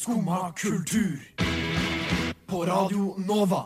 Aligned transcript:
Skumma 0.00 0.52
kultur. 0.56 1.20
På 2.46 2.64
Radio 2.64 3.14
Nova. 3.28 3.64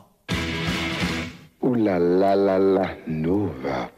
O-la-la-la-la-Nova. 1.60 3.88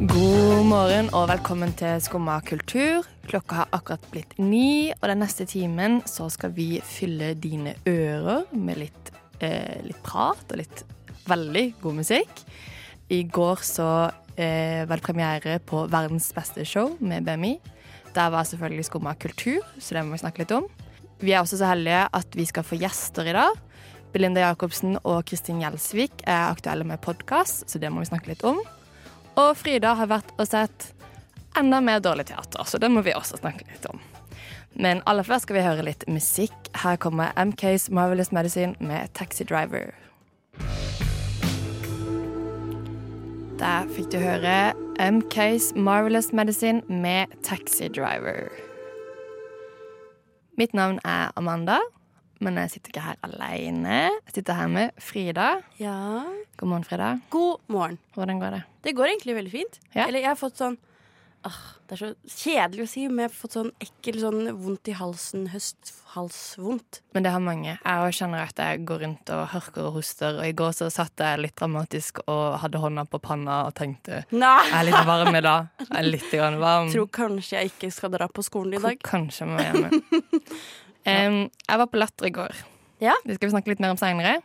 God 0.00 0.64
morgen 0.66 1.14
og 1.14 1.28
velkommen 1.30 1.72
til 1.78 2.02
Skumma 2.02 2.40
kultur. 2.42 3.06
Klokka 3.30 3.54
har 3.60 3.68
akkurat 3.70 4.02
blitt 4.10 4.34
ni, 4.42 4.90
og 4.96 5.06
den 5.06 5.22
neste 5.22 5.46
timen 5.46 6.02
så 6.10 6.26
skal 6.34 6.50
vi 6.56 6.80
fylle 6.82 7.38
dine 7.38 7.78
ører 7.86 8.50
med 8.50 8.82
litt, 8.82 9.14
eh, 9.38 9.78
litt 9.86 10.02
prat 10.02 10.42
og 10.50 10.58
litt 10.64 10.82
veldig 11.30 11.78
god 11.84 11.94
musikk. 12.00 12.42
I 13.06 13.22
går 13.22 13.62
så 13.62 14.10
eh, 14.34 14.82
var 14.82 14.98
det 14.98 15.06
premiere 15.06 15.62
på 15.62 15.86
Verdens 15.86 16.34
beste 16.34 16.66
show 16.66 16.98
med 16.98 17.22
BMI. 17.22 17.60
Der 18.12 18.30
var 18.30 18.44
selvfølgelig 18.44 18.84
Skumma 18.84 19.14
kultur, 19.14 19.60
så 19.78 19.94
det 19.94 20.04
må 20.04 20.16
vi 20.16 20.22
snakke 20.22 20.42
litt 20.44 20.52
om. 20.52 20.66
Vi 21.22 21.32
er 21.32 21.40
også 21.40 21.60
så 21.60 21.70
heldige 21.70 22.04
at 22.12 22.34
vi 22.36 22.44
skal 22.48 22.66
få 22.66 22.76
gjester 22.80 23.28
i 23.30 23.36
dag. 23.36 23.60
Belinda 24.12 24.42
Jacobsen 24.44 24.98
og 25.08 25.22
Kristin 25.28 25.62
Gjelsvik 25.62 26.24
er 26.28 26.50
aktuelle 26.50 26.84
med 26.84 27.00
podkast, 27.00 27.64
så 27.70 27.80
det 27.80 27.88
må 27.92 28.02
vi 28.02 28.10
snakke 28.10 28.34
litt 28.34 28.44
om. 28.44 28.60
Og 29.40 29.54
Frida 29.56 29.94
har 29.96 30.10
vært 30.10 30.34
og 30.36 30.48
sett 30.50 30.90
enda 31.56 31.80
mer 31.80 32.02
dårlig 32.04 32.26
teater, 32.28 32.66
så 32.68 32.80
det 32.80 32.90
må 32.92 33.00
vi 33.06 33.14
også 33.16 33.40
snakke 33.40 33.64
litt 33.70 33.88
om. 33.88 34.02
Men 34.76 35.00
aller 35.08 35.24
først 35.24 35.46
skal 35.46 35.56
vi 35.58 35.64
høre 35.64 35.84
litt 35.86 36.04
musikk. 36.08 36.56
Her 36.76 37.00
kommer 37.00 37.32
MKs 37.36 37.88
Marvelous 37.92 38.32
Medicine 38.32 38.76
med 38.80 39.12
Taxi 39.16 39.44
Driver. 39.48 39.92
Der 43.60 43.86
fikk 43.94 44.10
du 44.12 44.18
høre 44.20 44.72
MKs 45.00 45.72
Marvelous 45.76 46.32
Medicine 46.32 46.82
med 46.88 47.32
Taxi 47.44 47.88
Driver. 47.88 48.48
Mitt 50.58 50.74
navn 50.76 50.98
er 51.04 51.32
Amanda, 51.36 51.78
men 52.40 52.58
jeg 52.60 52.74
sitter 52.74 52.92
ikke 52.92 53.04
her 53.06 53.18
alene. 53.26 53.98
Jeg 54.28 54.36
sitter 54.36 54.58
her 54.58 54.70
med 54.72 54.90
Frida. 55.00 55.48
Ja. 55.80 56.22
God 56.56 56.68
morgen, 56.68 56.84
Frida. 56.84 57.10
God 57.30 57.60
morgen. 57.68 57.98
Hvordan 58.14 58.40
går 58.40 58.56
det? 58.56 58.62
Det 58.84 58.96
går 58.96 59.12
egentlig 59.12 59.36
veldig 59.36 59.52
fint. 59.52 59.80
Ja. 59.94 60.06
Eller 60.06 60.20
jeg 60.24 60.32
har 60.32 60.40
fått 60.40 60.60
sånn 60.60 60.78
ah, 61.48 61.60
Det 61.88 61.96
er 61.96 62.00
så 62.00 62.08
kjedelig 62.42 62.84
å 62.84 62.88
si, 62.90 63.02
men 63.08 63.24
jeg 63.24 63.30
har 63.30 63.34
fått 63.36 63.54
sånn 63.56 63.70
ekkel 63.82 64.18
sånn 64.22 64.40
vondt 64.62 64.88
i 64.88 64.94
halsen, 64.96 65.46
høsthalsvondt. 65.52 67.00
Men 67.16 67.26
det 67.26 67.32
har 67.34 67.42
mange. 67.44 67.74
Jeg 67.76 68.04
òg 68.06 68.14
kjenner 68.16 68.44
at 68.46 68.62
jeg 68.62 68.82
går 68.88 69.02
rundt 69.04 69.32
og 69.34 69.42
hørker 69.52 69.88
og 69.88 69.96
hoster. 69.98 70.38
Og 70.40 70.46
i 70.48 70.54
går 70.56 70.72
så 70.76 70.88
satt 70.92 71.20
jeg 71.24 71.40
litt 71.42 71.56
dramatisk 71.60 72.22
og 72.26 72.58
hadde 72.62 72.80
hånda 72.82 73.04
på 73.12 73.20
panna 73.24 73.62
og 73.68 73.74
tenkte 73.78 74.22
Nei! 74.32 74.54
Jeg 74.70 74.78
er 74.80 74.88
litt 74.90 75.08
varm 75.08 75.38
i 75.40 75.44
dag. 75.44 75.70
Jeg 75.82 75.90
er 76.00 76.08
litt 76.08 76.28
grann 76.32 76.60
varm. 76.62 76.92
Tror 76.94 77.10
kanskje 77.18 77.58
jeg 77.58 77.72
ikke 77.74 77.92
skal 77.94 78.14
dra 78.14 78.28
på 78.32 78.44
skolen 78.46 78.78
i 78.78 78.82
dag. 78.82 79.02
Kanskje 79.06 79.44
jeg 79.44 79.52
må 79.52 79.62
hjemme. 79.66 79.90
um, 81.06 81.40
jeg 81.48 81.82
var 81.84 81.90
på 81.92 82.00
Latter 82.00 82.30
i 82.30 82.34
går. 82.38 82.62
Ja. 83.02 83.16
Det 83.26 83.36
skal 83.36 83.48
vi 83.50 83.54
snakke 83.56 83.72
litt 83.74 83.82
mer 83.82 83.94
om 83.96 84.00
seinere. 84.00 84.38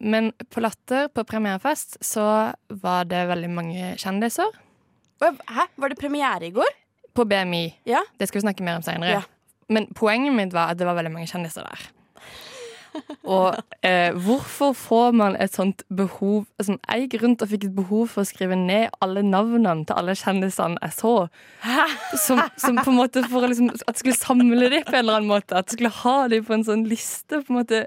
men 0.00 0.32
på 0.50 0.60
Latter, 0.64 1.06
på 1.14 1.22
premierefest, 1.28 1.98
så 2.02 2.54
var 2.82 3.04
det 3.06 3.20
veldig 3.28 3.50
mange 3.54 3.92
kjendiser. 4.00 4.50
Hæ? 5.20 5.66
Var 5.76 5.88
det 5.88 5.98
premiere 5.98 6.46
i 6.46 6.54
går? 6.54 6.72
På 7.14 7.24
BMI. 7.24 7.64
Ja. 7.86 8.04
Det 8.18 8.28
skal 8.28 8.40
vi 8.40 8.46
snakke 8.46 8.64
mer 8.66 8.78
om 8.78 8.82
seinere. 8.86 9.20
Ja. 9.20 9.22
Men 9.68 9.88
poenget 9.94 10.34
mitt 10.34 10.52
var 10.54 10.72
at 10.72 10.78
det 10.78 10.86
var 10.88 10.96
veldig 10.96 11.12
mange 11.12 11.28
kjendiser 11.28 11.66
der. 11.66 11.88
Og 13.28 13.54
eh, 13.84 14.14
hvorfor 14.16 14.72
får 14.72 15.12
man 15.14 15.36
et 15.38 15.52
sånt 15.54 15.82
behov 15.92 16.46
altså, 16.58 16.78
Jeg 16.88 17.04
gikk 17.04 17.22
rundt 17.22 17.42
og 17.44 17.50
fikk 17.52 17.66
et 17.68 17.74
behov 17.76 18.08
for 18.14 18.24
å 18.24 18.28
skrive 18.28 18.56
ned 18.58 18.88
alle 19.04 19.22
navnene 19.22 19.84
til 19.86 19.98
alle 19.98 20.16
kjendisene 20.18 20.80
jeg 20.82 20.96
så. 20.96 21.12
Som, 22.24 22.40
som 22.56 22.80
på 22.80 22.90
en 22.90 22.98
måte 22.98 23.22
for 23.28 23.44
å 23.44 23.50
liksom, 23.50 23.68
At 23.84 23.98
jeg 23.98 24.02
skulle 24.02 24.18
samle 24.18 24.70
dem 24.72 24.86
på 24.86 24.96
en 24.96 25.02
eller 25.02 25.20
annen 25.20 25.30
måte. 25.30 25.58
At 25.58 25.68
jeg 25.68 25.78
skulle 25.78 25.94
ha 26.00 26.16
dem 26.32 26.46
på 26.48 26.56
en 26.56 26.64
sånn 26.66 26.86
liste. 26.88 27.42
på 27.42 27.52
en 27.52 27.60
måte 27.60 27.84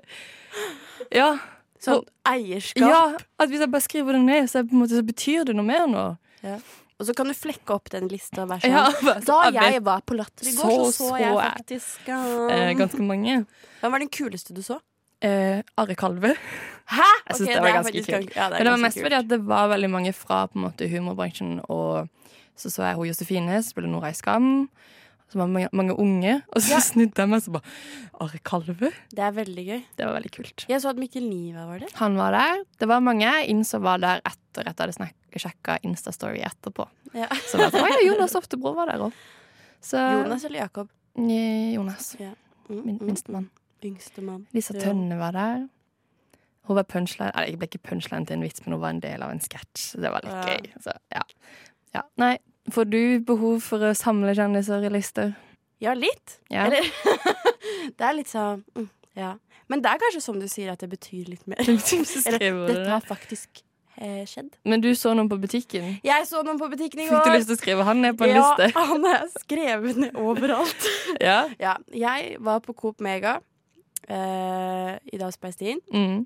Ja. 1.12 1.34
Sånn 1.82 2.04
eierskap. 2.30 2.86
ja 2.86 3.04
at 3.42 3.50
hvis 3.50 3.64
jeg 3.64 3.72
bare 3.74 3.82
skriver 3.82 4.14
det 4.14 4.22
ned, 4.22 4.50
så, 4.52 4.62
på 4.62 4.76
en 4.76 4.84
måte, 4.84 5.00
så 5.00 5.02
betyr 5.02 5.48
det 5.50 5.56
noe 5.58 5.66
mer 5.66 5.88
nå. 5.90 6.04
Og 7.02 7.08
så 7.08 7.16
kan 7.18 7.32
du 7.32 7.34
flekke 7.34 7.74
opp 7.74 7.90
den 7.90 8.06
lista 8.12 8.44
og 8.44 8.52
være 8.52 8.70
sånn. 8.70 8.76
Ja, 9.10 9.18
da 9.26 9.38
jeg 9.66 9.82
var 9.86 10.04
på 10.06 10.14
Latter 10.20 10.46
i 10.46 10.54
går, 10.54 10.70
så 10.70 10.92
Så 10.92 11.10
så, 11.10 11.10
jeg 11.18 11.34
faktisk. 11.34 12.10
Eh, 12.14 12.74
ganske 12.78 13.02
mange. 13.02 13.40
Hvem 13.82 13.96
var 13.96 14.04
den 14.04 14.12
kuleste 14.14 14.54
du 14.54 14.62
så? 14.62 14.78
Eh, 15.26 15.62
Ari 15.82 15.96
Kalve. 15.98 16.36
Hæ?! 16.92 17.08
Jeg 17.28 17.36
synes 17.36 17.50
okay, 17.50 17.56
det 17.56 17.62
var 17.64 17.76
ganske 17.78 17.94
faktisk 17.94 18.14
kult. 18.14 18.36
Ja, 18.36 18.50
det 18.50 18.60
Men 18.60 18.66
det 18.66 18.72
var 18.76 18.84
mest 18.86 18.98
kult. 18.98 19.06
fordi 19.06 19.18
at 19.18 19.30
det 19.30 19.40
var 19.48 19.68
veldig 19.74 19.90
mange 19.90 20.14
fra 20.14 20.46
på 20.48 20.60
en 20.60 20.66
måte, 20.68 20.90
humorbransjen. 20.90 21.52
Og 21.70 22.08
så 22.58 22.70
så 22.70 22.84
jeg 22.86 22.96
hun 22.96 23.08
Josefine 23.10 23.64
spille 23.66 23.90
Nora 23.90 24.10
i 24.14 24.18
Skam. 24.18 24.70
Så 25.32 25.40
var 25.40 25.48
mange, 25.48 25.70
mange 25.72 25.96
unge. 25.96 26.34
Og 26.52 26.62
så 26.62 26.74
Ja. 26.76 26.80
snudde 26.84 27.16
jeg 27.24 27.30
meg 27.32 27.38
og 27.40 27.44
så 27.46 27.52
bare 27.56 27.64
Are 28.22 28.40
Kalve? 28.44 28.92
Det 29.10 29.20
er 29.24 29.32
veldig 29.32 29.64
gøy. 29.66 29.84
Det 29.98 30.06
var 30.06 30.14
veldig 30.20 30.32
kult. 30.36 30.66
Jeg 30.68 30.82
så 30.84 30.90
at 30.92 30.98
Mikkel 31.00 31.24
Niva 31.30 31.66
var 31.70 31.80
der. 31.80 31.88
Han 31.96 32.18
var 32.20 32.32
der. 32.36 32.64
Det 32.80 32.88
var 32.88 33.00
mange 33.00 33.32
innså 33.48 33.80
var 33.82 33.98
der 34.04 34.20
etter 34.28 34.68
at 34.68 34.78
jeg 34.78 34.92
hadde 34.92 35.12
sjekka 35.40 35.78
Instastory 35.88 36.42
etterpå. 36.44 36.86
Ja. 37.16 37.28
Så 37.48 37.58
var 37.58 37.72
det 37.72 37.80
ja, 38.04 38.12
Jonas 38.12 38.36
Oftebro 38.36 38.76
var 38.76 38.88
der 38.92 39.00
òg. 39.08 39.14
Jonas 39.92 40.44
eller 40.46 40.60
Jakob? 40.60 40.90
Jonas. 41.16 42.16
Ja. 42.20 42.34
Mm, 42.70 42.86
Min, 42.86 42.98
mm, 42.98 43.06
minstemann. 43.08 43.50
Yngstemann. 43.84 44.46
Lisa 44.54 44.74
Tønne 44.74 45.18
var 45.18 45.32
der. 45.34 45.70
Hun 46.68 46.76
var 46.78 46.84
punchline 46.84 47.32
Eller, 47.34 47.48
jeg 47.50 47.58
ble 47.60 47.68
ikke 47.72 47.82
punchline 47.90 48.28
til 48.28 48.38
en 48.38 48.44
vits, 48.46 48.62
men 48.66 48.74
hun 48.76 48.82
var 48.84 48.90
en 48.94 49.00
del 49.02 49.24
av 49.24 49.32
en 49.34 49.40
sketsj. 49.42 49.96
Det 50.00 50.12
var 50.12 50.22
litt 50.24 50.32
Ja. 50.32 50.44
gøy. 50.46 50.70
Så, 50.84 50.94
ja. 51.12 51.22
ja. 51.96 52.02
Nei, 52.22 52.38
får 52.70 52.86
du 52.92 53.02
behov 53.26 53.62
for 53.66 53.82
å 53.90 53.94
samle 53.98 54.36
kjendiser 54.38 54.84
i 54.86 54.92
lister? 54.94 55.34
Ja, 55.82 55.96
litt. 55.98 56.40
Ja. 56.54 56.68
Eller 56.68 56.86
Det 57.98 58.06
er 58.06 58.14
litt 58.14 58.30
sånn 58.30 58.62
mm, 58.78 58.90
Ja. 59.18 59.34
Men 59.72 59.82
det 59.82 59.90
er 59.90 60.00
kanskje 60.02 60.22
som 60.22 60.38
du 60.40 60.48
sier, 60.52 60.74
at 60.74 60.82
det 60.84 60.90
betyr 60.92 61.30
litt 61.32 61.46
mer. 61.48 61.62
Eller 61.66 62.68
dette 62.68 62.90
har 62.90 63.04
faktisk 63.08 63.62
eh, 63.96 64.26
skjedd. 64.28 64.50
Men 64.68 64.84
du 64.84 64.90
så 65.00 65.14
noen 65.16 65.30
på 65.32 65.38
butikken. 65.40 65.94
Jeg 66.04 66.28
så 66.28 66.42
noen 66.44 66.60
på 66.60 66.68
butikken 66.74 67.06
i 67.06 67.08
Fikk 67.08 67.24
du 67.24 67.32
lyst 67.38 67.48
til 67.48 67.56
å 67.56 67.62
skrive 67.62 67.86
han 67.88 68.04
ned 68.04 68.18
på 68.20 68.28
en 68.28 68.36
ja, 68.36 68.42
liste? 68.44 68.68
han 68.92 69.08
er 69.08 69.24
skrevet 69.38 70.02
ned 70.04 70.20
overalt. 70.20 70.90
Ja. 71.24 71.46
ja, 71.62 71.78
jeg 71.96 72.36
var 72.44 72.60
på 72.66 72.76
Coop 72.76 73.00
Mega 73.00 73.38
eh, 74.12 74.94
i 75.08 75.22
dag 75.22 75.32
Speistien, 75.34 75.80
Mm. 75.94 76.26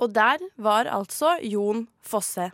og 0.00 0.14
der 0.16 0.42
var 0.56 0.88
altså 0.90 1.36
Jon 1.44 1.86
Fosse. 2.00 2.50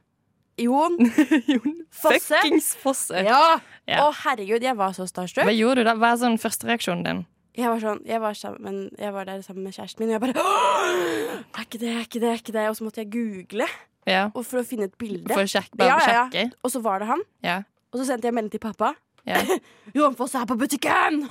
Jon 0.58 0.96
Jon 1.54 1.74
Fosse? 1.94 2.20
Fuckings 2.28 2.72
Fosse. 2.82 3.24
Ja! 3.26 3.58
Ja. 3.88 4.02
Å, 4.04 4.12
herregud, 4.24 4.62
jeg 4.66 4.76
var 4.76 4.92
så 4.96 5.06
starstruck. 5.08 5.46
Hva 5.48 5.54
gjorde 5.56 5.80
du 5.84 5.88
da? 5.88 5.94
Hva 5.96 6.10
er 6.12 6.18
sånn 6.20 6.38
førstereaksjonen 6.42 7.04
din? 7.06 7.20
Jeg 7.58 7.70
var, 7.72 7.80
sånn, 7.82 8.02
jeg, 8.06 8.20
var 8.22 8.36
sammen, 8.38 8.76
jeg 9.00 9.10
var 9.16 9.24
der 9.26 9.40
sammen 9.42 9.64
med 9.66 9.74
kjæresten 9.74 10.04
min, 10.04 10.10
og 10.12 10.18
jeg 10.18 10.22
bare 10.22 10.42
«Åh, 10.44 11.38
Er 11.58 11.64
ikke 11.64 11.80
det, 11.82 11.88
er 11.96 12.04
ikke 12.04 12.20
det, 12.22 12.28
er 12.34 12.42
ikke 12.42 12.54
det? 12.54 12.66
Og 12.70 12.76
så 12.78 12.84
måtte 12.86 13.02
jeg 13.02 13.10
google 13.16 13.66
Ja. 14.06 14.28
og 14.30 14.44
for 14.46 14.60
å 14.60 14.66
finne 14.68 14.86
et 14.86 14.94
bilde. 15.00 15.32
For 15.32 15.42
å 15.42 15.48
sjekke, 15.50 15.74
bare 15.80 15.88
Ja, 15.90 15.96
ja, 15.98 16.12
ja. 16.12 16.22
sjekke? 16.28 16.44
Og 16.62 16.70
så 16.76 16.82
var 16.84 17.02
det 17.02 17.08
han. 17.10 17.24
Ja. 17.42 17.56
Og 17.90 17.98
så 18.02 18.06
sendte 18.12 18.28
jeg 18.30 18.36
melding 18.36 18.52
til 18.54 18.62
pappa. 18.62 18.92
ja. 19.26 19.40
Jon 19.96 20.14
Foss 20.20 20.36
er 20.38 20.44
på 20.46 20.54
butikken! 20.60 21.24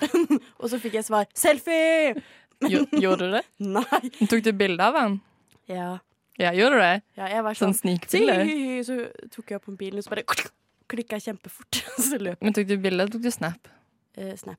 og 0.62 0.70
så 0.72 0.78
fikk 0.80 0.96
jeg 1.00 1.04
svar 1.10 1.28
selfie! 1.36 2.14
Gjo- 2.64 2.86
Gjorde 3.02 3.26
du 3.28 3.34
det? 3.36 3.44
Nei. 3.66 4.00
Tok 4.30 4.40
du 4.46 4.52
bilde 4.56 4.86
av 4.86 4.96
han? 4.96 5.18
Ja. 5.68 5.90
Ja, 6.40 6.50
gjorde 6.56 6.74
du 6.74 6.82
det? 6.82 7.02
ja, 7.20 7.28
jeg 7.30 7.44
var 7.46 7.54
Sånn 7.54 7.70
sånn 7.74 7.80
snikbilde? 7.98 8.36
Så 8.86 8.96
tok 9.30 9.52
jeg 9.52 9.60
opp 9.60 9.68
mobilen, 9.70 10.00
og 10.00 10.06
så 10.06 10.10
bare 10.16 10.24
klikka 10.90 11.20
jeg 11.20 11.28
kjempefort. 11.30 11.78
så 12.10 12.18
løp 12.18 12.42
Men 12.42 12.56
tok 12.56 12.66
du 12.68 12.74
bilde, 12.76 12.98
eller 13.04 13.12
tok 13.14 13.22
du 13.24 13.30
snap? 13.30 13.70
eh, 14.18 14.34
Snap. 14.40 14.58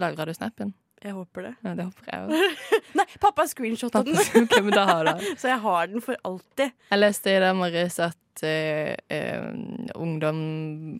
Lagra 0.00 0.24
du 0.30 0.32
snapen? 0.34 0.70
Jeg 1.04 1.12
håper 1.12 1.42
det. 1.44 1.50
Ja, 1.66 1.72
det 1.76 1.84
håper 1.84 2.06
jeg. 2.08 2.52
Nei, 2.98 3.04
pappa 3.20 3.44
screenshotta 3.50 4.00
den, 4.06 4.16
Ok, 4.16 4.54
men 4.64 4.72
da 4.72 4.84
har 4.88 5.04
du 5.10 5.26
så 5.36 5.50
jeg 5.50 5.60
har 5.66 5.90
den 5.92 6.00
for 6.06 6.16
alltid. 6.24 6.72
Jeg 6.88 7.00
leste 7.02 7.34
i 7.34 7.40
dag 7.42 7.58
morges 7.58 7.98
at 8.00 8.44
uh, 8.46 8.94
um, 9.12 9.58
ungdom 10.06 10.38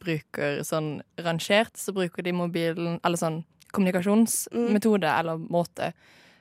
bruker 0.02 0.60
sånn 0.68 0.98
rangert, 1.24 1.72
så 1.80 1.94
bruker 1.96 2.26
de 2.26 2.34
mobilen 2.36 2.98
Eller 3.00 3.16
sånn 3.22 3.40
kommunikasjonsmetode 3.74 5.08
eller 5.08 5.40
måte. 5.50 5.92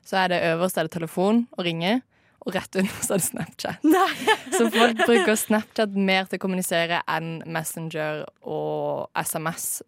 Så 0.05 0.19
er 0.19 0.33
det 0.33 0.41
øverst 0.51 0.77
er 0.77 0.89
det 0.89 0.93
telefon 0.97 1.45
og 1.55 1.63
ringe, 1.65 2.01
og 2.43 2.53
rett 2.55 2.75
under 2.75 2.91
så 3.05 3.15
er 3.15 3.21
det 3.21 3.25
Snapchat. 3.29 3.85
Nei. 3.87 4.09
Så 4.57 4.67
folk 4.73 4.99
bruker 5.05 5.37
Snapchat 5.39 5.93
mer 5.95 6.25
til 6.27 6.39
å 6.39 6.43
kommunisere 6.43 6.99
enn 7.07 7.37
Messenger 7.47 8.25
og 8.43 9.07
SMS. 9.15 9.81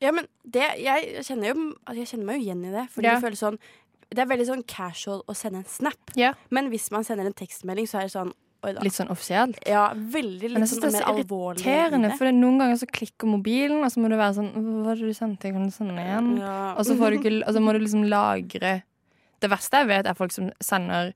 Ja, 0.00 0.12
men 0.14 0.28
det, 0.46 0.64
jeg, 0.80 1.24
kjenner 1.26 1.50
jo, 1.52 1.68
altså, 1.84 1.98
jeg 2.00 2.10
kjenner 2.12 2.28
meg 2.30 2.38
jo 2.38 2.46
igjen 2.46 2.64
i 2.68 2.72
det. 2.72 2.84
Fordi 2.94 3.08
Ja. 3.08 3.14
det 3.18 3.24
føles 3.26 3.40
sånn 3.42 3.58
Det 4.08 4.22
er 4.22 4.28
veldig 4.30 4.46
sånn 4.48 4.62
casual 4.64 5.18
å 5.28 5.34
sende 5.36 5.58
en 5.60 5.68
snap. 5.68 6.12
Ja. 6.16 6.30
Men 6.48 6.70
hvis 6.72 6.86
man 6.94 7.04
sender 7.04 7.26
en 7.28 7.34
tekstmelding, 7.36 7.84
så 7.90 7.98
er 8.00 8.06
det 8.06 8.14
sånn. 8.14 8.30
Litt 8.82 8.96
sånn 8.96 9.10
offisielt. 9.12 9.58
Ja, 9.68 9.90
veldig 9.92 10.48
Men 10.54 10.62
litt 10.62 10.64
jeg 10.64 10.70
synes 10.72 10.80
sånn 10.80 10.80
det 10.80 10.88
er 10.88 10.96
mer 10.96 11.04
så 11.04 11.12
alvorlig. 11.20 11.60
irriterende, 11.60 12.08
for 12.16 12.24
det 12.24 12.32
noen 12.38 12.56
ganger 12.62 12.78
så 12.80 12.88
klikker 12.88 13.28
mobilen, 13.28 13.84
og 13.84 13.92
så 13.92 14.00
må 14.00 14.08
du 14.08 14.16
være 14.16 14.34
sånn 14.40 14.48
Hva 14.56 14.86
var 14.88 14.96
det 14.96 15.10
du 15.12 15.14
sendte? 15.14 15.52
Kan 15.52 15.68
du 15.68 15.74
sende 15.76 15.94
den 15.94 16.06
igjen? 16.06 16.30
Ja. 16.40 16.56
Og 16.72 16.88
så, 16.88 16.96
får 16.96 17.18
du 17.20 17.28
og 17.44 17.52
så 17.54 17.60
må 17.62 17.74
du 17.76 17.78
liksom 17.84 18.08
lagre 18.08 18.72
Det 19.44 19.50
verste 19.52 19.82
jeg 19.84 19.90
vet, 19.92 20.06
er 20.08 20.18
folk 20.18 20.32
som 20.34 20.48
sender 20.64 21.12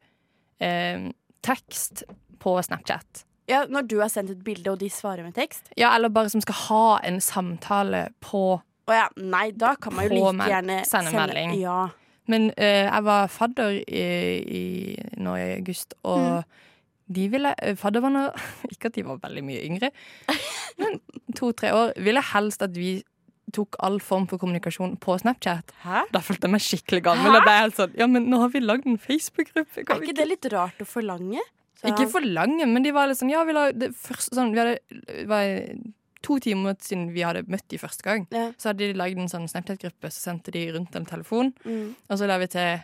eh, 0.63 1.11
tekst 1.43 2.05
på 2.43 2.57
Snapchat. 2.63 3.25
ja, 3.51 3.65
Når 3.69 3.89
du 3.91 3.97
har 4.01 4.11
sendt 4.11 4.31
et 4.31 4.45
bilde, 4.45 4.71
og 4.71 4.79
de 4.81 4.91
svarer 4.91 5.23
med 5.27 5.35
tekst 5.35 5.71
Ja, 5.77 5.95
eller 5.95 6.09
bare 6.09 6.31
som 6.31 6.43
skal 6.43 6.59
ha 6.69 6.99
en 7.07 7.21
samtale 7.21 8.09
på 8.21 8.61
Å 8.63 8.95
ja, 8.95 9.09
nei, 9.17 9.51
da 9.55 9.75
kan 9.79 9.95
man 9.95 10.09
jo 10.09 10.19
like 10.33 10.49
gjerne 10.51 10.81
sende 10.89 11.13
melding. 11.15 11.53
Ja. 11.61 11.89
Men 12.31 12.51
eh, 12.57 12.89
jeg 12.89 13.05
var 13.07 13.31
fadder 13.31 13.77
i, 13.87 14.03
i, 14.43 14.65
nå 15.23 15.37
i 15.39 15.47
august, 15.59 15.95
og 16.03 16.43
de 17.13 17.29
ville 17.31 17.53
eh, 17.63 17.77
Fadderbarna 17.79 18.29
Ikke 18.73 18.91
at 18.91 18.99
de 18.99 19.05
var 19.07 19.21
veldig 19.23 19.45
mye 19.47 19.63
yngre, 19.67 19.91
men 20.83 20.99
to-tre 21.39 21.73
år. 21.77 21.95
Ville 22.03 22.23
helst 22.33 22.63
at 22.67 22.75
vi 22.77 22.97
tok 23.53 23.77
all 23.81 23.99
form 24.01 24.27
for 24.27 24.39
kommunikasjon 24.43 24.97
på 25.03 25.17
Snapchat. 25.21 25.73
Hæ? 25.85 26.03
Da 26.13 26.21
følte 26.25 26.49
jeg 26.49 26.55
meg 26.57 26.61
skikkelig 26.65 27.03
gammel. 27.05 27.37
Og 27.37 27.43
ble 27.47 27.57
helt 27.59 27.77
sånn, 27.77 27.95
ja, 27.99 28.07
men 28.11 28.29
nå 28.33 28.39
har 28.41 28.49
vi 28.55 28.61
lagd 28.65 28.87
en 28.87 28.99
Facebook-gruppe. 28.99 29.85
Er 29.87 30.01
ikke 30.01 30.17
det 30.17 30.29
litt 30.29 30.49
rart 30.53 30.79
å 30.81 30.87
forlange? 30.89 31.41
Så- 31.81 31.89
Ikke 31.91 32.09
forlange, 32.11 32.67
men 32.69 32.83
de 32.83 32.93
var 32.93 33.09
sånn 33.09 33.31
Ja, 33.31 33.43
vi 33.45 33.53
la 33.53 33.73
det 33.73 33.91
første 33.97 34.35
sånn, 34.39 34.53
vi 34.53 34.59
hadde, 34.59 35.27
var 35.27 35.45
to 36.23 36.39
timer 36.39 36.77
siden 36.79 37.13
vi 37.13 37.21
hadde 37.27 37.43
møtt 37.51 37.67
de 37.69 37.79
første 37.79 38.03
gang. 38.07 38.27
Ja. 38.31 38.53
Så 38.57 38.71
hadde 38.71 38.79
de 38.93 38.95
lagd 38.95 39.19
en 39.19 39.29
sånn 39.29 39.49
Snapchat-gruppe, 39.51 40.07
så 40.11 40.31
sendte 40.31 40.53
de 40.53 40.71
rundt 40.73 40.95
en 40.95 41.05
telefon. 41.05 41.53
Mm. 41.67 41.95
Og 42.09 42.19
så 42.19 42.27
la 42.29 42.39
vi 42.39 42.47
til 42.47 42.81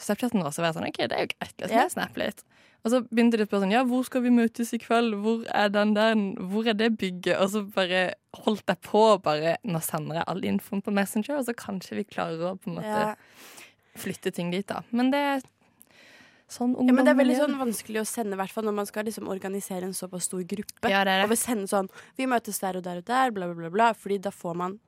Snapchaten 0.00 0.40
vår, 0.42 0.50
så 0.54 0.62
var 0.62 0.72
jeg 0.72 0.76
sånn 0.80 0.88
OK, 0.88 0.96
det 1.08 1.12
er 1.12 1.26
jo 1.26 1.32
greit. 1.34 1.56
Liksom, 1.60 1.76
Ja. 1.76 1.88
snapper 1.88 2.16
litt. 2.24 2.42
Og 2.80 2.92
så 2.94 3.00
begynte 3.04 3.36
de 3.36 3.44
å 3.44 3.48
spørre 3.48 3.66
sånn 3.66 3.74
Ja, 3.74 3.82
hvor 3.84 4.04
skal 4.08 4.22
vi 4.24 4.32
møtes 4.32 4.72
i 4.72 4.80
kveld? 4.80 5.16
Hvor 5.20 5.44
er 5.52 5.68
den 5.72 5.92
der? 5.96 6.14
Hvor 6.50 6.68
er 6.70 6.76
det 6.78 6.94
bygget? 7.00 7.36
Og 7.36 7.50
så 7.52 7.62
bare 7.74 8.02
holdt 8.44 8.72
jeg 8.72 8.80
på 8.86 9.04
bare 9.24 9.56
Nå 9.68 9.82
sender 9.84 10.20
jeg 10.20 10.28
all 10.32 10.44
infoen 10.48 10.82
på 10.84 10.94
Messenger, 10.96 11.38
og 11.40 11.48
så 11.48 11.56
kanskje 11.56 11.98
vi 12.00 12.06
klarer 12.08 12.40
å 12.40 12.56
på 12.56 12.70
en 12.72 12.78
måte 12.80 13.00
Ja. 13.00 13.14
flytte 14.00 14.32
ting 14.32 14.50
dit, 14.50 14.66
da. 14.66 14.82
Men 14.92 15.10
det 15.12 15.18
er 15.18 15.42
sånn 16.50 16.72
ja, 16.74 16.92
men 16.92 17.04
det 17.04 17.12
er 17.12 17.18
veldig 17.18 17.36
sånn 17.36 17.58
vanskelig 17.58 18.00
å 18.00 18.06
sende, 18.08 18.34
i 18.34 18.40
hvert 18.40 18.50
fall 18.54 18.64
når 18.64 18.74
man 18.74 18.86
skal 18.86 19.04
liksom 19.04 19.28
organisere 19.30 19.84
en 19.86 19.94
såpass 19.94 20.24
stor 20.26 20.42
gruppe. 20.42 20.88
Ja, 20.90 21.04
det 21.04 21.12
er 21.12 21.24
Og 21.24 21.30
vi 21.30 21.36
sender 21.36 21.66
sende 21.68 21.90
sånn 21.90 21.90
Vi 22.16 22.26
møtes 22.26 22.58
der 22.58 22.78
og 22.80 22.82
der 22.82 23.02
og 23.02 23.04
der, 23.04 23.30
bla, 23.30 23.46
bla, 23.46 23.54
bla. 23.54 23.70
bla 23.70 23.92
Fordi 23.92 24.18
da 24.18 24.30
får 24.30 24.56
man 24.56 24.78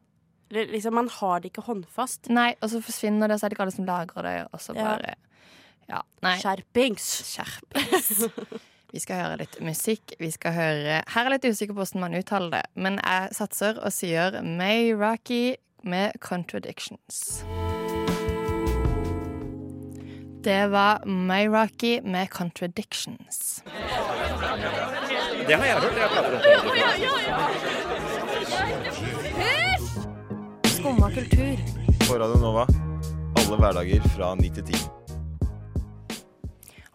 Liksom, 0.53 0.93
man 0.93 1.09
har 1.09 1.41
det 1.41 1.49
ikke 1.49 1.63
håndfast. 1.65 2.29
Nei, 2.29 2.51
og 2.61 2.69
så 2.69 2.83
forsvinner 2.85 3.29
det, 3.29 3.39
så 3.41 3.47
er 3.47 3.49
det 3.49 3.57
ikke 3.57 3.65
alle 3.65 3.73
som 3.73 3.87
lagrer 3.89 4.23
det, 4.27 4.49
og 4.53 4.61
så 4.61 4.75
bare 4.77 5.01
Ja. 5.09 5.15
Nei. 6.23 6.37
Skjerpings! 6.41 7.09
Skjerpings. 7.33 8.13
Vi 8.93 9.01
skal 9.01 9.23
høre 9.23 9.39
litt 9.41 9.57
musikk. 9.65 10.13
Vi 10.21 10.29
skal 10.35 10.53
høre 10.53 10.99
Her 11.01 11.23
er 11.23 11.31
jeg 11.31 11.33
litt 11.39 11.47
usikker 11.49 11.73
på 11.73 11.81
hvordan 11.81 12.03
man 12.05 12.17
uttaler 12.19 12.51
det, 12.53 12.65
men 12.77 12.99
jeg 13.01 13.33
satser 13.39 13.81
og 13.81 13.93
sier 13.95 14.37
May 14.45 14.93
Rocky 14.93 15.57
med 15.83 16.13
'Contradictions'. 16.21 17.43
Det 20.45 20.71
var 20.71 21.07
May 21.07 21.49
Rocky 21.49 22.01
med 22.05 22.29
'Contradictions'. 22.29 23.63
Det 25.47 25.57
har 25.57 25.65
jeg 25.65 25.81
hørt. 25.81 25.97
Jeg 25.97 26.09
prater 26.13 26.33
om 26.37 26.43
Skumma 30.69 31.11
kultur. 31.11 31.57
på 32.07 32.13
Radio 32.19 32.39
Nova 32.41 32.67
alle 33.53 33.57
hverdager 33.57 34.09
fra 34.17 34.35
9 34.35 34.51
til 34.51 34.65
10. 34.65 35.02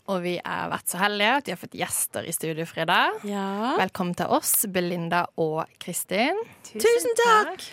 Og 0.07 0.21
vi 0.24 0.38
har 0.39 0.69
vært 0.71 0.88
så 0.88 1.01
heldige 1.01 1.31
at 1.36 1.50
vi 1.50 1.51
har 1.51 1.59
fått 1.59 1.74
gjester 1.75 2.27
i 2.27 2.31
studio, 2.31 2.63
Frida. 2.69 3.00
Ja. 3.27 3.74
Velkommen 3.75 4.15
til 4.15 4.31
oss, 4.31 4.54
Belinda 4.71 5.25
og 5.44 5.65
Kristin. 5.83 6.38
Tusen 6.69 7.18
takk! 7.19 7.65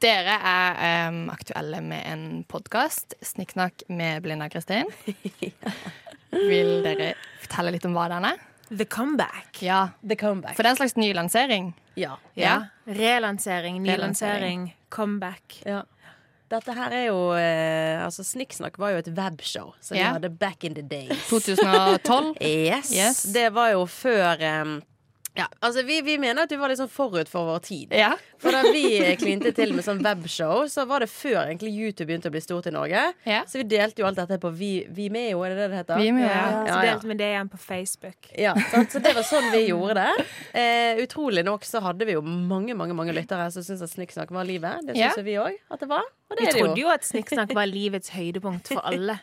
Dere 0.00 0.38
er 0.40 1.10
um, 1.10 1.26
aktuelle 1.28 1.82
med 1.84 2.06
en 2.08 2.22
podkast, 2.48 3.12
Snikksnakk 3.20 3.84
med 3.92 4.24
Belinda 4.24 4.48
og 4.48 4.54
Kristin. 4.56 4.88
Vil 6.50 6.78
dere 6.86 7.12
fortelle 7.42 7.74
litt 7.76 7.84
om 7.84 7.98
hva 7.98 8.08
den 8.14 8.30
er? 8.30 8.40
The 8.70 8.86
comeback. 8.88 9.60
Ja, 9.60 9.90
The 10.00 10.16
comeback. 10.16 10.56
For 10.56 10.64
det 10.64 10.70
er 10.72 10.78
en 10.78 10.80
slags 10.80 10.96
ny 10.96 11.12
lansering. 11.12 11.74
Ja. 12.00 12.16
Ja. 12.40 12.56
Relansering, 12.88 13.82
Relansering. 13.84 13.84
nylansering, 13.84 14.68
comeback. 14.88 15.60
ja. 15.68 15.82
Dette 16.50 16.74
her 16.74 16.90
er 16.92 17.04
jo 17.06 17.18
eh, 17.38 18.02
Altså, 18.04 18.24
Snikksnakk 18.26 18.78
var 18.82 18.90
jo 18.96 19.02
et 19.04 19.10
webshow 19.16 19.72
som 19.80 19.96
Ja. 19.96 20.10
vi 20.10 20.18
hadde 20.20 20.30
back 20.38 20.64
in 20.64 20.74
the 20.74 20.82
days. 20.82 21.14
2012. 21.30 22.36
Yes. 22.40 22.92
Yes. 22.94 23.22
Det 23.32 23.50
var 23.54 23.70
jo 23.76 23.84
før 23.86 24.40
em, 24.42 24.80
Ja, 25.38 25.44
altså 25.62 25.84
vi, 25.86 26.00
vi 26.02 26.16
mener 26.18 26.42
at 26.42 26.50
vi 26.50 26.56
var 26.58 26.68
litt 26.72 26.80
sånn 26.80 26.90
forut 26.90 27.28
for 27.30 27.46
vår 27.46 27.60
tid. 27.62 27.92
Ja. 27.94 28.16
For 28.42 28.50
da 28.50 28.64
vi 28.66 28.82
klinte 29.22 29.52
til 29.54 29.70
med 29.76 29.84
sånn 29.86 30.00
webshow, 30.02 30.64
så 30.68 30.82
var 30.90 31.04
det 31.04 31.08
før 31.12 31.44
egentlig 31.46 31.70
YouTube 31.70 32.08
begynte 32.10 32.28
å 32.28 32.34
bli 32.34 32.42
stort 32.42 32.66
i 32.66 32.72
Norge. 32.74 33.04
Ja. 33.24 33.44
Så 33.46 33.60
vi 33.62 33.64
delte 33.70 34.02
jo 34.02 34.08
alt 34.10 34.18
dette 34.18 34.40
på 34.42 34.50
Vi- 34.58 34.88
Vimeo, 34.90 35.44
er 35.46 35.54
det 35.54 35.60
det 35.62 35.68
det 35.70 35.78
heter? 35.84 36.02
Vimeo, 36.02 36.26
Ja, 36.26 36.34
ja. 36.34 36.50
så 36.50 36.66
Ja, 36.66 36.82
ja. 36.82 36.90
delte 36.90 37.06
vi 37.12 37.18
det 37.22 37.30
igjen 37.30 37.52
på 37.54 37.58
Facebook. 37.62 38.30
Ja, 38.36 38.54
sant? 38.74 38.90
Så 38.90 38.98
det 39.06 39.14
var 39.14 39.22
sånn 39.30 39.50
vi 39.54 39.62
gjorde 39.70 39.94
det. 40.02 40.26
Eh, 40.52 40.98
utrolig 41.06 41.46
nok 41.46 41.62
så 41.64 41.80
hadde 41.86 42.04
vi 42.10 42.18
jo 42.18 42.22
mange 42.26 42.74
mange, 42.74 42.92
mange 42.98 43.14
lyttere 43.14 43.46
som 43.54 43.62
syntes 43.62 43.86
at 43.86 43.94
Snikksnakk 43.94 44.34
var 44.34 44.44
livet. 44.50 44.82
Det 44.90 44.98
Ja. 44.98 45.12
syns 45.14 45.22
jo 45.22 45.28
vi 45.30 45.38
òg 45.38 45.54
at 45.70 45.78
det 45.80 45.88
var. 45.94 46.02
Og 46.30 46.36
det 46.38 46.44
Vi 46.44 46.46
er 46.46 46.52
det 46.54 46.60
trodde 46.62 46.78
jo. 46.78 46.86
jo 46.86 46.90
at 46.94 47.06
Snikksnakk 47.08 47.52
var 47.58 47.66
livets 47.66 48.12
høydepunkt 48.14 48.68
for 48.70 48.86
alle. 48.86 49.16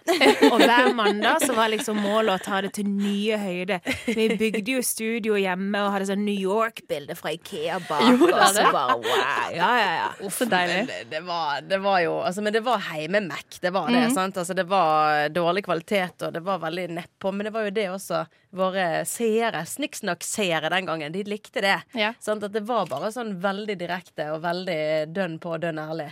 Og 0.52 0.58
hver 0.60 0.90
mandag 0.98 1.46
så 1.46 1.54
var 1.56 1.70
liksom 1.72 2.02
målet 2.04 2.34
å 2.36 2.44
ta 2.44 2.60
det 2.66 2.74
til 2.76 2.90
nye 2.90 3.38
høyder. 3.40 3.80
Vi 4.12 4.26
bygde 4.36 4.76
jo 4.76 4.82
studio 4.84 5.38
hjemme 5.40 5.86
og 5.86 5.94
hadde 5.96 6.10
sånn 6.10 6.26
New 6.28 6.36
York-bilde 6.36 7.16
fra 7.16 7.32
Ikea 7.38 7.80
bak. 7.88 8.04
Og 8.12 8.26
så 8.28 8.52
dere? 8.58 8.74
bare 8.76 8.98
wow. 9.00 9.22
Ja, 9.56 9.70
ja, 9.80 9.92
ja. 10.02 10.10
Uff, 10.28 10.42
deilig. 10.44 10.82
Men 10.82 10.92
det, 10.92 11.00
det, 11.14 11.22
var, 11.30 11.62
det 11.64 11.80
var 11.86 12.02
jo 12.04 12.18
altså, 12.20 12.44
Men 12.44 12.58
det 12.58 12.64
var 12.68 12.84
heime-Mac. 12.90 13.62
Det 13.64 13.72
var 13.72 13.88
det. 13.88 14.04
Mm. 14.10 14.18
sant? 14.18 14.42
Altså, 14.44 14.58
det 14.58 14.68
var 14.68 15.30
dårlig 15.32 15.64
kvalitet, 15.70 16.28
og 16.28 16.36
det 16.36 16.44
var 16.44 16.60
veldig 16.66 16.90
nedpå. 17.00 17.32
Men 17.32 17.48
det 17.48 17.56
var 17.56 17.70
jo 17.70 17.74
det 17.80 17.88
også 17.94 18.26
våre 18.58 19.06
seere, 19.08 19.64
Snikksnakk-seere 19.68 20.70
den 20.72 20.88
gangen, 20.88 21.12
de 21.14 21.24
likte 21.28 21.62
det. 21.64 21.78
Ja. 22.00 22.14
Sant? 22.24 22.44
At 22.48 22.54
det 22.56 22.64
var 22.68 22.88
bare 22.90 23.12
sånn 23.14 23.36
veldig 23.44 23.76
direkte 23.80 24.30
og 24.34 24.42
veldig 24.46 24.80
dønn 25.16 25.36
på 25.44 25.56
og 25.56 25.64
dønn 25.66 25.80
ærlig. 25.84 26.08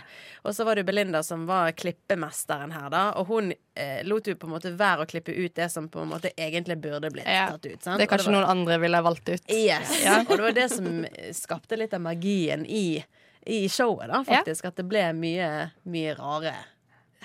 Og 0.46 0.54
så 0.54 0.66
var 0.66 0.76
det 0.76 0.84
jo 0.84 0.85
Belinda 0.86 1.20
som 1.26 1.44
var 1.48 1.72
klippemesteren 1.76 2.72
her, 2.72 2.86
da. 2.94 3.02
Og 3.20 3.26
hun 3.28 3.52
eh, 3.74 4.00
lot 4.06 4.26
jo 4.30 4.34
på 4.38 4.46
en 4.48 4.54
måte 4.54 4.72
være 4.78 5.04
å 5.04 5.08
klippe 5.10 5.34
ut 5.36 5.54
det 5.58 5.66
som 5.72 5.88
på 5.92 6.00
en 6.04 6.08
måte 6.14 6.30
egentlig 6.36 6.78
burde 6.80 7.10
blitt 7.12 7.26
Ja. 7.28 7.48
tatt 7.52 7.66
ut. 7.66 7.82
Sant? 7.82 7.98
Det 8.00 8.06
er 8.06 8.12
kanskje 8.14 8.30
det 8.30 8.34
var- 8.34 8.46
noen 8.46 8.50
andre 8.54 8.78
ville 8.82 9.02
valgt 9.02 9.28
ut. 9.28 9.50
Yes. 9.50 9.92
Ja. 10.04 10.20
Og 10.28 10.36
det 10.36 10.42
var 10.46 10.52
det 10.56 10.70
som 10.72 11.04
skapte 11.36 11.76
litt 11.76 11.92
av 11.94 12.00
magien 12.06 12.64
i, 12.66 13.02
i 13.46 13.66
showet, 13.68 14.08
da, 14.08 14.22
faktisk. 14.24 14.64
At 14.70 14.76
det 14.80 14.88
ble 14.88 15.04
mye, 15.12 15.50
mye 15.84 16.16
rare 16.18 16.54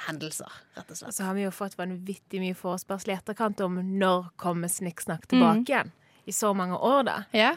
hendelser, 0.08 0.50
rett 0.76 0.88
og 0.90 0.92
Og 0.92 0.98
slett. 0.98 1.14
så 1.16 1.24
har 1.28 1.36
vi 1.38 1.44
jo 1.46 1.52
fått 1.54 1.76
vanvittig 1.78 2.40
mye 2.42 2.56
forespørsel 2.58 3.12
i 3.14 3.18
etterkant 3.20 3.60
om 3.62 3.76
når 4.00 4.32
kommer 4.42 4.68
Snikksnakk 4.72 5.28
tilbake 5.30 5.68
igjen. 5.70 5.92
I 6.26 6.32
så 6.34 6.54
mange 6.58 6.78
år, 6.78 7.04
da. 7.06 7.18
Ja. 7.34 7.56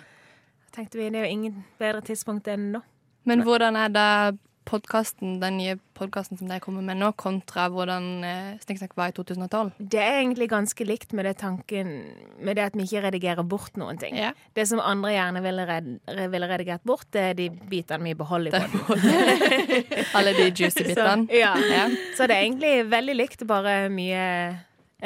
Tenkte 0.74 0.98
vi 0.98 1.08
det 1.10 1.20
er 1.20 1.26
jo 1.28 1.32
ingen 1.36 1.64
bedre 1.78 2.02
tidspunkt 2.04 2.48
enn 2.50 2.72
nå. 2.74 2.82
Men 3.24 3.42
hvordan 3.46 3.76
er 3.78 3.88
det 3.94 4.38
podkasten, 4.68 5.38
den 5.42 5.58
nye 5.60 5.76
podkasten 5.98 6.38
som 6.40 6.48
dere 6.50 6.62
kommer 6.64 6.84
med 6.84 6.98
nå, 7.00 7.10
kontra 7.20 7.66
hvordan 7.72 8.08
eh, 8.26 8.50
Snikksnakk 8.64 8.96
var 8.98 9.12
i 9.12 9.14
2012? 9.16 9.72
Det 9.78 10.00
er 10.02 10.18
egentlig 10.20 10.48
ganske 10.52 10.86
likt 10.88 11.14
med 11.14 11.28
det 11.28 11.36
tanken 11.42 11.92
Med 12.44 12.58
det 12.58 12.66
at 12.66 12.76
vi 12.78 12.86
ikke 12.88 13.04
redigerer 13.06 13.46
bort 13.46 13.78
noen 13.80 14.00
ting. 14.00 14.16
Ja. 14.18 14.32
Det 14.56 14.66
som 14.70 14.82
andre 14.82 15.14
gjerne 15.14 15.44
ville, 15.44 15.66
red, 15.68 15.90
ville 16.32 16.50
redigert 16.50 16.84
bort, 16.86 17.06
det 17.14 17.24
er 17.30 17.38
de 17.38 17.48
bitene 17.70 18.10
vi 18.10 18.14
beholder 18.18 18.58
i 18.58 18.68
båten. 18.74 20.04
Alle 20.18 20.36
de 20.36 20.50
juicy 20.50 20.84
bitene. 20.90 21.26
Så, 21.28 21.40
ja. 21.40 21.54
Ja. 21.70 21.88
Så 22.16 22.28
det 22.28 22.36
er 22.36 22.46
egentlig 22.48 22.76
veldig 22.90 23.18
likt, 23.22 23.46
bare 23.48 23.84
mye 23.92 24.24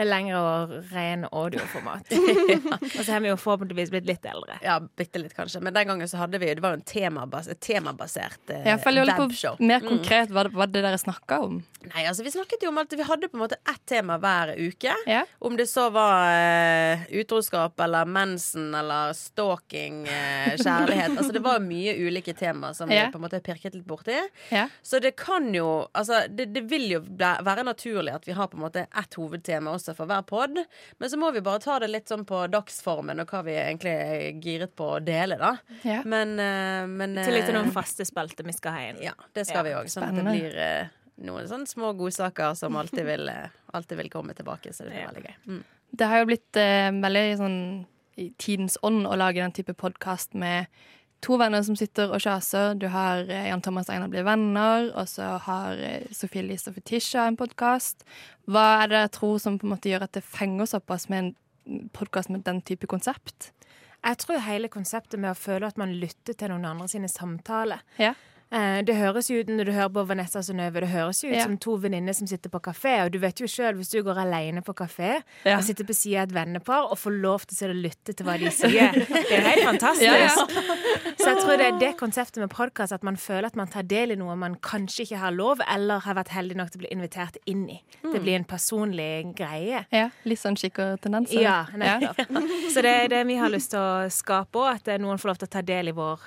lengre 0.07 0.39
og 0.39 0.73
ren 0.93 1.25
audioformat. 1.33 2.13
Og 2.99 3.05
så 3.05 3.13
har 3.13 3.21
vi 3.25 3.31
jo 3.33 3.37
forhåpentligvis 3.41 3.91
blitt 3.91 4.07
litt 4.07 4.25
eldre. 4.29 4.59
Ja, 4.63 4.79
bitte 4.81 5.19
litt, 5.23 5.35
kanskje. 5.37 5.61
Men 5.65 5.75
den 5.75 5.89
gangen 5.91 6.09
så 6.09 6.21
hadde 6.21 6.39
vi 6.39 6.49
jo 6.51 6.55
Det 6.59 6.63
var 6.65 6.75
jo 6.77 6.81
en 6.81 6.87
temabas, 6.87 7.49
et 7.49 7.61
temabasert 7.65 8.51
eh, 8.55 8.65
Jeg 8.69 8.81
føler 8.85 9.09
webshow. 9.19 9.57
mer 9.61 9.81
konkret 9.85 10.31
hva 10.35 10.45
det, 10.47 10.53
hva 10.55 10.67
det 10.69 10.83
dere 10.85 10.99
snakka 11.01 11.41
om. 11.47 11.59
Nei, 11.89 12.05
altså 12.11 12.25
Vi 12.27 12.33
snakket 12.35 12.63
jo 12.67 12.71
om 12.73 12.79
at 12.83 12.93
vi 12.93 13.07
hadde 13.07 13.29
på 13.31 13.39
en 13.39 13.43
måte 13.45 13.59
ett 13.71 13.83
tema 13.89 14.19
hver 14.23 14.55
uke. 14.59 14.95
Ja. 15.09 15.23
Om 15.45 15.57
det 15.59 15.69
så 15.71 15.89
var 15.95 16.29
eh, 16.35 17.05
utroskap 17.21 17.81
eller 17.81 18.05
mensen 18.09 18.75
eller 18.75 19.13
stalking, 19.17 20.03
eh, 20.09 20.55
kjærlighet 20.59 21.17
Altså 21.19 21.33
Det 21.33 21.43
var 21.45 21.63
mye 21.65 21.95
ulike 22.07 22.35
temaer 22.39 22.75
som 22.77 22.91
Ja. 22.91 23.07
vi 23.07 23.13
på 23.13 23.19
en 23.19 23.27
måte 23.27 23.41
pirket 23.45 23.75
litt 23.75 23.87
borti. 23.87 24.17
Ja. 24.51 24.69
Så 24.83 25.01
det 25.01 25.17
kan 25.17 25.53
jo 25.55 25.89
Altså, 25.95 26.25
det, 26.29 26.51
det 26.55 26.63
vil 26.71 26.89
jo 26.91 27.01
være 27.09 27.63
naturlig 27.65 28.13
at 28.15 28.27
vi 28.29 28.33
har 28.37 28.49
på 28.51 28.57
en 28.59 28.65
måte 28.67 28.87
ett 28.87 29.15
hovedtema 29.19 29.73
også 29.75 29.88
for 29.97 30.07
hver 30.11 30.23
pod. 30.29 30.59
Men 30.99 31.11
så 31.11 31.17
må 31.21 31.31
vi 31.33 31.41
bare 31.45 31.61
ta 31.61 31.79
det 31.79 31.89
litt 31.91 32.09
sånn 32.11 32.25
på 32.29 32.43
dagsformen 32.51 33.21
og 33.21 33.31
hva 33.33 33.43
vi 33.47 33.55
egentlig 33.57 33.93
er 33.95 34.41
giret 34.43 34.75
på 34.77 34.91
å 34.97 35.01
dele, 35.05 35.39
da. 35.41 35.55
Ja. 35.85 36.03
Men, 36.05 36.39
eh, 36.39 36.87
men 36.87 37.15
Til 37.23 37.35
litt 37.35 37.49
av 37.49 37.55
noen 37.55 37.73
faste 37.73 38.05
spalter 38.09 38.45
vi 38.45 38.53
skal 38.53 38.73
ha 38.73 38.81
inn. 38.91 39.03
Ja, 39.03 39.13
det 39.35 39.47
skal 39.47 39.65
Ja, 39.65 39.69
vi 39.69 39.77
òg. 39.83 39.91
Sånn 39.93 40.09
at 40.09 40.15
det 40.15 40.25
blir 40.25 40.57
eh, 40.59 40.89
noen 41.25 41.49
sånne 41.51 41.67
små 41.67 41.93
godsaker 41.99 42.55
som 42.57 42.77
alltid 42.77 43.05
vil, 43.07 43.29
eh, 43.29 43.49
alltid 43.75 43.99
vil 43.99 44.11
komme 44.11 44.35
tilbake. 44.35 44.73
Så 44.75 44.85
det 44.85 44.93
blir 44.93 45.01
Ja. 45.01 45.09
veldig 45.13 45.25
gøy. 45.25 45.35
Mm. 45.47 45.65
Det 45.97 46.07
har 46.07 46.19
jo 46.19 46.27
blitt 46.27 46.57
eh, 46.57 46.91
veldig 46.91 47.39
sånn 47.39 47.87
i 48.19 48.31
tidens 48.37 48.77
ånd 48.83 49.07
å 49.07 49.17
lage 49.17 49.35
den 49.41 49.53
type 49.53 49.75
podkast 49.75 50.35
med 50.35 50.67
to 51.25 51.39
venner 51.41 51.63
som 51.67 51.77
sitter 51.79 52.13
og 52.15 52.23
kjaser. 52.23 52.77
Du 52.79 52.87
har 52.93 53.27
eh, 53.27 53.49
Jan 53.51 53.63
Thomas 53.65 53.89
og 53.91 53.97
Einar 53.97 54.13
blir 54.13 54.27
venner, 54.27 54.91
og 54.95 55.09
så 55.11 55.35
har 55.45 55.81
eh, 55.83 56.07
Sofie 56.15 56.45
Elise 56.45 56.71
og 56.71 56.79
Fetisha 56.79 57.27
en 57.27 57.39
podkast. 57.39 58.07
Hva 58.49 58.67
er 58.83 58.93
det 58.93 59.03
jeg 59.03 59.15
tror 59.19 59.39
som 59.43 59.59
på 59.59 59.69
en 59.69 59.75
måte 59.75 59.91
gjør 59.91 60.07
at 60.07 60.17
det 60.17 60.25
fenger 60.27 60.71
såpass 60.71 61.09
med 61.13 61.25
en 61.25 61.87
podkast 61.97 62.33
med 62.33 62.47
den 62.47 62.63
type 62.63 62.89
konsept? 62.91 63.53
Jeg 63.99 64.21
tror 64.23 64.45
hele 64.47 64.71
konseptet 64.71 65.19
med 65.19 65.33
å 65.33 65.39
føle 65.39 65.67
at 65.67 65.79
man 65.81 65.97
lytter 65.99 66.37
til 66.39 66.53
noen 66.53 66.69
andre 66.71 66.87
sine 66.91 67.11
samtaler. 67.11 67.83
Ja. 67.99 68.15
Eh, 68.51 68.81
Det 68.83 68.95
høres 68.97 69.29
jo 69.29 69.41
ut 69.43 69.49
når 69.53 69.65
du 69.69 69.73
hører 69.73 69.91
på 69.93 70.07
Vanessa 70.09 70.41
Synnøve, 70.41 70.81
det 70.81 70.89
høres 70.89 71.23
jo 71.23 71.29
ut 71.29 71.37
Ja. 71.37 71.43
som 71.45 71.59
to 71.59 71.77
venninner 71.77 72.15
som 72.15 72.27
sitter 72.27 72.49
på 72.49 72.61
kafé. 72.61 73.05
Og 73.05 73.11
du 73.13 73.19
vet 73.19 73.37
jo 73.41 73.47
sjøl, 73.47 73.75
hvis 73.77 73.91
du 73.91 74.03
går 74.03 74.17
alene 74.17 74.63
på 74.65 74.73
kafé 74.75 75.23
Ja. 75.45 75.59
og 75.59 75.65
sitter 75.65 75.85
på 75.85 75.95
sida 75.95 76.23
av 76.23 76.29
et 76.29 76.35
vennepar 76.35 76.91
og 76.91 76.97
får 76.99 77.21
lov 77.21 77.45
til 77.47 77.69
å 77.69 77.75
lytte 77.75 78.15
til 78.17 78.25
hva 78.25 78.39
de 78.39 78.47
sier, 78.51 78.93
det 79.29 79.33
er 79.33 79.41
helt 79.51 79.65
fantastisk. 79.65 80.03
Ja. 80.03 80.29
Så 81.19 81.27
jeg 81.29 81.37
tror 81.43 81.57
det 81.59 81.67
er 81.67 81.79
det 81.79 81.97
konseptet 81.99 82.37
med 82.39 82.49
podkast, 82.51 82.93
at 82.93 83.03
man 83.05 83.17
føler 83.17 83.47
at 83.47 83.57
man 83.57 83.69
tar 83.69 83.83
del 83.83 84.13
i 84.13 84.15
noe 84.17 84.35
man 84.37 84.57
kanskje 84.57 85.05
ikke 85.05 85.19
har 85.19 85.31
lov, 85.33 85.61
eller 85.69 85.99
har 86.01 86.15
vært 86.15 86.29
heldig 86.29 86.57
nok 86.57 86.71
til 86.71 86.81
å 86.81 86.85
bli 86.87 86.93
invitert 86.97 87.37
inn 87.47 87.69
i. 87.69 87.83
Det 88.03 88.23
blir 88.23 88.37
en 88.37 88.45
personlig 88.45 89.35
greie. 89.37 89.85
Ja, 89.93 90.09
litt 90.25 90.39
sånn 90.41 90.57
kikkertendenser. 90.57 91.43
Ja, 91.43 91.67
nettopp. 91.77 92.17
Så 92.73 92.81
det 92.81 92.95
er 93.05 93.09
det 93.09 93.27
vi 93.27 93.37
har 93.37 93.51
lyst 93.51 93.71
til 93.71 93.81
å 93.81 94.09
skape 94.09 94.53
òg, 94.57 94.75
at 94.89 95.01
noen 95.01 95.19
får 95.19 95.29
lov 95.35 95.39
til 95.39 95.49
å 95.49 95.51
ta 95.51 95.61
del 95.61 95.89
i 95.89 95.93
vår 95.93 96.19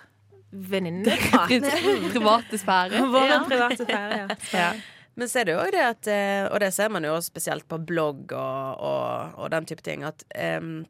venninneprat. 0.51 1.49
Pri- 1.49 2.11
Private 2.13 2.57
sfære. 2.61 3.03
Vår 3.15 3.35
private 3.47 3.85
sfære, 3.85 4.17
ja. 4.23 4.27
Ja. 4.61 4.71
Men 5.19 5.27
ser 5.27 5.43
du 5.45 5.51
også 5.57 5.71
det 5.75 5.81
at 5.83 6.07
eh, 6.07 6.45
Og 6.53 6.59
det 6.63 6.69
ser 6.73 6.89
man 6.89 7.03
jo 7.03 7.17
spesielt 7.21 7.65
på 7.67 7.77
blogg 7.83 8.31
og, 8.31 8.79
og, 8.79 9.33
og 9.43 9.49
den 9.51 9.65
type 9.67 9.83
ting, 9.83 10.05
at 10.07 10.23
um, 10.61 10.85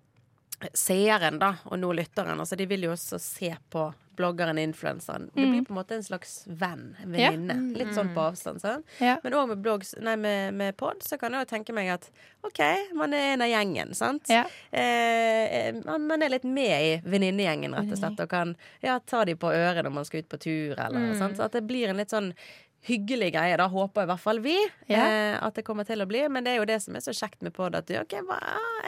seeren, 0.78 1.40
da, 1.42 1.56
og 1.66 1.80
nå 1.82 1.90
lytteren, 1.98 2.38
altså 2.40 2.56
de 2.60 2.68
vil 2.70 2.86
jo 2.86 2.92
også 2.94 3.18
se 3.20 3.50
på 3.74 3.88
bloggeren, 4.22 4.62
influenseren. 4.62 5.28
Det 5.34 5.42
blir 5.50 5.66
på 5.66 5.74
en 5.74 5.80
måte 5.80 5.98
en 5.98 6.06
slags 6.06 6.44
venn, 6.48 6.92
venninne. 7.04 7.58
Litt 7.78 7.94
sånn 7.98 8.14
på 8.16 8.24
avstand. 8.30 8.62
sant? 8.62 8.88
Ja. 9.02 9.18
Men 9.24 9.36
òg 9.40 9.52
med 9.52 9.64
blogg, 9.66 9.86
nei, 10.06 10.16
med, 10.22 10.54
med 10.56 10.78
pod, 10.80 11.02
så 11.06 11.18
kan 11.20 11.34
jeg 11.34 11.46
jo 11.46 11.50
tenke 11.52 11.76
meg 11.76 11.90
at 11.98 12.08
OK, 12.48 12.62
man 12.98 13.14
er 13.18 13.34
en 13.34 13.46
av 13.46 13.52
gjengen, 13.52 13.94
sant? 13.98 14.30
Ja. 14.32 14.46
Eh, 14.72 15.74
man, 15.84 16.08
man 16.10 16.24
er 16.26 16.34
litt 16.36 16.48
med 16.48 16.74
i 16.88 16.96
venninnegjengen, 17.06 17.76
rett 17.78 17.94
og 17.94 18.02
slett, 18.02 18.24
og 18.24 18.32
kan 18.32 18.56
ja, 18.86 19.00
ta 19.00 19.26
de 19.28 19.36
på 19.38 19.52
øret 19.54 19.84
når 19.86 19.96
man 19.98 20.08
skal 20.08 20.24
ut 20.24 20.32
på 20.32 20.42
tur, 20.42 20.76
eller 20.80 21.14
sant? 21.20 21.38
Så 21.38 21.48
at 21.48 21.58
det 21.58 21.66
blir 21.70 21.92
en 21.92 22.02
litt 22.02 22.14
sånn 22.14 22.32
hyggelig 22.88 23.32
greie. 23.36 23.58
Da 23.58 23.68
håper 23.70 24.04
i 24.04 24.10
hvert 24.10 24.20
fall 24.24 24.40
vi 24.42 24.56
Ja. 24.90 25.04
eh, 25.06 25.38
at 25.46 25.54
det 25.56 25.64
kommer 25.68 25.86
til 25.86 26.02
å 26.02 26.08
bli. 26.10 26.24
Men 26.30 26.44
det 26.44 26.54
er 26.56 26.58
jo 26.62 26.66
det 26.66 26.80
som 26.82 26.96
er 26.96 27.00
så 27.06 27.14
kjekt 27.14 27.42
med 27.46 27.54
pod, 27.54 27.76
at 27.76 27.86
du, 27.86 27.94
ok, 28.00 28.16
hva, 28.26 28.40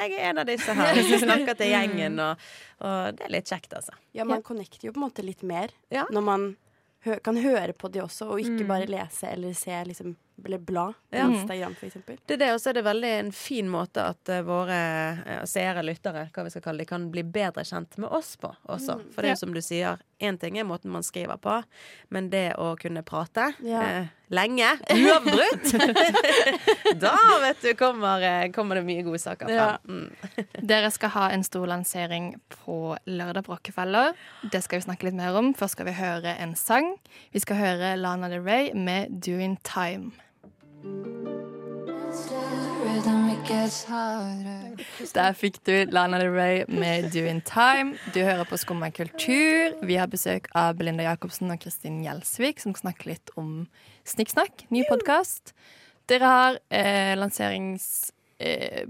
jeg 0.02 0.14
er 0.18 0.30
en 0.32 0.38
av 0.40 0.46
disse 0.50 0.74
her 0.74 0.96
som 1.04 1.20
snakker 1.28 1.56
til 1.60 1.70
gjengen, 1.74 2.20
og, 2.20 2.38
og 2.82 3.16
det 3.20 3.28
er 3.28 3.30
litt 3.38 3.46
kjekt, 3.54 3.74
altså. 3.78 3.94
Ja, 4.14 4.26
man 4.26 4.42
connecter 4.42 4.88
jo 4.88 4.92
på 4.96 5.02
en 5.02 5.08
måte 5.10 5.24
litt 5.26 5.44
mer 5.44 5.70
Ja. 5.94 6.06
når 6.12 6.24
man 6.24 6.48
hø 7.06 7.18
kan 7.20 7.36
høre 7.36 7.74
på 7.76 7.92
de 7.92 8.00
også, 8.00 8.30
og 8.32 8.40
ikke 8.40 8.64
Mm. 8.64 8.68
bare 8.68 8.86
lese 8.88 9.28
eller 9.28 9.54
se 9.54 9.72
liksom, 9.86 10.16
eller 10.46 10.58
bla 10.58 10.88
på 10.94 11.18
Ja. 11.18 11.28
Instagram, 11.30 11.76
f.eks. 11.80 11.94
Det 12.26 12.34
er 12.34 12.38
det, 12.42 12.52
og 12.54 12.60
så 12.62 12.70
er 12.70 12.74
det 12.80 12.84
veldig 12.88 13.12
en 13.20 13.32
fin 13.32 13.70
måte 13.70 14.02
at 14.14 14.30
eh, 14.34 14.42
våre 14.48 14.80
eh, 15.26 15.44
seere, 15.46 15.84
lyttere, 15.86 16.26
hva 16.34 16.44
vi 16.48 16.50
skal 16.56 16.62
kalle 16.66 16.84
de, 16.84 16.86
kan 16.90 17.10
bli 17.14 17.24
bedre 17.24 17.64
kjent 17.64 17.98
med 18.02 18.10
oss 18.10 18.36
på 18.42 18.50
også. 18.66 18.98
For 19.14 19.22
det 19.22 19.30
er 19.30 19.38
jo 19.38 19.42
som 19.46 19.54
du 19.54 19.62
sier, 19.62 20.02
én 20.24 20.38
ting 20.40 20.58
er 20.58 20.64
måten 20.68 20.92
man 20.92 21.04
skriver 21.04 21.38
på, 21.44 21.60
men 22.10 22.30
det 22.34 22.56
å 22.58 22.74
kunne 22.80 23.04
prate 23.04 23.54
Ja. 23.64 23.82
eh, 23.84 24.08
lenge, 24.34 24.72
uavbrutt 24.90 25.74
Da, 27.04 27.14
vet 27.42 27.62
du, 27.62 27.74
kommer, 27.78 28.24
kommer 28.54 28.76
det 28.80 28.86
mye 28.88 29.04
gode 29.06 29.20
saker 29.22 29.50
Ja. 29.54 29.66
fram. 29.78 30.02
Mm. 30.02 30.44
Dere 30.74 30.90
skal 30.92 31.10
ha 31.14 31.28
en 31.36 31.44
stor 31.46 31.68
lansering 31.70 32.34
på 32.64 32.98
lørdag 33.06 33.46
på 33.46 33.54
Rockefeller. 33.54 34.14
Det 34.50 34.64
skal 34.66 34.80
vi 34.82 34.88
snakke 34.88 35.08
litt 35.10 35.18
mer 35.20 35.36
om. 35.38 35.54
Først 35.54 35.78
skal 35.78 35.86
vi 35.92 35.96
høre 35.98 36.36
en 36.42 36.56
sang. 36.56 36.96
Vi 37.34 37.40
skal 37.44 37.60
høre 37.62 37.94
Lana 38.00 38.30
Del 38.32 38.42
Rey 38.46 38.72
med 38.74 39.12
'Doing 39.22 39.58
Time'. 39.64 40.12
Der 45.14 45.34
fikk 45.34 45.62
du 45.64 45.86
Lana 45.92 46.20
Del 46.20 46.32
Rey 46.34 46.66
med 46.68 47.14
'Doing 47.14 47.42
Time'. 47.48 47.96
Du 48.14 48.20
hører 48.20 48.44
på 48.44 48.58
Skumma 48.58 48.90
kultur. 48.90 49.86
Vi 49.86 49.96
har 49.96 50.08
besøk 50.08 50.48
av 50.56 50.76
Belinda 50.76 51.04
Jacobsen 51.04 51.52
og 51.52 51.60
Kristin 51.60 52.04
Gjelsvik, 52.04 52.60
som 52.60 52.76
snakker 52.76 53.14
litt 53.14 53.32
om 53.40 53.68
Snikksnakk, 54.04 54.66
ny 54.70 54.84
podkast. 54.90 55.54
Dere 56.12 56.26
har 56.26 56.60
eh, 56.70 57.16
lanseringspod, 57.16 58.14
eh, 58.40 58.86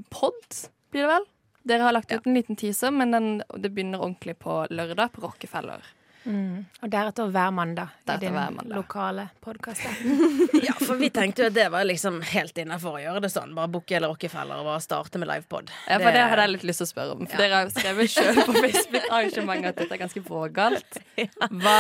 blir 0.92 1.02
det 1.02 1.12
vel? 1.14 1.26
Dere 1.64 1.82
har 1.86 1.94
lagt 1.94 2.12
ut 2.12 2.26
en 2.26 2.34
liten 2.34 2.56
teaser, 2.56 2.92
men 2.92 3.12
den, 3.12 3.44
det 3.58 3.70
begynner 3.70 4.02
ordentlig 4.02 4.38
på 4.42 4.66
lørdag 4.70 5.14
på 5.14 5.22
Rockefeller. 5.28 5.86
Og 6.24 6.92
deretter 6.92 7.32
hver 7.34 7.52
mandag 7.52 7.92
i 8.08 8.16
din 8.22 8.32
hver 8.36 8.54
mandag. 8.56 8.76
lokale 8.78 9.28
podkast. 9.44 9.84
Ja, 10.68 10.74
for 10.80 10.96
vi 10.96 11.10
tenkte 11.12 11.44
jo 11.44 11.50
at 11.52 11.58
det 11.58 11.66
var 11.74 11.84
liksom 11.88 12.22
helt 12.32 12.58
innafor 12.62 12.98
å 13.00 13.02
gjøre 13.04 13.24
det 13.26 13.32
sånn. 13.34 13.52
Bare 13.58 13.72
booke 13.74 13.98
eller 13.98 14.14
Rockefeller 14.14 14.62
og 14.62 14.70
bare 14.70 14.84
starte 14.84 15.20
med 15.20 15.28
livepod. 15.28 15.74
Ja, 15.90 16.00
for 16.00 16.16
det 16.16 16.24
hadde 16.32 16.48
jeg 16.48 16.54
litt 16.56 16.66
lyst 16.70 16.84
til 16.84 16.88
å 16.88 16.92
spørre 16.94 17.18
om. 17.18 17.28
For 17.28 17.44
dere 17.44 17.60
har 17.60 17.68
jo 17.68 17.76
skrevet 17.76 18.14
sjøl 18.14 18.40
på 18.40 18.56
Facebook-arrangementet 18.56 19.74
at 19.74 19.84
dette 19.84 19.98
er 19.98 20.04
ganske 20.06 20.26
vågalt. 20.30 21.00
Hva, 21.64 21.78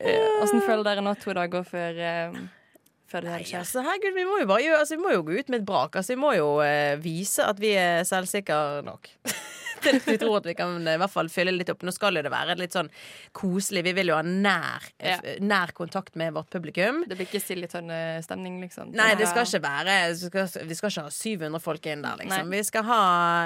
eh, 0.00 0.54
føler 0.66 0.86
dere 0.90 1.06
nå 1.06 1.14
to 1.22 1.36
dager 1.36 1.66
før, 1.66 2.02
eh, 2.10 2.38
det 3.16 3.22
Nei, 3.22 3.44
altså, 3.54 3.80
herregud, 3.86 4.16
vi 4.16 4.24
må 4.26 4.40
jo 4.42 4.48
bare 4.50 4.80
altså, 4.80 4.96
vi 4.96 5.04
må 5.04 5.12
jo 5.14 5.22
gå 5.24 5.38
ut 5.38 5.52
med 5.52 5.62
et 5.62 5.66
brak. 5.68 5.94
Altså, 5.96 6.16
vi 6.16 6.20
må 6.20 6.34
jo 6.36 6.48
eh, 6.64 6.98
vise 7.00 7.44
at 7.46 7.60
vi 7.62 7.70
er 7.78 8.02
selvsikre 8.04 8.82
nok. 8.84 9.08
Vi 10.06 10.16
tror 10.18 10.36
at 10.40 10.46
vi 10.50 10.54
kan 10.58 10.76
eh, 10.86 10.94
i 10.96 11.00
hvert 11.02 11.12
fall 11.12 11.28
fylle 11.32 11.52
litt 11.56 11.70
opp. 11.72 11.82
Nå 11.86 11.92
skal 11.94 12.16
jo 12.18 12.22
det 12.26 12.32
være 12.32 12.56
litt 12.60 12.74
sånn 12.76 12.90
koselig. 13.36 13.84
Vi 13.86 13.92
vil 13.98 14.10
jo 14.12 14.16
ha 14.18 14.22
nær, 14.26 14.86
eh, 14.98 15.16
Ja. 15.16 15.36
nær 15.40 15.72
kontakt 15.76 16.16
med 16.16 16.32
vårt 16.34 16.50
publikum. 16.50 17.04
Det 17.08 17.16
blir 17.18 17.26
ikke 17.28 17.42
Siljetønne-stemning, 17.42 18.60
liksom? 18.62 18.92
Nei, 18.96 19.14
det 19.14 19.28
skal 19.28 19.44
ikke 19.46 19.62
være 19.64 19.96
Vi 20.10 20.28
skal, 20.30 20.66
vi 20.66 20.74
skal 20.74 20.90
ikke 20.90 21.02
ha 21.06 21.10
700 21.10 21.60
folk 21.62 21.86
inn 21.86 22.02
der, 22.02 22.16
liksom. 22.20 22.50
Vi 22.50 22.62
skal 22.66 22.84
ha 22.88 23.00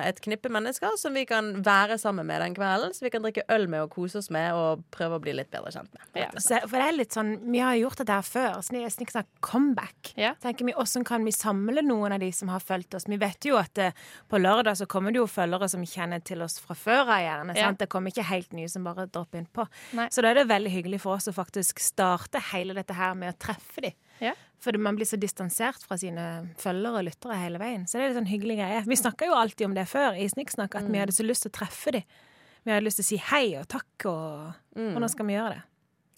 et 0.07 0.21
knippe 0.25 0.51
mennesker 0.53 0.97
som 1.01 1.15
vi 1.15 1.25
kan 1.29 1.53
være 1.65 1.99
sammen 2.01 2.27
med 2.27 2.41
den 2.43 2.55
kvelden. 2.55 2.95
Så 2.95 3.01
vi 3.07 3.11
kan 3.11 3.23
drikke 3.23 3.43
øl 3.51 3.67
med 3.69 3.83
og 3.83 3.91
kose 3.91 4.19
oss 4.19 4.31
med 4.31 4.53
og 4.55 4.85
prøve 4.95 5.19
å 5.19 5.23
bli 5.23 5.33
litt 5.37 5.51
bedre 5.51 5.71
kjent 5.75 5.91
med. 5.95 6.03
Ja. 6.15 6.31
Så, 6.39 6.61
for 6.69 6.77
det 6.79 6.87
er 6.89 6.97
litt 6.97 7.13
sånn, 7.17 7.37
Vi 7.51 7.59
har 7.59 7.75
gjort 7.75 7.97
dette 7.99 8.13
her 8.13 8.23
før. 8.23 8.61
Sni- 8.63 8.87
Snikksnakk 8.91 9.27
comeback. 9.41 10.13
Ja. 10.17 10.35
Tenker 10.43 10.65
vi, 10.67 10.73
Hvordan 10.73 11.05
kan 11.05 11.25
vi 11.25 11.31
samle 11.33 11.83
noen 11.83 12.13
av 12.13 12.21
de 12.21 12.31
som 12.33 12.49
har 12.49 12.61
fulgt 12.61 12.95
oss? 12.95 13.05
Vi 13.09 13.17
vet 13.17 13.41
jo 13.45 13.57
at 13.57 13.79
eh, 13.79 13.93
på 14.31 14.39
lørdag 14.41 14.77
så 14.77 14.87
kommer 14.87 15.13
det 15.13 15.19
jo 15.19 15.27
følgere 15.27 15.69
som 15.69 15.83
kjenner 15.85 16.23
til 16.25 16.30
oss 16.47 16.61
fra 16.63 16.77
før 16.79 17.03
av, 17.09 17.17
gjerne. 17.25 17.57
Ja. 17.59 17.67
sant? 17.69 17.81
Det 17.83 17.89
kommer 17.91 18.15
ikke 18.15 18.27
helt 18.29 18.53
nye 18.57 18.69
som 18.71 18.87
bare 18.87 19.09
dropper 19.11 19.43
innpå. 19.43 19.67
Så 20.15 20.23
da 20.23 20.31
er 20.31 20.41
det 20.41 20.47
veldig 20.51 20.71
hyggelig 20.73 21.01
for 21.03 21.19
oss 21.19 21.27
å 21.31 21.35
faktisk 21.35 21.83
starte 21.83 22.43
hele 22.53 22.77
dette 22.79 22.95
her 22.95 23.17
med 23.19 23.35
å 23.35 23.39
treffe 23.47 23.85
dem. 23.89 23.99
Ja. 24.21 24.37
For 24.61 24.77
man 24.77 24.99
blir 24.99 25.09
så 25.09 25.17
distansert 25.17 25.83
fra 25.89 25.97
sine 25.99 26.27
følgere 26.61 27.01
og 27.01 27.07
lyttere 27.09 27.39
hele 27.41 27.61
veien. 27.63 27.87
Så 27.89 27.97
det 27.97 28.05
er 28.05 28.13
litt 28.13 28.21
sånn 28.21 28.29
hyggelig 28.31 28.59
greie. 28.61 28.83
Vi 28.87 28.99
snakka 29.01 29.31
jo 29.31 29.39
alltid 29.39 29.71
om 29.71 29.77
det 29.79 29.87
før 29.89 30.19
i 30.21 30.29
Snikksnakk, 30.29 30.77
at 30.77 30.91
vi 30.91 31.01
hadde 31.01 31.17
så 31.17 31.25
lyst 31.25 31.47
til 31.47 31.53
å 31.53 31.57
treffe 31.63 31.95
dem. 31.97 32.19
Vi 32.61 32.75
hadde 32.75 32.85
lyst 32.85 33.01
til 33.01 33.07
å 33.07 33.09
si 33.09 33.21
hei 33.31 33.45
og 33.57 33.67
takk, 33.73 34.07
og, 34.11 34.53
og 34.77 35.01
nå 35.01 35.09
skal 35.09 35.29
vi 35.31 35.39
gjøre 35.39 35.57
det. 35.57 35.63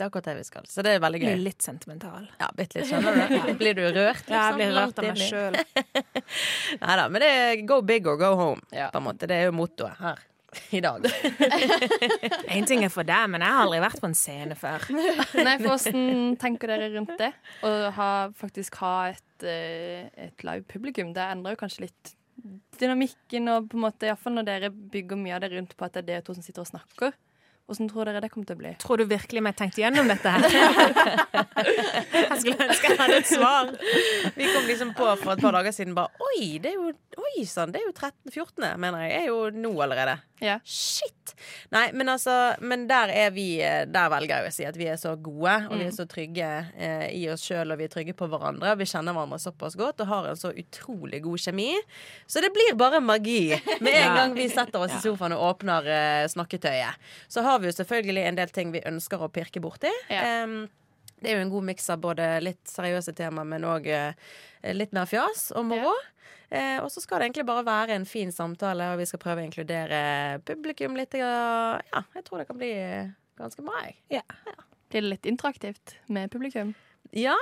Det 0.02 0.08
er 0.08 0.10
akkurat 0.10 0.26
det 0.32 0.32
vi 0.40 0.44
skal. 0.48 0.64
Så 0.66 0.82
det 0.82 0.96
er 0.96 1.02
veldig 1.04 1.18
Blir 1.22 1.36
gøy. 1.36 1.42
litt 1.44 1.62
sentimental. 1.62 2.24
Ja, 2.40 2.48
bitte 2.58 2.80
litt, 2.80 2.88
skjønner 2.90 3.20
du? 3.30 3.52
Blir 3.60 3.76
du 3.78 3.82
rørt? 3.94 4.24
Ja, 4.26 4.48
jeg 4.50 4.56
liksom? 4.56 4.58
blir 4.58 4.72
rørt 4.74 4.98
av 4.98 5.04
meg 5.06 5.20
sjøl. 5.22 5.58
Nei 6.82 6.96
da, 6.98 7.04
men 7.12 7.22
det 7.22 7.28
er 7.38 7.62
go 7.70 7.76
big 7.86 8.08
or 8.10 8.16
go 8.18 8.32
home, 8.40 8.64
Ja. 8.74 8.88
på 8.90 8.98
en 8.98 9.06
måte. 9.06 9.28
Det 9.30 9.36
er 9.38 9.46
jo 9.46 9.52
mottoet 9.54 9.94
her 10.02 10.24
i 10.74 10.80
dag. 10.84 11.06
Én 12.56 12.66
ting 12.68 12.82
er 12.84 12.90
for 12.92 13.06
deg, 13.06 13.30
men 13.30 13.44
jeg 13.46 13.54
har 13.54 13.62
aldri 13.62 13.78
vært 13.86 14.02
på 14.02 14.10
en 14.10 14.16
scene 14.18 14.56
før. 14.58 14.88
Nei, 15.46 15.54
for 15.62 15.70
Hvordan 15.70 16.34
tenker 16.42 16.72
dere 16.74 16.90
rundt 16.96 17.14
det? 17.22 17.30
Å 17.62 17.72
ha, 17.96 18.10
faktisk 18.42 18.80
ha 18.82 18.94
et, 19.14 19.46
eh, 19.46 20.10
et 20.26 20.44
live 20.44 20.66
publikum. 20.68 21.14
Det 21.14 21.24
endrer 21.30 21.54
jo 21.54 21.62
kanskje 21.62 21.86
litt 21.86 22.14
dynamikken, 22.82 23.46
og 23.54 23.70
på 23.70 23.78
en 23.78 23.84
måte, 23.86 24.08
iallfall 24.10 24.34
når 24.40 24.48
dere 24.50 24.72
bygger 24.72 25.20
mye 25.20 25.36
av 25.38 25.44
det 25.46 25.52
rundt 25.54 25.76
på 25.78 25.86
at 25.86 25.94
det 25.94 26.02
er 26.02 26.08
dere 26.16 26.26
to 26.26 26.34
som 26.36 26.42
sitter 26.44 26.64
og 26.66 26.72
snakker. 26.74 27.14
Hvordan 27.70 27.88
tror 27.88 28.08
dere 28.08 28.20
det 28.20 28.28
kommer 28.32 28.48
til 28.48 28.56
å 28.56 28.60
bli? 28.60 28.70
Tror 28.82 29.00
du 29.00 29.04
virkelig 29.08 29.42
vi 29.46 29.52
tenkt 29.56 29.78
gjennom 29.80 30.08
dette 30.10 30.32
her? 30.34 30.44
Jeg 31.62 32.40
skulle 32.40 32.66
ønske 32.66 32.90
jeg 32.90 32.98
hadde 32.98 33.18
et 33.20 33.28
svar. 33.28 33.70
Vi 34.34 34.48
kom 34.50 34.66
liksom 34.66 34.90
på 34.98 35.06
for 35.20 35.34
et 35.34 35.42
par 35.44 35.54
dager 35.54 35.74
siden 35.74 35.94
bare 35.96 36.10
Oi, 36.32 36.58
det 36.62 36.72
er 36.72 36.78
jo 36.80 36.90
Oi 37.22 37.44
sann, 37.48 37.72
det 37.74 37.82
er 37.82 37.86
jo 37.86 37.94
13.14., 37.94 38.66
mener 38.82 39.04
jeg. 39.06 39.12
Er 39.20 39.30
jo 39.30 39.38
nå 39.54 39.72
allerede. 39.84 40.16
Ja. 40.42 40.58
Shit! 40.66 41.34
Nei, 41.72 41.88
men 41.96 42.10
altså 42.10 42.54
Men 42.60 42.84
der 42.90 43.10
er 43.14 43.30
vi 43.34 43.46
Der 43.58 44.10
velger 44.12 44.42
jeg 44.42 44.50
å 44.50 44.54
si 44.54 44.66
at 44.66 44.76
vi 44.78 44.88
er 44.90 44.98
så 45.00 45.14
gode, 45.16 45.54
og 45.68 45.78
vi 45.78 45.86
er 45.86 45.94
så 45.94 46.06
trygge 46.10 46.48
eh, 46.74 47.06
i 47.14 47.22
oss 47.32 47.44
sjøl, 47.46 47.72
og 47.72 47.80
vi 47.80 47.86
er 47.86 47.92
trygge 47.92 48.14
på 48.18 48.28
hverandre. 48.30 48.74
Vi 48.80 48.88
kjenner 48.88 49.14
hverandre 49.16 49.38
såpass 49.42 49.76
godt 49.78 50.02
og 50.04 50.10
har 50.10 50.28
en 50.32 50.38
så 50.38 50.50
utrolig 50.50 51.22
god 51.24 51.44
kjemi. 51.44 51.70
Så 52.26 52.42
det 52.44 52.52
blir 52.54 52.76
bare 52.78 53.00
magi 53.04 53.54
med 53.80 53.94
en 53.94 54.16
gang 54.18 54.36
vi 54.36 54.48
setter 54.52 54.82
oss 54.82 54.94
i 54.98 55.02
sofaen 55.04 55.36
og 55.36 55.46
åpner 55.52 55.88
eh, 55.94 56.28
snakketøyet. 56.32 57.10
Så 57.32 57.46
har 57.46 57.62
vi 57.62 57.70
jo 57.70 57.76
selvfølgelig 57.78 58.28
en 58.28 58.40
del 58.42 58.54
ting 58.54 58.74
vi 58.74 58.84
ønsker 58.88 59.22
å 59.22 59.30
pirke 59.32 59.62
borti. 59.62 59.92
Ja. 60.12 60.42
Um, 60.42 60.64
det 61.22 61.30
er 61.30 61.38
jo 61.38 61.46
en 61.46 61.54
god 61.54 61.68
miks 61.70 61.86
av 61.94 62.00
både 62.02 62.32
litt 62.42 62.66
seriøse 62.66 63.14
tema, 63.14 63.44
men 63.46 63.62
òg 63.62 63.86
litt 64.74 64.94
mer 64.96 65.06
fjas 65.06 65.52
og 65.54 65.68
moro. 65.70 65.92
Eh, 66.52 66.78
og 66.84 66.90
så 66.92 67.00
skal 67.00 67.22
det 67.22 67.30
egentlig 67.30 67.46
bare 67.48 67.64
være 67.64 67.94
en 67.96 68.04
fin 68.08 68.32
samtale, 68.34 68.90
og 68.92 69.00
vi 69.00 69.06
skal 69.08 69.22
prøve 69.22 69.40
å 69.40 69.46
inkludere 69.48 70.00
publikum 70.44 70.96
litt. 70.98 71.14
Ja, 71.16 71.80
jeg 72.12 72.24
tror 72.26 72.42
det 72.42 72.48
kan 72.50 72.58
bli 72.60 72.72
ganske 73.40 73.64
bra. 73.64 73.80
jeg. 74.12 74.22
Blir 74.92 75.00
det 75.06 75.08
litt 75.14 75.28
interaktivt 75.30 75.94
med 76.12 76.28
publikum? 76.34 76.74
Ja, 77.16 77.38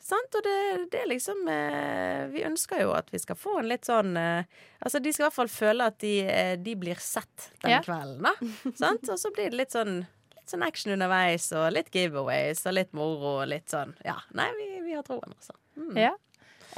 sant. 0.00 0.32
Og 0.38 0.46
det, 0.46 0.56
det 0.92 1.02
er 1.02 1.10
liksom 1.10 1.44
eh, 1.48 2.24
Vi 2.32 2.42
ønsker 2.48 2.80
jo 2.82 2.94
at 2.96 3.08
vi 3.12 3.20
skal 3.20 3.36
få 3.40 3.58
en 3.60 3.68
litt 3.68 3.84
sånn 3.88 4.16
eh, 4.20 4.44
Altså, 4.80 5.00
de 5.04 5.12
skal 5.12 5.24
i 5.24 5.28
hvert 5.28 5.36
fall 5.36 5.52
føle 5.52 5.86
at 5.92 5.96
de, 6.00 6.14
eh, 6.28 6.54
de 6.60 6.74
blir 6.80 7.00
sett 7.00 7.50
den 7.62 7.76
Ja. 7.76 7.82
kvelden, 7.84 8.24
da. 8.24 8.32
sant? 8.80 9.04
Og 9.12 9.20
så 9.20 9.32
blir 9.36 9.52
det 9.52 9.60
litt 9.60 9.76
sånn 9.76 9.98
litt 10.34 10.52
sånn 10.52 10.64
action 10.66 10.92
underveis, 10.96 11.46
og 11.56 11.70
litt 11.72 11.88
giveaways 11.94 12.64
og 12.68 12.74
litt 12.76 12.92
moro 12.96 13.38
og 13.42 13.48
litt 13.52 13.68
sånn 13.72 13.94
Ja, 14.04 14.18
nei, 14.36 14.48
vi, 14.58 14.66
vi 14.88 14.96
har 14.96 15.04
troen, 15.06 15.32
altså. 15.36 15.56
Mm. 15.76 15.94
Ja. 15.96 16.10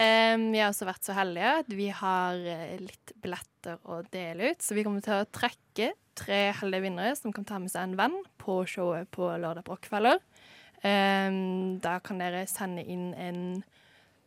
Em, 0.03 0.50
vi 0.53 0.61
har 0.61 0.73
også 0.73 0.87
vært 0.88 1.07
så 1.07 1.15
heldige 1.17 1.53
at 1.62 1.71
vi 1.73 1.87
har 1.95 2.37
eh, 2.53 2.75
litt 2.83 3.15
billetter 3.25 3.79
å 3.88 4.03
dele 4.12 4.53
ut. 4.53 4.61
Så 4.65 4.76
vi 4.76 4.85
kommer 4.87 5.05
til 5.05 5.17
å 5.17 5.29
trekke 5.33 5.93
tre 6.17 6.41
heldige 6.61 6.85
vinnere 6.87 7.17
som 7.17 7.33
kan 7.35 7.45
ta 7.49 7.59
med 7.61 7.73
seg 7.73 7.87
en 7.91 7.97
venn 7.99 8.19
på 8.41 8.61
showet 8.69 9.09
på 9.12 9.29
lørdag 9.41 9.65
på 9.67 9.76
Rockefeller. 9.76 10.21
Um, 10.85 11.79
da 11.83 11.97
kan 12.05 12.21
dere 12.21 12.45
sende 12.50 12.85
inn 12.85 13.09
en 13.17 13.41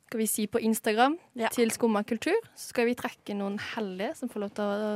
skal 0.09 0.23
vi 0.23 0.25
si 0.25 0.47
på 0.49 0.57
Instagram 0.65 1.19
Ja. 1.37 1.51
til 1.53 1.69
Skumma 1.71 2.01
kultur. 2.03 2.33
Så 2.57 2.71
skal 2.73 2.87
vi 2.89 2.95
trekke 2.97 3.35
noen 3.37 3.59
heldige 3.75 4.15
som 4.17 4.29
får 4.31 4.41
lov 4.41 4.55
til 4.57 4.65
å 4.65 4.93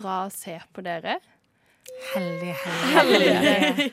dra 0.00 0.16
og 0.26 0.32
se 0.34 0.56
på 0.74 0.82
dere. 0.82 1.20
Heldige, 2.10 2.56
heldige 2.94 3.38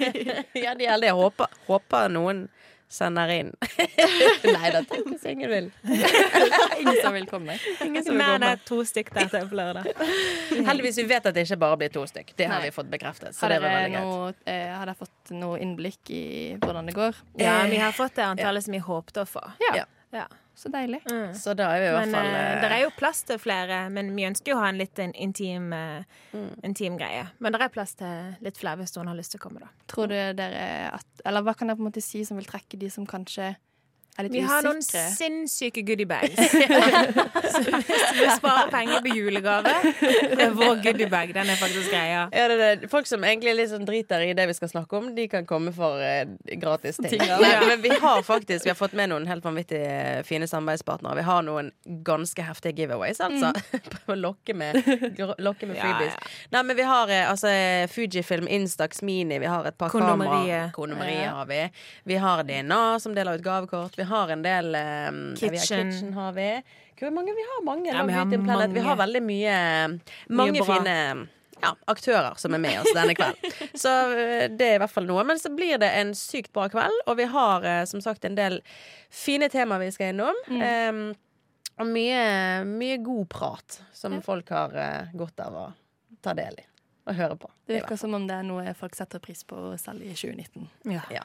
Ja, 0.66 0.74
de 0.74 0.86
er 0.88 0.96
heldige. 0.96 1.14
Håper, 1.18 1.54
håper 1.70 2.10
noen 2.14 2.48
sender 2.88 3.32
inn. 3.36 3.51
nei 4.56 4.72
da, 4.72 4.82
tenk 4.88 5.10
hvis 5.12 5.25
ingen 5.27 5.51
vil. 5.51 5.67
Ingen 5.84 7.00
som 7.03 7.13
vil 7.17 7.27
komme. 7.29 7.58
Ingen 7.84 8.06
som 8.06 8.15
vil 8.15 8.22
Nei, 8.22 8.38
det 8.44 8.51
er 8.56 8.63
to 8.67 8.79
stykk 8.88 9.12
der 9.17 9.29
til 9.34 9.50
på 9.51 9.60
lørdag. 9.60 9.89
Heldigvis 10.70 11.01
vi 11.01 11.08
vet 11.12 11.27
at 11.27 11.36
det 11.36 11.44
ikke 11.48 11.60
bare 11.65 11.79
blir 11.84 11.94
to 11.94 12.06
stykk. 12.08 12.34
Det 12.39 12.48
har 12.48 12.62
Nei. 12.62 12.70
vi 12.70 12.75
fått 12.75 12.89
bekreftet. 12.91 13.36
Så 13.36 13.46
Har 13.46 13.58
dere, 13.58 13.91
noe, 13.94 14.34
eh, 14.48 14.72
har 14.72 14.88
dere 14.88 14.98
fått 15.00 15.36
noe 15.36 15.60
innblikk 15.63 16.12
i 16.15 16.25
hvordan 16.63 16.88
det 16.88 16.96
går? 16.98 17.24
Ja, 17.44 17.60
vi 17.70 17.79
har 17.84 17.96
fått 17.96 18.15
det 18.15 18.27
antallet 18.32 18.63
som 18.63 18.75
vi 18.77 18.84
håpte 18.84 19.25
å 19.25 19.29
få. 19.29 19.44
Ja. 19.67 19.84
Ja. 20.15 20.27
Så 20.58 20.72
deilig. 20.74 21.04
Mm. 21.06 21.34
Så 21.38 21.54
da 21.54 21.68
er 21.76 21.84
vi 21.84 21.86
i 21.86 21.92
hvert 21.94 22.08
Men 22.08 22.16
fall 22.18 22.28
eh, 22.34 22.46
eh, 22.56 22.62
det 22.64 22.70
er 22.74 22.82
jo 22.82 22.94
plass 22.98 23.20
til 23.30 23.38
flere, 23.38 23.76
men 23.94 24.08
vi 24.18 24.26
ønsker 24.26 24.52
jo 24.52 24.56
å 24.58 24.64
ha 24.64 24.72
en 24.72 24.80
litt 24.82 24.98
en 25.04 25.14
intim, 25.14 25.68
eh, 25.74 26.04
Mm. 26.34 26.50
intim 26.66 26.98
greie. 26.98 27.28
Men 27.40 27.54
det 27.54 27.62
er 27.62 27.70
plass 27.70 27.94
til 27.96 28.36
litt 28.42 28.58
flere 28.58 28.82
hvis 28.82 28.96
noen 28.98 29.08
har 29.12 29.16
lyst 29.20 29.32
til 29.36 29.40
å 29.40 29.44
komme, 29.46 29.62
da. 29.62 29.70
Tror 29.88 30.08
du 30.10 30.16
dere 30.34 30.90
at 30.94 31.06
Eller 31.26 31.42
hva 31.46 31.54
kan 31.58 31.68
dere 31.70 31.78
på 31.78 31.86
en 31.86 31.92
måte 31.92 32.02
si 32.02 32.24
som 32.26 32.38
vil 32.38 32.46
trekke 32.50 32.78
de 32.80 32.90
som 32.90 33.06
kanskje 33.06 33.56
er 34.18 34.26
litt 34.28 34.34
Vi 34.34 34.42
har 34.48 34.64
noen 34.66 34.80
usikre? 34.82 35.04
sinnssyke 35.16 35.84
goodiebags. 35.88 36.36
så 37.54 37.62
hvis 37.64 38.06
du 38.18 38.24
sparer 38.38 38.72
penger 38.74 39.02
på 39.06 39.14
julegave, 39.16 39.74
er 40.38 40.54
vår 40.58 40.80
goodiebag 40.84 41.34
den 41.36 41.52
er 41.54 41.60
faktisk 41.60 41.92
greia. 41.94 42.24
ja, 42.32 42.48
det 42.50 42.58
er 42.58 42.76
det. 42.82 42.90
Folk 42.92 43.08
som 43.10 43.24
egentlig 43.28 43.54
litt 43.58 43.72
sånn 43.72 43.86
driter 43.88 44.24
i 44.26 44.34
det 44.38 44.48
vi 44.50 44.56
skal 44.58 44.72
snakke 44.72 44.98
om, 45.00 45.10
de 45.18 45.28
kan 45.32 45.46
komme 45.50 45.74
for 45.76 46.02
eh, 46.04 46.26
gratis 46.62 46.98
ting. 47.02 47.10
Ting, 47.18 47.26
ja. 47.30 47.40
men, 47.68 47.82
vi 47.84 47.92
har 48.02 48.24
faktisk 48.26 48.66
Vi 48.66 48.72
har 48.74 48.78
fått 48.80 48.96
med 48.98 49.12
noen 49.12 49.28
helt 49.30 49.46
vanvittig 49.46 49.80
eh, 49.86 50.22
fine 50.28 50.48
samarbeidspartnere. 50.50 51.16
Vi 51.22 51.26
har 51.28 51.46
noen 51.48 51.72
ganske 52.08 52.44
heftige 52.48 52.82
giveaways, 52.84 53.22
altså. 53.24 53.54
Prøve 53.94 54.16
å 54.16 54.20
lokke 54.20 54.56
med, 54.58 54.82
lokke 55.44 55.70
med 55.70 55.78
Ja, 55.78 55.84
freebies. 55.86 56.18
ja. 56.18 56.34
Nei, 56.58 56.64
men 56.72 56.80
vi 56.80 56.88
har 56.88 57.14
eh, 57.14 57.26
altså 57.30 57.52
Fujifilm 57.94 58.48
Instax 58.52 59.02
Mini, 59.06 59.38
vi 59.44 59.50
har 59.52 59.68
et 59.70 59.78
par 59.78 59.94
kamera. 59.94 60.18
Kondomeriet. 60.18 60.74
Kondomeriet 60.76 61.24
Ja. 61.28 61.36
har 61.40 61.46
vi. 61.50 61.62
Vi 62.08 62.18
har 62.22 62.44
DNA 62.48 62.82
som 63.04 63.16
deler 63.16 63.38
ut 63.40 63.44
gavekort. 63.46 63.98
Vi 63.98 64.07
har 64.10 64.34
en 64.34 64.44
del 64.46 64.76
um, 64.76 65.24
Kitchen. 65.40 65.92
kitchen 65.92 66.14
har 66.18 66.36
vi. 66.38 66.52
Hvor 66.98 67.14
mange? 67.14 67.34
Vi 67.38 67.48
har 67.52 67.64
mange. 67.66 67.90
Ja, 67.92 68.04
vi 68.04 68.14
har 68.14 68.26
mange. 68.26 68.68
Vi 68.74 68.86
har 68.86 69.00
veldig 69.00 69.24
mye 69.24 69.58
Mange 70.34 70.56
mye 70.58 70.66
fine 70.66 70.96
ja, 71.62 71.76
aktører 71.86 72.38
som 72.38 72.54
er 72.54 72.62
med 72.62 72.82
oss 72.82 72.94
denne 72.96 73.16
kvelden. 73.18 73.56
Så 73.84 73.94
eh, 74.14 74.46
det 74.54 74.68
er 74.68 74.78
i 74.78 74.82
hvert 74.82 74.94
fall 74.94 75.08
noe. 75.10 75.26
Men 75.28 75.42
så 75.42 75.52
blir 75.54 75.80
det 75.82 75.90
en 76.00 76.14
sykt 76.18 76.52
bra 76.56 76.68
kveld, 76.72 77.04
og 77.06 77.18
vi 77.20 77.28
har 77.34 77.66
eh, 77.66 77.84
som 77.90 78.04
sagt 78.04 78.26
en 78.28 78.38
del 78.38 78.60
fine 79.14 79.50
temaer 79.54 79.88
vi 79.88 79.92
skal 79.96 80.14
innom. 80.14 80.38
Em, 80.54 81.04
og 81.78 81.92
mye, 81.92 82.24
mye 82.66 82.98
god 83.06 83.28
prat 83.30 83.82
som 83.94 84.18
folk 84.26 84.50
har 84.54 84.74
eh, 84.82 85.14
godt 85.18 85.46
av 85.46 85.62
å 85.62 85.68
ta 86.26 86.34
del 86.38 86.62
i 86.62 86.68
og 87.08 87.16
høre 87.16 87.36
på. 87.40 87.50
Det 87.68 87.78
virker 87.82 87.98
som 88.00 88.14
om 88.18 88.26
det 88.28 88.36
er 88.36 88.44
noe 88.48 88.74
folk 88.78 88.96
setter 88.96 89.20
pris 89.24 89.44
på 89.48 89.56
selv 89.80 90.04
i 90.04 90.12
2019. 90.14 90.68
Ja. 90.92 91.02
Ja. 91.12 91.24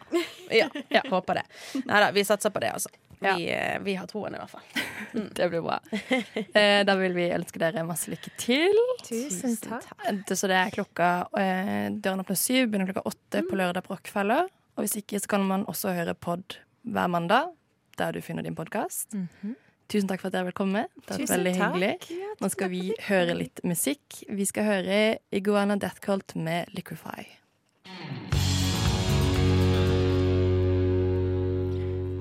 ja, 0.96 1.02
håper 1.10 1.40
det. 1.40 1.44
Nei 1.86 2.00
da, 2.04 2.10
vi 2.14 2.24
satser 2.28 2.50
på 2.54 2.62
det, 2.62 2.70
altså. 2.76 2.90
Ja. 3.22 3.36
Vi, 3.38 3.44
eh, 3.54 3.78
vi 3.86 3.94
har 3.94 4.06
troen, 4.10 4.34
i 4.34 4.38
hvert 4.40 4.50
fall. 4.50 4.64
Det 5.38 5.46
blir 5.52 5.62
bra. 5.62 5.76
Eh, 6.58 6.80
da 6.88 6.94
vil 6.98 7.14
vi 7.14 7.28
ønske 7.36 7.60
dere 7.62 7.84
masse 7.86 8.10
lykke 8.10 8.32
til. 8.40 8.78
Tusen 9.06 9.54
takk. 9.62 9.86
Det- 10.26 10.38
Så 10.38 10.48
det 10.50 10.56
er 10.58 10.70
klokka 10.74 11.10
eh, 11.38 11.90
Døren 12.02 12.22
åpner 12.24 12.38
syv, 12.38 12.66
begynner 12.72 12.90
klokka 12.90 13.04
åtte 13.12 13.42
på 13.50 13.58
lørdag 13.60 13.84
på 13.86 13.94
Rockefeller. 13.94 14.48
Og 14.76 14.82
hvis 14.86 14.96
ikke, 15.02 15.20
så 15.22 15.28
kan 15.36 15.44
man 15.46 15.66
også 15.70 15.92
høre 15.94 16.14
pod 16.14 16.56
hver 16.82 17.06
mandag, 17.12 17.52
der 17.98 18.10
du 18.16 18.20
finner 18.24 18.42
din 18.42 18.56
podkast. 18.58 19.12
Tusen 19.92 20.08
takk 20.08 20.22
for 20.22 20.30
at 20.30 20.38
dere 20.38 20.46
ville 20.48 20.56
komme. 20.56 20.86
Det 21.04 21.18
var 21.18 21.26
veldig 21.34 21.52
takk. 21.58 21.74
hyggelig. 21.76 22.20
Nå 22.40 22.48
skal 22.48 22.70
vi 22.72 22.82
høre 23.10 23.36
litt 23.36 23.60
musikk. 23.68 24.22
Vi 24.24 24.46
skal 24.48 24.64
høre 24.64 25.00
Iguana 25.30 25.76
Death 25.76 26.00
Cult 26.00 26.32
med 26.34 26.72
Liquify. 26.72 27.26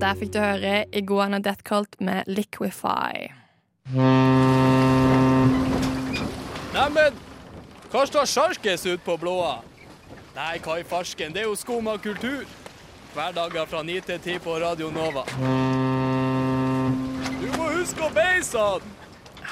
Der 0.02 0.18
fikk 0.18 0.34
du 0.34 0.40
høre 0.42 0.86
Iguana 0.92 1.40
Death 1.40 1.64
Cult 1.64 1.96
med 2.02 2.28
Liquify. 2.28 3.30
Neimen, 6.76 7.20
hva 7.92 8.06
står 8.10 8.28
sjarkes 8.28 8.88
ut 8.90 9.04
på 9.06 9.16
blåa? 9.22 9.62
Nei, 10.36 10.58
hva 10.64 10.80
i 10.80 10.84
Farsken, 10.88 11.32
det 11.36 11.46
er 11.46 11.48
jo 11.48 11.56
skum 11.60 11.88
av 11.92 12.02
kultur. 12.04 12.44
Hverdager 13.16 13.68
fra 13.68 13.84
9 13.84 14.02
til 14.08 14.20
10 14.20 14.44
på 14.44 14.60
Radio 14.64 14.92
Nova. 14.96 15.24
Du 18.12 18.18
må 18.18 18.24
huske 18.36 18.60
å! 18.60 18.80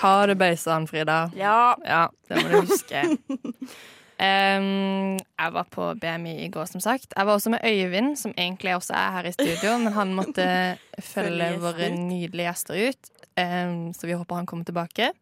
Har 0.01 0.27
du 0.27 0.33
bøysa 0.35 0.75
Frida? 0.89 1.29
Ja. 1.39 1.77
Ja, 1.87 2.01
det 2.27 2.41
må 2.41 2.49
du 2.51 2.73
huske. 2.73 3.05
Um, 4.19 5.13
jeg 5.15 5.51
var 5.55 5.67
på 5.71 5.85
BMI 5.95 6.33
i 6.43 6.47
går, 6.51 6.65
som 6.67 6.81
sagt. 6.83 7.13
Jeg 7.15 7.23
var 7.23 7.37
også 7.37 7.53
med 7.53 7.63
Øyvind, 7.63 8.17
som 8.19 8.33
egentlig 8.35 8.73
også 8.75 8.91
er 8.99 9.13
her 9.15 9.29
i 9.29 9.31
studio, 9.31 9.77
men 9.79 9.95
han 9.95 10.11
måtte 10.11 10.43
følge 11.13 11.47
våre 11.63 11.87
nydelige 11.95 12.49
gjester 12.49 12.81
ut. 12.89 13.11
Um, 13.39 13.93
så 13.95 14.09
vi 14.09 14.17
håper 14.19 14.41
han 14.41 14.49
kommer 14.49 14.67
tilbake. 14.67 15.13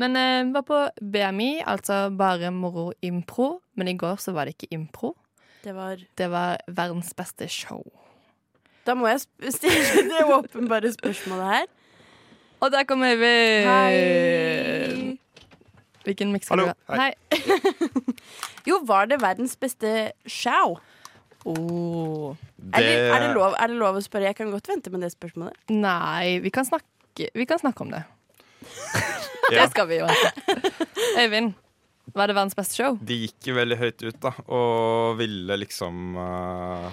Men 0.00 0.16
jeg 0.16 0.48
var 0.56 0.64
på 0.64 0.80
BMI, 1.04 1.50
altså 1.68 1.98
bare 2.16 2.48
moro 2.48 2.94
impro. 3.04 3.58
Men 3.76 3.92
i 3.92 3.96
går 4.00 4.16
så 4.24 4.32
var 4.32 4.48
det 4.48 4.56
ikke 4.56 4.72
impro. 4.78 5.12
Det 5.60 5.76
var 5.76 6.00
Det 6.16 6.32
var 6.32 6.64
verdens 6.64 7.12
beste 7.12 7.44
show. 7.52 7.84
Da 8.88 8.96
må 8.96 9.12
jeg 9.12 9.20
stille 9.60 10.08
det 10.08 10.24
åpenbare 10.24 10.96
spørsmålet 10.96 11.58
her. 11.58 11.72
Og 12.64 12.72
der 12.72 12.86
kommer 12.88 13.12
Øyvind! 13.12 13.66
Hei. 13.68 15.18
Hvilken 16.04 16.30
miks 16.32 16.48
skal 16.48 16.62
du 16.62 16.70
ha? 16.70 16.74
Hei. 16.96 17.12
Jo, 18.68 18.78
var 18.88 19.10
det 19.10 19.18
verdens 19.20 19.52
beste 19.60 20.12
show? 20.24 20.78
Oh. 21.44 22.32
Det... 22.56 22.80
er 22.80 23.20
det, 23.20 23.34
lov, 23.36 23.52
er 23.60 23.68
det 23.68 23.76
lov 23.76 23.98
å 23.98 24.00
spørre? 24.00 24.30
Jeg 24.30 24.38
kan 24.38 24.48
godt 24.48 24.70
vente 24.72 24.88
med 24.92 25.04
det 25.04 25.10
spørsmålet. 25.12 25.58
Nei, 25.68 26.38
vi 26.40 26.48
kan 26.54 26.64
snakke, 26.64 27.28
vi 27.36 27.44
kan 27.44 27.60
snakke 27.60 27.84
om 27.84 27.92
det. 27.92 28.00
Det 29.52 29.66
skal 29.74 29.84
vi 29.90 29.98
jo. 29.98 30.08
Øyvind, 31.20 31.52
var 32.16 32.30
det 32.30 32.38
verdens 32.38 32.56
beste 32.56 32.78
show? 32.78 32.96
De 32.96 33.18
gikk 33.26 33.50
jo 33.50 33.58
veldig 33.58 33.76
høyt 33.76 34.06
ut, 34.06 34.16
da, 34.22 34.32
og 34.48 35.18
ville 35.18 35.58
liksom 35.60 36.16
uh, 36.16 36.88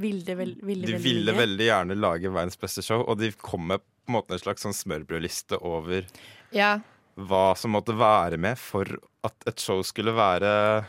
Ville 0.00 0.36
vel, 0.38 0.54
ville 0.64 0.88
De 0.88 0.96
ville 0.96 1.34
mye. 1.34 1.42
veldig 1.42 1.66
gjerne 1.68 1.98
lage 2.00 2.32
verdens 2.32 2.56
beste 2.56 2.80
show, 2.86 3.04
og 3.04 3.20
de 3.20 3.28
kom 3.36 3.68
med 3.68 3.84
på 4.10 4.16
en 4.16 4.18
måte 4.18 4.34
en 4.34 4.42
slags 4.42 4.64
sånn 4.66 4.74
smørbrødliste 4.74 5.60
over 5.62 6.04
Ja. 6.52 6.80
hva 7.16 7.54
som 7.56 7.70
måtte 7.76 7.94
være 7.96 8.36
med 8.38 8.58
for 8.58 8.84
at 9.24 9.34
et 9.46 9.60
show 9.60 9.82
skulle 9.86 10.12
være 10.16 10.84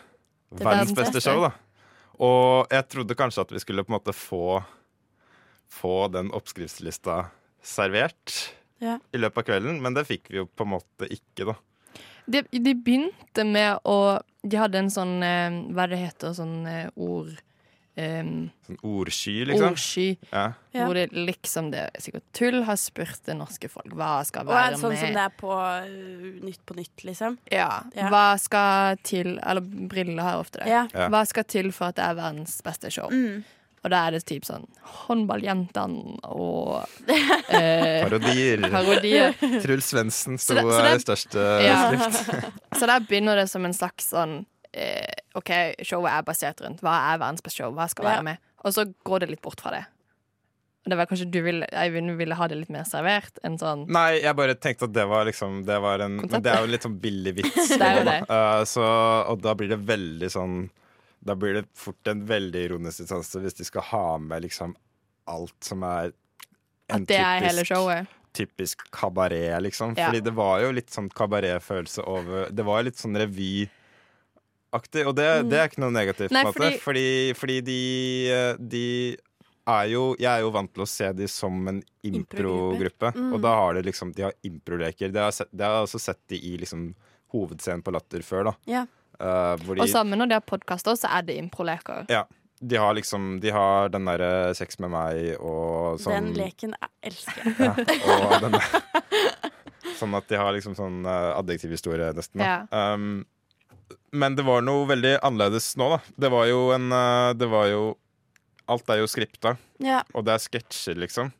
verdens 0.51 0.93
beste. 0.95 1.21
show, 1.21 1.41
da. 1.45 1.51
Og 2.19 2.67
jeg 2.71 2.87
trodde 2.89 3.15
kanskje 3.17 3.41
at 3.45 3.51
vi 3.51 3.59
skulle 3.59 3.83
på 3.85 3.93
en 3.93 3.99
måte 3.99 4.13
få 4.15 4.63
få 5.71 6.11
den 6.11 6.31
oppskriftslista 6.35 7.29
servert 7.63 8.51
Ja. 8.81 8.97
i 9.13 9.17
løpet 9.17 9.37
av 9.37 9.43
kvelden, 9.45 9.81
men 9.81 9.93
det 9.93 10.07
fikk 10.07 10.29
vi 10.29 10.37
jo 10.41 10.45
på 10.47 10.65
en 10.65 10.73
måte 10.73 11.07
ikke, 11.07 11.45
da. 11.45 11.55
De, 12.27 12.41
de 12.51 12.73
begynte 12.75 13.45
med 13.45 13.79
å 13.85 14.21
De 14.43 14.57
hadde 14.57 14.75
en 14.79 14.89
sånn 14.89 15.21
eh, 15.23 15.51
Hva 15.73 15.87
det 15.89 15.97
heter 15.97 16.33
sånn 16.33 16.65
eh, 16.67 16.89
ord 16.95 17.33
eh, 17.95 18.23
Sånn 18.67 18.77
ordsky, 18.87 19.33
liksom. 19.49 19.73
Ordsky. 19.73 20.05
Ja. 20.31 20.45
Hvor 20.73 20.93
det 20.95 21.07
liksom 21.11 21.71
det 21.73 21.79
er 21.89 22.01
sikkert 22.03 22.23
tull 22.37 22.61
har 22.63 22.77
spurt 22.79 23.23
det 23.27 23.35
norske 23.35 23.67
folk 23.69 23.91
hva 23.97 24.21
skal 24.25 24.47
Og 24.47 24.53
er 24.53 24.59
være 24.61 24.75
det 24.75 24.79
sånn 24.81 24.93
med 24.95 25.01
som 25.01 25.15
det 25.17 25.23
er 25.25 25.33
på 25.41 25.51
uh, 25.51 26.45
Nytt 26.47 26.61
på 26.65 26.77
nytt, 26.77 27.03
liksom? 27.03 27.37
Ja. 27.51 27.69
Ja. 27.95 28.07
Hva 28.13 28.25
skal 28.39 28.97
til 29.03 29.33
Eller 29.43 29.61
briller 29.61 30.23
har 30.23 30.39
ofte 30.43 30.63
det. 30.63 30.83
Hva 31.11 31.25
skal 31.27 31.43
til 31.51 31.71
for 31.75 31.91
at 31.91 31.99
det 31.99 32.05
er 32.07 32.15
verdens 32.21 32.61
beste 32.63 32.91
show? 32.93 33.11
Mm. 33.11 33.43
Og 33.81 33.89
da 33.89 34.03
er 34.05 34.13
det 34.13 34.19
typ 34.29 34.45
sånn 34.45 34.67
Håndballjentene 35.01 36.19
og 36.29 36.83
eh, 37.09 38.03
Parodier. 38.05 38.67
parodier. 38.69 39.33
Truls 39.63 39.89
Svendsen 39.91 40.37
sto 40.37 40.53
i 40.61 40.97
største 41.01 41.45
Ja. 41.65 41.89
skrift. 41.89 42.51
Så 42.79 42.87
der 42.87 42.99
begynner 43.09 43.35
det 43.41 43.47
som 43.49 43.65
en 43.65 43.73
slags 43.73 44.11
sånn 44.13 44.35
eh, 44.41 44.60
OK, 45.35 45.49
showet 45.83 46.11
er 46.13 46.27
basert 46.27 46.61
rundt 46.63 46.83
hva 46.85 46.93
er 47.11 47.17
verdens 47.19 47.43
beste 47.43 47.59
show, 47.59 47.73
hva 47.75 47.89
skal 47.91 48.07
være 48.07 48.27
med? 48.29 48.43
Og 48.63 48.75
så 48.75 48.85
går 49.07 49.23
det 49.23 49.33
litt 49.33 49.41
bort 49.43 49.59
fra 49.59 49.73
det. 49.75 49.85
Det 50.85 50.97
var 50.97 51.05
kanskje 51.05 51.27
du 51.29 51.41
ville, 51.45 51.67
Eivind 51.77 52.15
ville 52.17 52.35
ha 52.39 52.47
det 52.49 52.55
litt 52.57 52.71
mer 52.73 52.87
servert 52.89 53.35
enn 53.45 53.59
sånn 53.61 53.83
Nei, 53.93 54.15
jeg 54.23 54.33
bare 54.33 54.55
tenkte 54.57 54.87
at 54.87 54.95
det 54.95 55.03
var 55.05 55.27
liksom 55.27 55.59
Det, 55.67 55.75
var 55.77 56.01
en, 56.01 56.15
men 56.23 56.41
det 56.41 56.49
er 56.49 56.63
jo 56.63 56.71
litt 56.73 56.87
sånn 56.87 56.95
billig 57.03 57.35
vits. 57.37 57.75
Det 57.81 57.89
er. 58.01 58.23
Uh, 58.25 58.63
så, 58.65 58.85
og 59.29 59.43
da 59.45 59.53
blir 59.57 59.69
det 59.69 59.77
veldig 59.85 60.31
sånn 60.33 60.55
da 61.21 61.35
blir 61.37 61.53
det 61.53 61.67
fort 61.77 62.07
en 62.09 62.23
veldig 62.25 62.63
ironisk 62.65 63.03
distanse 63.03 63.39
hvis 63.43 63.59
de 63.59 63.65
skal 63.67 63.85
ha 63.91 64.05
med 64.17 64.41
liksom 64.47 64.73
alt 65.29 65.53
som 65.61 65.83
er 65.85 66.15
en 66.89 67.03
At 67.03 67.11
det 67.11 67.19
er 67.21 67.45
hele 67.45 67.65
showet. 67.65 68.09
typisk 68.33 68.81
kabaret, 68.91 69.61
liksom. 69.61 69.93
Ja. 69.97 70.07
Fordi 70.07 70.23
det 70.25 70.33
var 70.33 70.63
jo 70.63 70.71
litt 70.73 70.89
sånn 70.89 71.11
kabaretfølelse 71.13 72.07
over 72.09 72.49
Det 72.49 72.65
var 72.65 72.87
litt 72.87 72.97
sånn 72.97 73.19
revyaktig, 74.71 75.05
og 75.07 75.15
det, 75.15 75.49
det 75.49 75.59
er 75.59 75.67
ikke 75.69 75.79
noe 75.83 75.91
negativt, 75.91 76.31
Mm. 76.31 76.33
Nei, 76.33 76.43
på 76.43 76.47
en 76.47 76.53
måte. 76.53 76.79
fordi- 76.79 76.79
Fordi, 76.81 77.33
fordi 77.35 77.61
de, 77.61 78.31
eh, 78.31 78.55
de 78.57 79.17
er 79.67 79.85
jo 79.91 80.15
Jeg 80.17 80.25
er 80.37 80.41
jo 80.41 80.49
vant 80.51 80.73
til 80.73 80.83
å 80.83 80.87
se 80.87 81.11
de 81.13 81.27
som 81.27 81.67
en 81.67 81.83
improgruppe, 82.03 83.13
Mm. 83.13 83.33
og 83.33 83.41
da 83.41 83.53
har 83.55 83.73
de 83.75 83.81
liksom 83.83 84.13
De 84.15 84.23
har 84.23 84.33
improleker. 84.43 85.11
Det 85.11 85.15
har 85.21 85.31
sett- 85.31 85.49
det 85.55 85.61
har 85.65 85.75
jeg 85.75 85.87
også 85.87 85.99
sett 85.99 86.19
de 86.27 86.35
i 86.37 86.57
liksom 86.57 86.95
hovedscenen 87.33 87.83
på 87.83 87.91
Latter 87.93 88.19
før, 88.19 88.43
da. 88.45 88.53
Ja. 88.65 88.85
uh, 89.21 89.55
hvor 89.57 89.75
de, 89.75 89.81
Og 89.81 89.87
sammen 89.89 90.17
når 90.17 90.27
de 90.29 90.33
har 90.35 90.41
podkaster, 90.41 90.91
så 90.97 91.07
er 91.15 91.21
det 91.21 91.37
improleker. 91.37 92.05
ja, 92.09 92.23
de 92.65 92.75
har 92.75 92.93
liksom 92.95 93.39
De 93.39 93.49
har 93.51 93.89
den 93.89 94.05
derre 94.05 94.55
Sex 94.55 94.79
med 94.79 94.89
meg 94.89 95.37
og 95.39 95.99
sånn 95.99 96.33
Den 96.33 96.33
leken 96.33 96.73
jeg 96.73 96.89
elsker 97.11 97.43
jeg. 97.43 97.99
ja, 98.05 98.35
og 98.35 98.41
den 98.41 98.51
Sånn 99.97 100.15
at 100.17 100.27
de 100.27 100.35
har 100.37 100.51
liksom 100.53 100.75
sånn 100.75 101.05
uh, 101.05 101.37
adjektivhistorie, 101.39 102.13
nesten. 102.15 102.39
Da. 102.39 102.65
Um, 102.93 103.25
men 104.11 104.35
det 104.35 104.43
var 104.47 104.61
noe 104.65 104.87
veldig 104.89 105.17
annerledes 105.23 105.73
nå, 105.79 105.89
da. 105.95 105.99
Det 106.25 106.29
var 106.33 106.45
jo 106.49 106.61
en 106.75 106.91
eh, 106.91 107.33
Det 107.39 107.47
var 107.51 107.67
jo 107.71 107.83
Alt 108.71 108.89
er 108.93 109.01
jo 109.01 109.07
skripta, 109.09 109.57
Ja. 109.83 110.03
og 110.15 110.23
det 110.25 110.31
er 110.37 110.43
sketsjer, 110.45 110.95
liksom. 111.01 111.31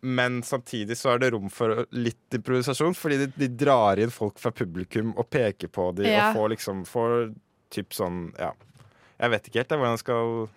Men 0.00 0.38
samtidig 0.46 0.96
så 0.96 1.10
er 1.12 1.18
det 1.20 1.32
rom 1.34 1.50
for 1.52 1.82
litt 1.92 2.32
improvisasjon, 2.32 2.94
fordi 2.96 3.18
de, 3.20 3.26
de 3.36 3.48
drar 3.60 4.00
inn 4.00 4.12
folk 4.14 4.38
fra 4.40 4.48
publikum 4.56 5.10
og 5.20 5.28
peker 5.28 5.68
på 5.68 5.90
dem 5.98 6.06
Ja. 6.08 6.30
og 6.30 6.38
får 6.38 6.48
liksom 6.54 6.84
Får 6.88 7.34
typ 7.70 7.92
sånn 7.92 8.30
Ja. 8.38 8.52
Jeg 9.20 9.30
vet 9.34 9.48
ikke 9.50 9.60
helt 9.60 9.68
jeg, 9.74 9.78
hvordan 9.82 9.98
jeg 9.98 10.04
skal 10.06 10.48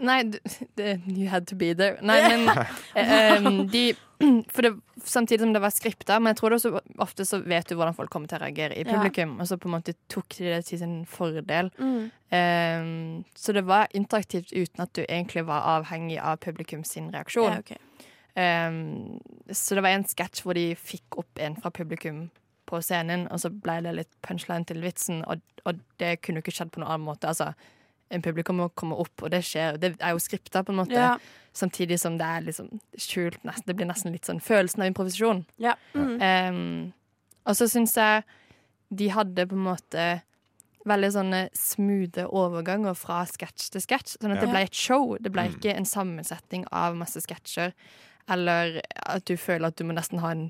Nei, 0.00 0.22
det, 0.80 1.00
you 1.06 1.28
had 1.28 1.46
to 1.50 1.56
be 1.58 1.72
there. 1.76 1.98
Nei, 2.02 2.20
men 2.28 2.48
eh, 2.94 3.50
de 3.70 3.90
For 4.52 4.60
det, 4.60 4.74
samtidig 5.00 5.40
som 5.40 5.52
det 5.54 5.62
var 5.64 5.72
skripta, 5.72 6.18
men 6.20 6.34
jeg 6.34 6.36
tror 6.40 6.52
det 6.52 6.58
også 6.58 6.80
ofte 7.00 7.24
så 7.24 7.38
vet 7.40 7.70
du 7.70 7.72
hvordan 7.78 7.94
folk 7.96 8.10
kommer 8.12 8.28
til 8.28 8.36
å 8.36 8.42
reagere 8.42 8.76
i 8.76 8.82
Ja. 8.84 8.90
publikum, 8.92 9.38
og 9.40 9.48
så 9.48 9.56
på 9.56 9.70
en 9.70 9.78
måte 9.78 9.94
tok 10.12 10.36
de 10.36 10.50
det 10.50 10.58
til 10.68 10.78
sin 10.82 11.06
fordel. 11.08 11.70
Mm. 11.78 12.10
Em, 12.36 13.24
så 13.32 13.54
det 13.56 13.64
var 13.64 13.88
interaktivt 13.96 14.52
uten 14.52 14.84
at 14.84 14.92
du 14.92 15.00
egentlig 15.06 15.46
var 15.48 15.64
avhengig 15.78 16.18
av 16.20 16.36
publikum 16.36 16.84
sin 16.84 17.08
reaksjon. 17.14 17.48
Ja, 17.48 17.58
okay. 17.64 17.80
Em, 18.36 19.18
så 19.48 19.74
det 19.74 19.86
var 19.88 19.96
en 19.96 20.04
sketsj 20.04 20.44
hvor 20.44 20.54
de 20.54 20.68
fikk 20.76 21.16
opp 21.24 21.40
en 21.40 21.56
fra 21.56 21.72
publikum 21.72 22.26
på 22.68 22.82
scenen, 22.84 23.24
og 23.32 23.40
så 23.40 23.48
ble 23.50 23.80
det 23.88 23.96
litt 23.96 24.12
punchline 24.22 24.68
til 24.68 24.84
vitsen, 24.84 25.24
og, 25.26 25.40
og 25.64 25.80
det 25.98 26.18
kunne 26.20 26.38
jo 26.40 26.44
ikke 26.44 26.58
skjedd 26.60 26.74
på 26.76 26.84
noen 26.84 26.92
annen 26.92 27.08
måte. 27.08 27.32
Altså, 27.32 27.54
en 28.10 28.22
publikum 28.22 28.56
må 28.60 28.68
komme 28.74 28.96
opp, 28.98 29.22
og 29.22 29.30
det 29.30 29.42
skjer. 29.46 29.78
Det 29.80 29.94
er 30.00 30.14
jo 30.16 30.22
skripta, 30.22 30.64
på 30.66 30.72
en 30.74 30.80
måte. 30.82 30.96
Ja. 30.98 31.16
Samtidig 31.56 31.98
som 32.00 32.16
det 32.18 32.26
er 32.26 32.42
liksom 32.46 32.68
skjult 32.98 33.42
nesten. 33.46 33.66
Det 33.66 33.76
blir 33.78 33.88
nesten 33.90 34.12
litt 34.14 34.26
sånn 34.28 34.42
følelsen 34.42 34.82
av 34.82 34.90
improvisasjon. 34.90 35.44
Ja. 35.62 35.76
Mm. 35.94 36.16
Um, 36.22 36.92
og 37.46 37.56
så 37.58 37.66
syns 37.70 37.96
jeg 37.98 38.24
de 38.90 39.08
hadde 39.14 39.46
på 39.46 39.54
en 39.58 39.66
måte 39.68 40.04
veldig 40.88 41.10
sånne 41.12 41.40
smoothe 41.54 42.24
overganger 42.26 42.94
fra 42.96 43.22
sketsj 43.28 43.70
til 43.74 43.82
sketsj. 43.84 44.16
Sånn 44.18 44.32
at 44.34 44.40
det 44.40 44.50
ble 44.50 44.62
et 44.64 44.74
show. 44.74 45.16
Det 45.20 45.30
ble 45.32 45.48
Mm. 45.48 45.56
ikke 45.58 45.74
en 45.76 45.84
sammensetning 45.84 46.64
av 46.72 46.96
masse 46.96 47.20
sketsjer. 47.20 47.74
Eller 48.30 48.80
at 49.10 49.24
du 49.26 49.34
føler 49.36 49.66
at 49.70 49.76
du 49.76 49.84
må 49.88 49.94
nesten 49.96 50.20
ha 50.22 50.30
en 50.34 50.44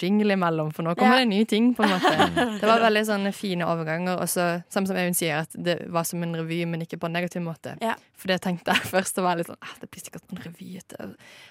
jingle 0.00 0.34
imellom, 0.36 0.72
for 0.74 0.82
nå 0.86 0.94
kommer 0.98 1.18
Ja. 1.20 1.24
det 1.24 1.28
nye 1.30 1.44
ting. 1.46 1.72
på 1.74 1.82
en 1.84 1.90
måte. 1.94 2.12
Det 2.60 2.66
var 2.68 2.80
veldig 2.82 3.02
sånne 3.06 3.32
fine 3.34 3.66
overganger. 3.66 4.18
Og 4.20 4.28
så, 4.28 4.62
samme 4.68 4.86
som 4.90 4.96
Øyvind 4.98 5.16
sier, 5.18 5.40
at 5.44 5.54
det 5.56 5.76
var 5.94 6.04
som 6.08 6.22
en 6.22 6.34
revy, 6.36 6.64
men 6.66 6.82
ikke 6.82 6.98
på 6.98 7.06
en 7.06 7.14
negativ 7.16 7.42
måte. 7.42 7.76
Ja. 7.82 7.94
For 8.18 8.28
det 8.28 8.40
tenkte 8.42 8.74
jeg 8.74 8.86
først, 8.94 9.18
og 9.18 9.24
var 9.28 9.36
litt 9.40 9.46
sånn 9.50 9.60
ah, 9.62 9.74
Det 9.80 9.90
blir 9.90 10.04
sikkert 10.06 10.30
en 10.34 10.42
revy. 10.46 10.70
Det 10.88 11.00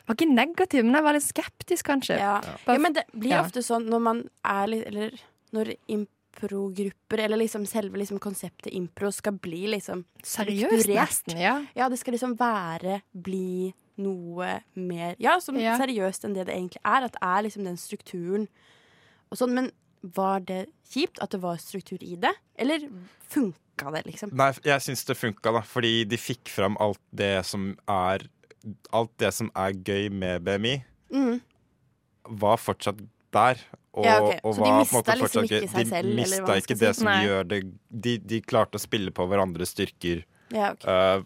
var 0.07 0.15
ikke 0.19 0.29
negativ, 0.33 0.83
men 0.85 0.95
jeg 0.99 1.03
var 1.09 1.13
litt 1.19 1.27
skeptisk, 1.27 1.85
kanskje. 1.91 2.19
Ja. 2.19 2.39
Bare 2.65 2.77
ja, 2.77 2.81
men 2.87 2.93
det 2.99 3.05
blir 3.13 3.35
ja. 3.37 3.43
ofte 3.45 3.63
sånn 3.65 3.87
når 3.91 3.99
man 4.09 4.23
er 4.43 4.67
litt 4.71 4.87
Eller 4.91 5.15
når 5.53 5.75
improgrupper, 6.33 7.19
eller 7.25 7.37
liksom 7.37 7.65
selve 7.69 7.97
liksom 8.01 8.19
konseptet 8.19 8.73
impro, 8.73 9.11
skal 9.13 9.33
bli 9.37 9.67
liksom 9.75 10.03
Seriøst, 10.23 10.65
strukturert. 10.71 10.97
nesten. 11.09 11.37
Ja. 11.39 11.55
Ja, 11.77 11.89
det 11.89 11.99
skal 12.01 12.15
liksom 12.17 12.35
være 12.39 13.01
Bli 13.13 13.73
noe 13.97 14.61
mer 14.75 15.15
Ja, 15.19 15.39
som 15.39 15.55
Ja. 15.59 15.77
seriøst 15.77 16.23
enn 16.25 16.33
det 16.33 16.47
det 16.47 16.55
egentlig 16.55 16.81
er. 16.83 17.03
At 17.05 17.11
det 17.13 17.21
er 17.21 17.41
liksom 17.43 17.63
den 17.65 17.77
strukturen 17.77 18.47
og 19.31 19.37
sånn. 19.37 19.53
Men 19.53 19.71
var 20.03 20.39
det 20.41 20.67
kjipt 20.89 21.19
at 21.21 21.29
det 21.31 21.41
var 21.41 21.57
struktur 21.57 21.97
i 22.01 22.15
det? 22.15 22.33
Eller 22.57 22.89
funka 23.29 23.91
det, 23.93 24.05
liksom? 24.05 24.33
Nei, 24.33 24.51
jeg 24.63 24.81
syns 24.81 25.05
det 25.05 25.15
funka, 25.17 25.51
da. 25.53 25.61
Fordi 25.61 26.03
de 26.05 26.17
fikk 26.17 26.47
fram 26.49 26.77
alt 26.79 26.99
det 27.13 27.45
som 27.45 27.77
er 27.87 28.27
Alt 28.93 29.11
det 29.17 29.33
som 29.33 29.49
er 29.59 29.73
gøy 29.73 30.09
med 30.09 30.41
BMI, 30.45 30.83
Mm. 31.11 31.41
var 32.29 32.55
fortsatt 32.57 32.95
der. 33.33 33.57
Og, 33.93 34.05
Ja, 34.05 34.21
okay. 34.21 34.39
og 34.41 34.55
Så 34.55 34.63
de 34.63 34.69
var 34.69 34.85
på 34.85 34.95
mista 35.03 35.15
liksom 35.15 35.43
ikke 35.43 35.69
seg 35.69 35.87
selv, 35.87 36.07
De 36.09 36.15
mista 36.15 36.55
ikke 36.55 36.77
det 36.79 36.95
si? 36.95 36.99
som 37.01 37.05
Nei. 37.11 37.25
gjør 37.25 37.43
det 37.47 37.73
de, 37.91 38.17
de 38.19 38.39
klarte 38.41 38.75
å 38.75 38.79
spille 38.79 39.11
på 39.11 39.27
hverandres 39.27 39.73
styrker 39.75 40.23
Ja, 40.49 40.71
ok. 40.71 40.85
eh, 40.87 41.21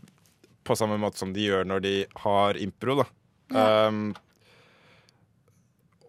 på 0.67 0.75
samme 0.77 0.97
måte 1.01 1.19
som 1.21 1.31
de 1.35 1.45
gjør 1.47 1.67
når 1.69 1.83
de 1.85 1.93
har 2.23 2.59
impro, 2.61 2.97
da. 3.01 3.05
Ja. 3.55 3.67
Um, 3.87 4.09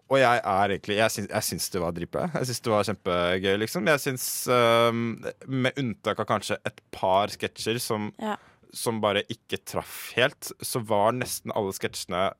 og 0.09 0.17
jeg 0.17 0.39
er 0.41 0.71
egentlig 0.73 0.95
Jeg 0.97 1.13
syns, 1.13 1.29
jeg 1.29 1.45
syns 1.45 1.67
det 1.71 1.81
var 1.83 1.93
dritbra. 1.95 2.23
Jeg 2.33 2.49
syns 2.49 2.61
det 2.65 2.71
var 2.73 2.87
kjempegøy, 2.87 3.55
liksom. 3.61 3.89
Jeg 3.93 4.01
syns, 4.03 4.25
um, 4.49 5.01
med 5.47 5.77
unntak 5.79 6.19
av 6.23 6.27
kanskje 6.31 6.57
et 6.65 6.79
par 6.91 7.29
sketsjer 7.33 7.77
som, 7.83 8.09
Ja. 8.19 8.35
som 8.73 8.99
bare 9.01 9.21
ikke 9.29 9.59
traff 9.63 10.11
helt, 10.17 10.51
så 10.65 10.81
var 10.85 11.13
nesten 11.13 11.53
alle 11.55 11.71
sketsjene, 11.77 12.33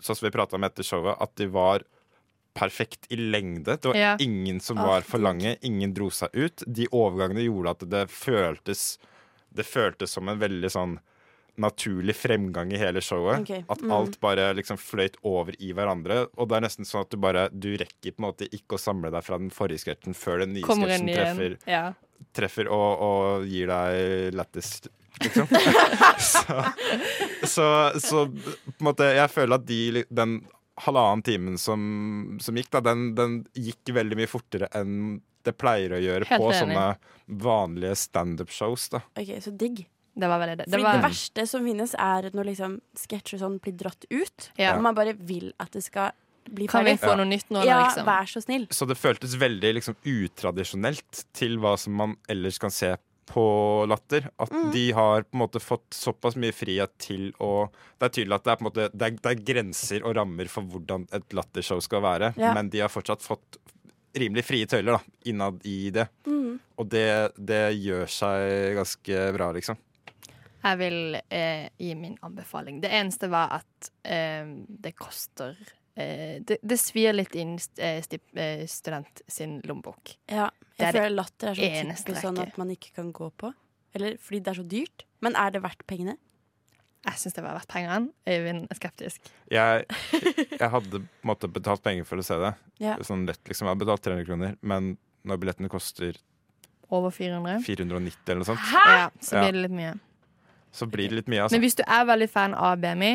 sånn 0.00 0.16
som 0.20 0.26
vi 0.28 0.34
prata 0.36 0.56
om 0.60 0.64
etter 0.68 0.84
showet, 0.84 1.16
at 1.20 1.34
de 1.40 1.48
var 1.48 1.82
perfekt 2.58 3.06
i 3.10 3.16
lengde. 3.16 3.78
Det 3.80 3.84
var 3.88 3.96
Ja. 3.96 4.16
ingen 4.20 4.60
som 4.60 4.76
var 4.76 5.00
for 5.00 5.18
lange. 5.18 5.56
Ingen 5.62 5.94
dro 5.94 6.10
seg 6.10 6.28
ut. 6.34 6.62
De 6.66 6.86
overgangene 6.92 7.44
gjorde 7.48 7.70
at 7.70 7.88
det 7.88 8.08
føltes 8.10 8.98
Det 9.50 9.64
føltes 9.64 10.10
som 10.10 10.28
en 10.28 10.38
veldig 10.38 10.68
sånn 10.70 10.98
naturlig 11.62 12.14
fremgang 12.16 12.72
i 12.72 12.78
hele 12.80 13.00
showet. 13.04 13.42
Ok, 13.44 13.64
At 13.70 13.82
mm. 13.82 13.92
alt 13.94 14.18
bare 14.22 14.50
liksom 14.58 14.78
fløyt 14.80 15.16
over 15.26 15.56
i 15.58 15.72
hverandre. 15.76 16.24
Og 16.38 16.48
det 16.50 16.58
er 16.58 16.64
nesten 16.66 16.88
sånn 16.88 17.04
at 17.06 17.10
du 17.14 17.18
bare 17.22 17.48
Du 17.52 17.70
rekker 17.78 18.14
på 18.14 18.22
en 18.22 18.28
måte 18.28 18.48
ikke 18.48 18.78
å 18.78 18.82
samle 18.82 19.10
deg 19.14 19.24
fra 19.26 19.38
den 19.40 19.50
forrige 19.54 19.84
sketsjen 19.86 20.16
før 20.18 20.44
den 20.44 20.54
nye 20.56 20.66
sketsjen 20.66 21.10
treffer, 21.14 21.56
Ja. 21.70 21.82
treffer 22.34 22.70
og, 22.70 23.02
og 23.08 23.46
gir 23.50 23.70
deg 23.70 24.34
lættis, 24.38 24.72
liksom. 25.22 25.48
så, 26.32 26.58
så, 27.42 27.66
så 27.98 28.24
på 28.28 28.78
en 28.78 28.88
måte 28.90 29.08
Jeg 29.16 29.30
føler 29.34 29.58
at 29.58 29.66
de, 29.68 30.04
den 30.10 30.38
halvannen 30.78 31.24
timen 31.26 31.58
som, 31.58 32.38
som 32.42 32.58
gikk, 32.58 32.70
da, 32.76 32.82
den, 32.92 33.12
den 33.18 33.38
gikk 33.58 33.90
veldig 33.96 34.18
mye 34.20 34.30
fortere 34.30 34.68
enn 34.78 35.18
det 35.46 35.54
pleier 35.58 35.94
å 35.96 36.00
gjøre 36.02 36.26
Helt 36.28 36.42
på 36.42 36.50
enig. 36.52 36.58
sånne 36.60 37.38
vanlige 37.42 37.94
standup-shows. 37.98 38.88
Ok, 39.18 39.30
Så 39.42 39.52
digg. 39.58 39.86
Det 40.18 40.28
var 40.28 40.40
veldig 40.42 40.56
det. 40.58 40.64
Fordi 40.70 40.82
Det 40.82 40.92
det, 40.98 41.02
verste 41.04 41.44
som 41.46 41.64
finnes, 41.64 41.92
er 41.94 42.30
når 42.34 42.44
liksom 42.50 42.80
sketsjer 42.98 43.38
sånn 43.38 43.60
blir 43.62 43.76
dratt 43.78 44.04
ut. 44.10 44.48
Ja. 44.58 44.72
Og 44.76 44.82
man 44.82 44.94
bare 44.98 45.12
vil 45.14 45.52
at 45.60 45.70
det 45.76 45.84
skal 45.84 46.10
bli 46.48 46.66
ferdig. 46.66 46.70
kan 46.70 46.84
vi 46.84 46.96
få 46.96 47.16
noe 47.16 47.26
nytt 47.28 47.50
nå, 47.54 47.62
Ja, 47.64 47.84
liksom? 47.86 48.06
vær 48.08 48.26
så 48.26 48.42
snill. 48.42 48.66
Så 48.72 48.86
det 48.88 48.96
føltes 48.98 49.36
veldig 49.38 49.74
liksom 49.78 49.94
utradisjonelt 50.42 51.24
til 51.36 51.58
hva 51.62 51.76
som 51.78 51.92
man 51.98 52.16
ellers 52.28 52.58
kan 52.58 52.70
se 52.74 52.94
på 53.28 53.86
Latter. 53.86 54.30
At 54.40 54.50
Mm. 54.50 54.72
de 54.72 54.90
har 54.92 55.22
på 55.22 55.34
en 55.34 55.40
måte 55.46 55.60
fått 55.60 55.90
såpass 55.92 56.34
mye 56.36 56.52
frihet 56.52 56.90
til 56.98 57.32
å 57.40 57.68
Det 58.00 58.06
er 58.06 58.24
tydelig 58.24 58.34
at 58.34 58.44
det 58.44 58.50
er 58.52 58.56
på 58.56 58.64
en 58.64 58.70
måte 58.70 58.90
Det 58.96 59.02
er, 59.02 59.10
det 59.10 59.26
er 59.26 59.44
grenser 59.54 60.04
og 60.04 60.14
rammer 60.16 60.48
for 60.48 60.62
hvordan 60.62 61.06
et 61.12 61.28
lattershow 61.34 61.80
skal 61.82 62.00
være, 62.00 62.34
Ja. 62.38 62.54
men 62.54 62.70
de 62.70 62.78
har 62.80 62.88
fortsatt 62.88 63.20
fått 63.20 63.58
rimelig 64.16 64.44
frie 64.44 64.66
tøyler 64.66 64.92
da, 64.96 65.00
innad 65.26 65.60
i 65.66 65.90
det. 65.90 66.08
Mm. 66.26 66.58
Og 66.78 66.88
det, 66.88 67.32
det 67.36 67.74
gjør 67.76 68.06
seg 68.08 68.74
ganske 68.76 69.32
bra, 69.36 69.52
liksom. 69.52 69.76
Jeg 70.64 70.78
vil 70.80 71.18
eh, 71.30 71.68
gi 71.78 71.94
min 71.94 72.16
anbefaling. 72.26 72.80
Det 72.82 72.90
eneste 72.90 73.28
var 73.30 73.52
at 73.60 73.90
eh, 74.04 74.44
det 74.68 74.94
koster 74.98 75.54
eh, 75.94 76.40
det, 76.42 76.58
det 76.62 76.78
svir 76.82 77.12
litt 77.14 77.34
inn 77.38 77.56
st- 77.62 77.82
eh, 77.82 78.02
eh, 78.34 78.64
student 78.66 79.22
sin 79.30 79.60
lommebok. 79.64 80.16
Ja, 80.30 80.48
Det 80.76 80.88
er 80.88 80.92
jeg 80.92 81.02
føler 81.02 81.16
latter 81.16 81.52
er 81.52 81.54
så 81.54 81.68
typisk 82.02 82.22
sånn 82.24 82.40
at 82.42 82.58
man 82.58 82.70
ikke 82.74 82.94
kan 82.98 83.12
gå 83.12 83.30
på. 83.38 83.52
Eller 83.94 84.16
fordi 84.20 84.40
det 84.44 84.50
er 84.52 84.58
så 84.62 84.66
dyrt. 84.68 85.04
Men 85.24 85.36
er 85.38 85.50
det 85.54 85.62
verdt 85.64 85.86
pengene? 85.88 86.16
Jeg 87.06 87.14
syns 87.22 87.34
det 87.38 87.42
var 87.44 87.54
verdt 87.56 87.70
pengene. 87.70 88.10
Øyvind 88.28 88.66
er 88.70 88.76
skeptisk. 88.76 89.30
Jeg, 89.54 89.86
jeg 90.60 90.70
hadde 90.74 91.04
måte 91.26 91.48
betalt 91.48 91.82
penger 91.86 92.04
for 92.04 92.18
å 92.20 92.26
se 92.26 92.36
det. 92.42 92.50
Ja. 92.82 92.96
Sånn 93.06 93.22
lett, 93.30 93.40
liksom. 93.46 93.66
Jeg 93.68 93.76
hadde 93.76 93.84
betalt 93.86 94.02
300 94.04 94.26
kroner, 94.26 94.56
men 94.66 94.96
når 95.26 95.38
billettene 95.42 95.70
koster 95.70 96.18
Over 96.90 97.10
400. 97.14 97.60
490 97.66 98.18
eller 98.32 98.42
noe 98.42 98.48
sånt, 98.48 98.62
Ja, 98.74 99.08
så 99.20 99.38
blir 99.42 99.52
det 99.56 99.62
litt 99.66 99.74
mye. 99.78 99.94
Så 100.78 100.88
blir 100.90 101.10
det 101.10 101.20
litt 101.20 101.30
mye, 101.32 101.44
altså. 101.44 101.56
Men 101.56 101.64
hvis 101.66 101.78
du 101.78 101.84
er 101.84 102.06
veldig 102.08 102.28
fan 102.32 102.54
av 102.54 102.78
BMI 102.82 103.12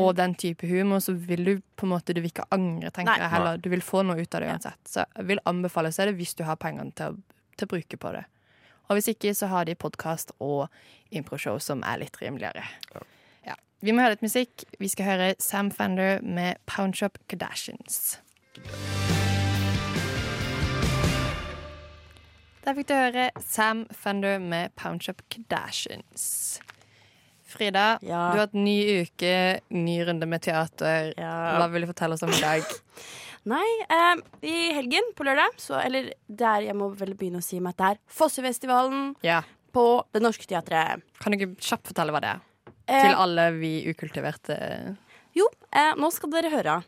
og 0.00 0.10
den 0.18 0.34
type 0.38 0.68
humor, 0.70 1.02
så 1.02 1.14
vil 1.16 1.44
du 1.44 1.52
på 1.76 1.86
en 1.86 1.94
måte 1.94 2.14
Du 2.14 2.20
vil 2.20 2.30
ikke 2.30 2.46
angre, 2.54 2.92
tenker 2.94 3.10
Nei. 3.12 3.20
jeg 3.24 3.32
heller. 3.34 3.58
Du 3.58 3.70
vil 3.72 3.82
få 3.84 4.04
noe 4.06 4.20
ut 4.20 4.34
av 4.36 4.44
det 4.44 4.50
uansett. 4.52 4.80
Så 4.86 5.04
jeg 5.04 5.30
vil 5.32 5.42
anbefale 5.50 5.90
å 5.90 5.96
se 5.96 6.06
det 6.06 6.14
hvis 6.20 6.36
du 6.38 6.44
har 6.46 6.60
pengene 6.60 6.94
til 6.94 7.16
å, 7.16 7.40
til 7.56 7.66
å 7.66 7.72
bruke 7.74 8.00
på 8.00 8.12
det. 8.14 8.26
Og 8.90 8.98
hvis 8.98 9.10
ikke, 9.12 9.34
så 9.34 9.50
har 9.50 9.66
de 9.66 9.78
podkast 9.78 10.32
og 10.38 10.68
improshow 11.14 11.58
som 11.62 11.82
er 11.86 12.02
litt 12.04 12.20
rimeligere. 12.22 12.64
Ja. 12.94 13.02
Vi 13.80 13.94
må 13.96 14.02
høre 14.04 14.12
litt 14.18 14.24
musikk. 14.26 14.66
Vi 14.76 14.90
skal 14.92 15.06
høre 15.08 15.28
Sam 15.40 15.70
Fender 15.72 16.18
med 16.20 16.58
Poundshop 16.68 17.16
Kardashians. 17.32 18.18
Der 22.60 22.76
fikk 22.76 22.90
du 22.90 22.92
høre 22.92 23.30
Sam 23.40 23.86
Fender 23.88 24.36
med 24.42 24.74
Poundshop 24.76 25.22
Kardashians. 25.32 26.60
Frida, 27.52 27.98
Ja. 28.02 28.30
du 28.32 28.38
har 28.38 28.46
hatt 28.46 28.54
ny 28.56 28.76
uke, 29.04 29.60
ny 29.70 29.96
runde 30.06 30.26
med 30.30 30.42
teater. 30.42 31.12
Ja. 31.16 31.34
Hva 31.58 31.68
vil 31.72 31.82
du 31.86 31.90
fortelle 31.90 32.14
oss 32.16 32.22
om 32.26 32.32
i 32.34 32.40
dag? 32.40 32.62
Nei, 33.50 33.64
eh, 33.88 34.16
i 34.44 34.56
helgen 34.76 35.12
på 35.16 35.24
lørdag, 35.24 35.54
så, 35.56 35.78
eller 35.80 36.10
der 36.28 36.66
jeg 36.68 36.76
må 36.76 36.90
vel 36.94 37.14
begynne 37.16 37.40
å 37.40 37.44
si 37.44 37.58
meg 37.60 37.72
at 37.72 37.80
det 37.80 37.88
er 37.94 38.00
Fossefestivalen 38.20 39.14
Ja. 39.24 39.40
på 39.72 40.04
Det 40.12 40.20
Norske 40.22 40.44
Teatret. 40.46 41.00
Kan 41.20 41.32
du 41.32 41.38
ikke 41.38 41.54
kjapt 41.56 41.88
fortelle 41.88 42.12
hva 42.12 42.20
det 42.20 42.34
er? 42.34 42.40
Eh, 42.86 43.02
Til 43.06 43.14
alle 43.16 43.50
vi 43.56 43.72
ukultiverte 43.88 44.56
Jo, 45.36 45.46
eh, 45.72 45.94
nå 45.96 46.10
skal 46.12 46.30
dere 46.34 46.50
høre. 46.52 46.80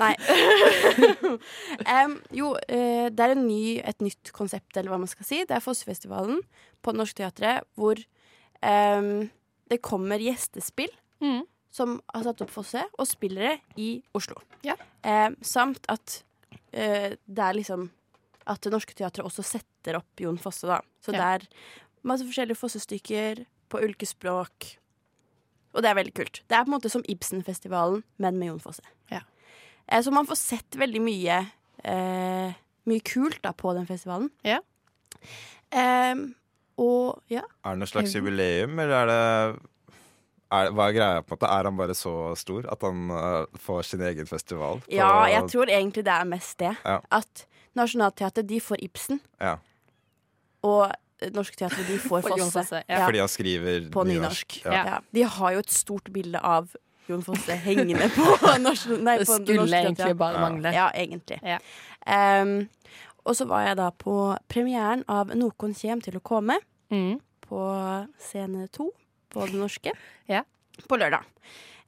Nei. 0.00 0.14
um, 2.04 2.14
jo, 2.34 2.52
uh, 2.56 3.06
det 3.12 3.20
er 3.26 3.34
en 3.34 3.46
ny, 3.46 3.78
et 3.84 4.00
nytt 4.04 4.32
konsept, 4.36 4.72
eller 4.76 4.92
hva 4.92 4.98
man 5.02 5.10
skal 5.10 5.28
si. 5.28 5.42
Det 5.44 5.56
er 5.58 5.64
Fossefestivalen 5.64 6.40
på 6.82 6.92
Det 6.94 7.00
Norske 7.02 7.20
Teatret, 7.20 7.66
hvor 7.76 8.00
em, 8.64 9.28
det 9.68 9.80
kommer 9.82 10.18
gjestespill 10.22 10.90
Mm. 11.20 11.46
som 11.70 12.00
har 12.14 12.22
satt 12.24 12.40
opp 12.44 12.50
Fosse, 12.50 12.82
og 12.98 13.06
spillere 13.08 13.58
i 13.76 14.02
Oslo. 14.14 14.36
Ja. 14.62 14.74
Eh, 15.02 15.30
samt 15.42 15.86
at 15.88 16.22
eh, 16.72 17.16
det 17.26 17.38
er 17.42 17.54
liksom 17.54 17.90
At 18.46 18.60
Det 18.62 18.70
Norske 18.70 18.94
Teatret 18.94 19.24
også 19.26 19.42
setter 19.42 19.96
opp 19.98 20.20
Jon 20.22 20.36
Fosse, 20.38 20.68
da. 20.68 20.80
Så 21.02 21.10
det 21.10 21.20
er 21.20 21.46
masse 22.06 22.22
forskjellige 22.22 22.54
Fosse-stykker 22.60 23.40
på 23.68 23.80
ulike 23.82 24.06
språk. 24.06 24.76
Og 25.74 25.82
det 25.82 25.90
er 25.90 25.96
veldig 25.98 26.14
kult. 26.14 26.42
Det 26.46 26.54
er 26.54 26.62
på 26.62 26.70
en 26.70 26.76
måte 26.78 26.88
som 26.92 27.02
Ibsenfestivalen, 27.10 28.04
men 28.22 28.38
med 28.38 28.46
Jon 28.52 28.60
Fosse. 28.62 28.84
Ja. 29.10 29.20
Eh, 29.88 30.00
Så 30.00 30.12
man 30.12 30.26
får 30.26 30.36
sett 30.38 30.70
veldig 30.78 31.00
mye 31.02 31.40
eh, 31.84 32.54
Mye 32.86 33.00
kult 33.02 33.42
da 33.42 33.50
på 33.52 33.74
den 33.74 33.86
festivalen. 33.86 34.30
Ja. 34.44 34.60
Em, 35.72 36.34
og 36.78 37.22
ja. 37.32 37.42
Er 37.64 37.74
det 37.76 37.78
noe 37.82 37.88
slags 37.90 38.12
jubileum, 38.14 38.78
eller 38.78 38.94
er 39.02 39.06
det 39.10 39.60
er, 40.52 40.70
Hva 40.76 40.84
er 40.88 40.92
greia? 40.94 41.22
på 41.26 41.32
en 41.34 41.38
måte? 41.40 41.48
Er 41.58 41.64
han 41.70 41.76
bare 41.80 41.94
så 41.98 42.12
stor 42.38 42.68
at 42.70 42.82
han 42.86 43.10
uh, 43.10 43.46
får 43.58 43.82
sin 43.92 44.02
egen 44.06 44.26
festival? 44.30 44.80
på- 44.84 44.92
ja, 44.94 45.08
jeg 45.32 45.48
tror 45.50 45.66
egentlig 45.72 46.04
det 46.06 46.12
er 46.14 46.24
mest 46.24 46.58
det. 46.58 46.74
Ja. 46.84 47.00
At 47.10 47.46
Nationaltheatret 47.76 48.46
de 48.48 48.60
får 48.60 48.76
Ibsen, 48.86 49.20
Ja, 49.40 49.56
og 50.62 50.92
Norsk 51.32 51.56
Teater 51.56 51.82
de 51.88 51.98
får 51.98 52.22
Fosse. 52.28 52.82
Ja. 52.88 53.04
Fordi 53.06 53.18
han 53.18 53.28
skriver 53.28 53.90
På 53.92 54.04
nynorsk. 54.04 54.58
Ja. 54.64 54.72
Ja. 54.72 54.84
Ja. 54.86 54.98
De 55.14 55.22
har 55.24 55.52
jo 55.52 55.58
et 55.64 55.70
stort 55.72 56.10
bilde 56.12 56.40
av 56.44 56.68
Jon 57.08 57.22
Fosse 57.22 57.54
hengende 57.62 58.08
på, 58.14 58.24
norsk, 58.66 58.88
nei, 59.00 59.18
Det 59.22 59.28
skulle 59.28 59.66
egentlig 59.80 60.16
bare 60.18 60.40
mangle. 60.42 60.72
Ja, 60.74 60.88
egentlig. 60.94 61.38
Ja. 61.42 61.58
Og 63.26 63.34
så 63.36 63.46
var 63.50 63.64
jeg 63.66 63.76
da 63.80 63.90
på 63.90 64.14
premieren 64.48 65.02
av 65.10 65.32
Nokon 65.34 65.74
kjem 65.74 66.02
til 66.04 66.18
å 66.20 66.22
komme 66.24 66.58
Mm. 66.90 67.16
på 67.42 67.60
scene 68.22 68.68
to 68.70 68.92
på 69.34 69.46
Det 69.50 69.58
Norske 69.58 69.90
Ja. 70.30 70.42
på 70.86 70.96
lørdag. 70.98 71.24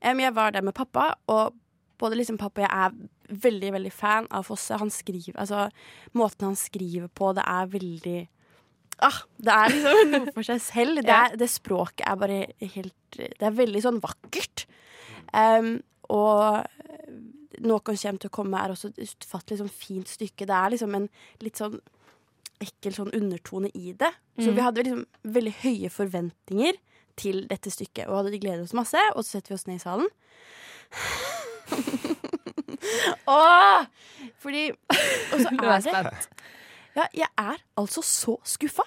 Um, 0.03 0.19
jeg 0.21 0.35
var 0.35 0.51
der 0.53 0.63
med 0.63 0.75
pappa, 0.75 1.13
og 1.29 1.55
både 1.99 2.17
liksom 2.19 2.39
pappa 2.39 2.63
og 2.63 2.67
jeg 2.69 2.73
er 2.87 3.39
veldig, 3.45 3.71
veldig 3.75 3.93
fan 3.93 4.27
av 4.31 4.45
Fosse. 4.47 4.77
Han 4.79 4.91
skriver, 4.91 5.35
altså 5.39 5.69
Måten 6.15 6.47
han 6.49 6.57
skriver 6.57 7.09
på, 7.09 7.33
det 7.35 7.45
er 7.47 7.67
veldig 7.67 8.29
Ah, 9.01 9.21
det 9.39 9.53
er 9.55 9.69
liksom 9.71 10.11
noe 10.15 10.33
for 10.35 10.43
seg 10.43 10.61
selv. 10.61 11.03
Det, 11.07 11.15
er, 11.15 11.37
det 11.39 11.47
språket 11.51 12.03
er 12.07 12.17
bare 12.19 12.39
helt 12.75 12.95
Det 13.15 13.43
er 13.47 13.55
veldig 13.55 13.83
sånn 13.85 14.01
vakkert. 14.03 14.65
Um, 15.33 15.77
og 16.11 16.65
noen 17.61 17.81
kommer 17.85 18.19
til 18.23 18.31
å 18.31 18.37
komme 18.39 18.59
er 18.61 18.71
også 18.75 18.89
et 18.93 18.99
utfattelig 19.07 19.59
sånn 19.61 19.71
fint 19.73 20.09
stykke. 20.09 20.47
Det 20.47 20.55
er 20.59 20.71
liksom 20.75 20.95
en 20.99 21.09
litt 21.45 21.57
sånn 21.61 21.79
ekkel 22.61 22.93
sånn 22.97 23.13
undertone 23.15 23.71
i 23.75 23.93
det. 23.93 24.11
Så 24.39 24.49
Mm. 24.51 24.55
vi 24.57 24.61
hadde 24.67 24.83
liksom 24.85 25.07
veldig 25.25 25.55
høye 25.63 25.91
forventninger 25.91 26.75
til 27.17 27.47
dette 27.51 27.71
stykket, 27.71 28.07
og 28.09 28.25
hadde 28.25 28.39
gledet 28.41 28.63
oss 28.65 28.75
masse. 28.75 28.99
Og 29.17 29.23
så 29.25 29.39
setter 29.39 29.49
vi 29.51 29.55
oss 29.55 29.67
ned 29.67 29.77
i 29.77 29.79
salen. 29.79 30.09
Åh! 33.27 33.87
Fordi 34.43 34.71
Og 34.71 35.41
så 35.43 35.49
er 35.93 36.03
det. 36.09 36.29
Ja, 36.97 37.05
jeg 37.15 37.29
er 37.39 37.57
altså 37.79 38.03
så 38.03 38.37
skuffa. 38.45 38.83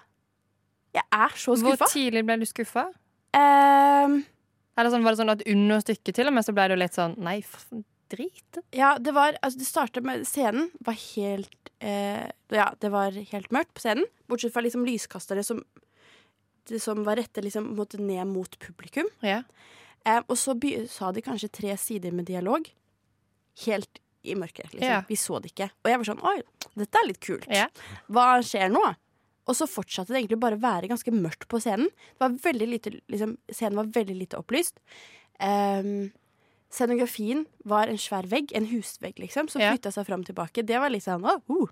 Jeg 0.94 1.04
er 1.12 1.32
så 1.36 1.56
skuffa. 1.56 1.78
Hvor 1.86 1.94
tidlig 1.94 2.26
ble 2.28 2.40
du 2.42 2.46
skuffa? 2.50 2.88
Um, 3.32 4.18
Eller 4.76 4.92
sånn, 4.92 5.04
var 5.06 5.14
det 5.16 5.22
sånn 5.22 5.32
at 5.32 5.44
under 5.48 5.80
stykket 5.84 6.18
til 6.18 6.28
og 6.28 6.34
med 6.36 6.44
så 6.44 6.52
ble 6.56 6.66
du 6.68 6.76
litt 6.80 6.98
sånn 6.98 7.14
Nei, 7.24 7.38
drit. 8.12 8.62
Ja, 8.76 8.94
det 9.00 9.14
var 9.16 9.38
Altså, 9.42 9.60
det 9.60 9.68
starta 9.70 10.04
med 10.06 10.26
Scenen 10.28 10.70
var 10.86 10.98
helt 11.00 11.72
eh, 11.80 12.28
Ja, 12.54 12.72
det 12.80 12.92
var 12.94 13.16
helt 13.16 13.52
mørkt 13.56 13.74
på 13.78 13.84
scenen. 13.86 14.08
Bortsett 14.32 14.54
fra 14.54 14.64
liksom 14.66 14.86
lyskastere 14.88 15.46
som 15.48 15.64
som 16.80 17.04
var 17.04 17.18
rette 17.18 17.42
liksom 17.42 17.72
ned 17.98 18.28
mot 18.28 18.60
publikum. 18.60 19.08
Ja. 19.20 19.42
Eh, 20.06 20.22
og 20.28 20.38
så 20.38 20.54
sa 20.90 21.12
de 21.12 21.22
kanskje 21.22 21.50
tre 21.50 21.78
sider 21.78 22.12
med 22.12 22.26
dialog. 22.26 22.70
Helt 23.66 24.00
i 24.24 24.36
mørket, 24.36 24.74
liksom. 24.74 24.88
Ja. 24.88 25.04
Vi 25.08 25.18
så 25.18 25.40
det 25.42 25.52
ikke. 25.52 25.72
Og 25.84 25.90
jeg 25.90 26.00
var 26.00 26.10
sånn 26.12 26.26
Oi, 26.30 26.42
dette 26.78 27.00
er 27.02 27.08
litt 27.08 27.22
kult. 27.24 27.48
Ja. 27.50 27.68
Hva 28.08 28.28
skjer 28.46 28.70
nå? 28.72 28.84
Og 29.50 29.58
så 29.58 29.66
fortsatte 29.68 30.14
det 30.14 30.22
egentlig 30.22 30.40
bare 30.40 30.60
å 30.60 30.62
være 30.62 30.92
ganske 30.92 31.12
mørkt 31.16 31.48
på 31.50 31.60
scenen. 31.64 31.90
Det 31.90 32.22
var 32.22 32.38
veldig 32.44 32.68
lite, 32.70 32.94
liksom, 33.12 33.36
scenen 33.50 33.80
var 33.82 33.90
veldig 33.98 34.18
lite 34.20 34.40
opplyst. 34.40 34.78
Ehm, 35.42 36.12
scenografien 36.72 37.46
var 37.68 37.92
en 37.92 38.00
svær 38.00 38.28
vegg, 38.32 38.52
en 38.56 38.66
husvegg, 38.72 39.20
liksom, 39.20 39.50
som 39.52 39.62
Ja. 39.62 39.72
flytta 39.74 39.92
seg 39.92 40.08
fram 40.08 40.24
og 40.24 40.28
tilbake. 40.28 40.64
Det 40.66 40.80
var 40.80 40.90
litt 40.90 41.04
sånn 41.04 41.24
uh. 41.26 41.68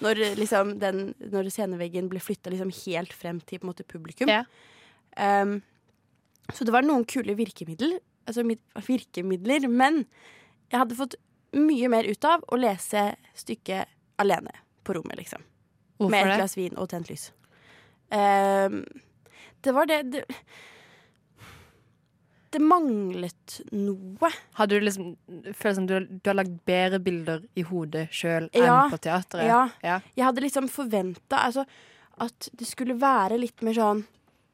Når, 0.00 0.36
liksom, 0.36 0.78
den, 0.78 1.14
når 1.20 1.50
sceneveggen 1.50 2.08
ble 2.08 2.20
flytta 2.20 2.50
liksom 2.52 2.70
helt 2.84 3.12
frem 3.12 3.40
til 3.40 3.60
måte, 3.64 3.84
publikum. 3.84 4.28
Ja. 4.28 4.44
Um, 5.16 5.62
så 6.52 6.64
det 6.64 6.72
var 6.72 6.82
noen 6.82 7.04
kule 7.04 7.34
virkemidler, 7.36 7.98
altså 8.26 8.44
virkemidler, 8.86 9.68
men 9.68 10.06
jeg 10.70 10.78
hadde 10.78 10.98
fått 10.98 11.16
mye 11.56 11.88
mer 11.88 12.04
ut 12.04 12.24
av 12.28 12.44
å 12.52 12.58
lese 12.60 13.16
stykket 13.34 13.88
alene 14.20 14.52
på 14.84 14.96
rommet, 14.96 15.16
liksom. 15.16 15.42
Hvorfor 15.96 16.12
med 16.12 16.28
et 16.28 16.38
glass 16.38 16.56
vin 16.56 16.76
og 16.76 16.90
tent 16.92 17.08
lys. 17.10 17.30
Um, 18.12 18.84
det 19.64 19.74
var 19.74 19.88
det, 19.90 20.02
det 20.12 20.24
Det 22.56 22.62
manglet 22.64 23.58
noe. 23.76 24.30
Hadde 24.56 24.78
du 24.78 24.84
liksom 24.86 25.10
følt 25.52 25.76
som 25.76 25.86
du, 25.88 25.98
du 26.08 26.30
har 26.30 26.38
lagd 26.38 26.54
bedre 26.68 26.98
bilder 27.04 27.42
i 27.58 27.64
hodet 27.68 28.06
sjøl 28.16 28.48
Ja. 28.56 28.84
enn 28.86 28.92
på 28.94 29.00
teatret? 29.04 29.44
Ja. 29.44 29.66
ja. 29.84 29.98
Jeg 30.16 30.24
hadde 30.24 30.40
liksom 30.46 30.68
forventa 30.72 31.42
altså, 31.44 31.66
at 32.18 32.48
det 32.56 32.64
skulle 32.70 32.96
være 32.96 33.36
litt 33.42 33.60
mer 33.66 33.76
sånn 33.76 34.04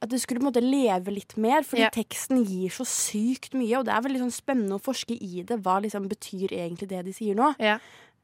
At 0.02 0.10
det 0.10 0.18
skulle 0.18 0.40
på 0.42 0.48
en 0.48 0.50
måte 0.50 0.64
leve 0.66 1.12
litt 1.14 1.36
mer, 1.38 1.62
fordi 1.62 1.84
Ja. 1.84 1.90
teksten 1.94 2.40
gir 2.42 2.70
så 2.74 2.82
sykt 2.82 3.52
mye. 3.54 3.76
Og 3.78 3.84
det 3.86 3.94
er 3.94 4.02
veldig 4.02 4.18
sånn 4.24 4.34
spennende 4.34 4.74
å 4.74 4.82
forske 4.82 5.14
i 5.14 5.44
det. 5.46 5.60
Hva 5.62 5.76
liksom 5.80 6.08
betyr 6.10 6.50
egentlig 6.50 6.88
det 6.90 7.04
de 7.06 7.12
sier 7.14 7.36
nå? 7.38 7.52
Ja. 7.62 7.76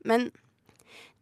Men 0.04 0.32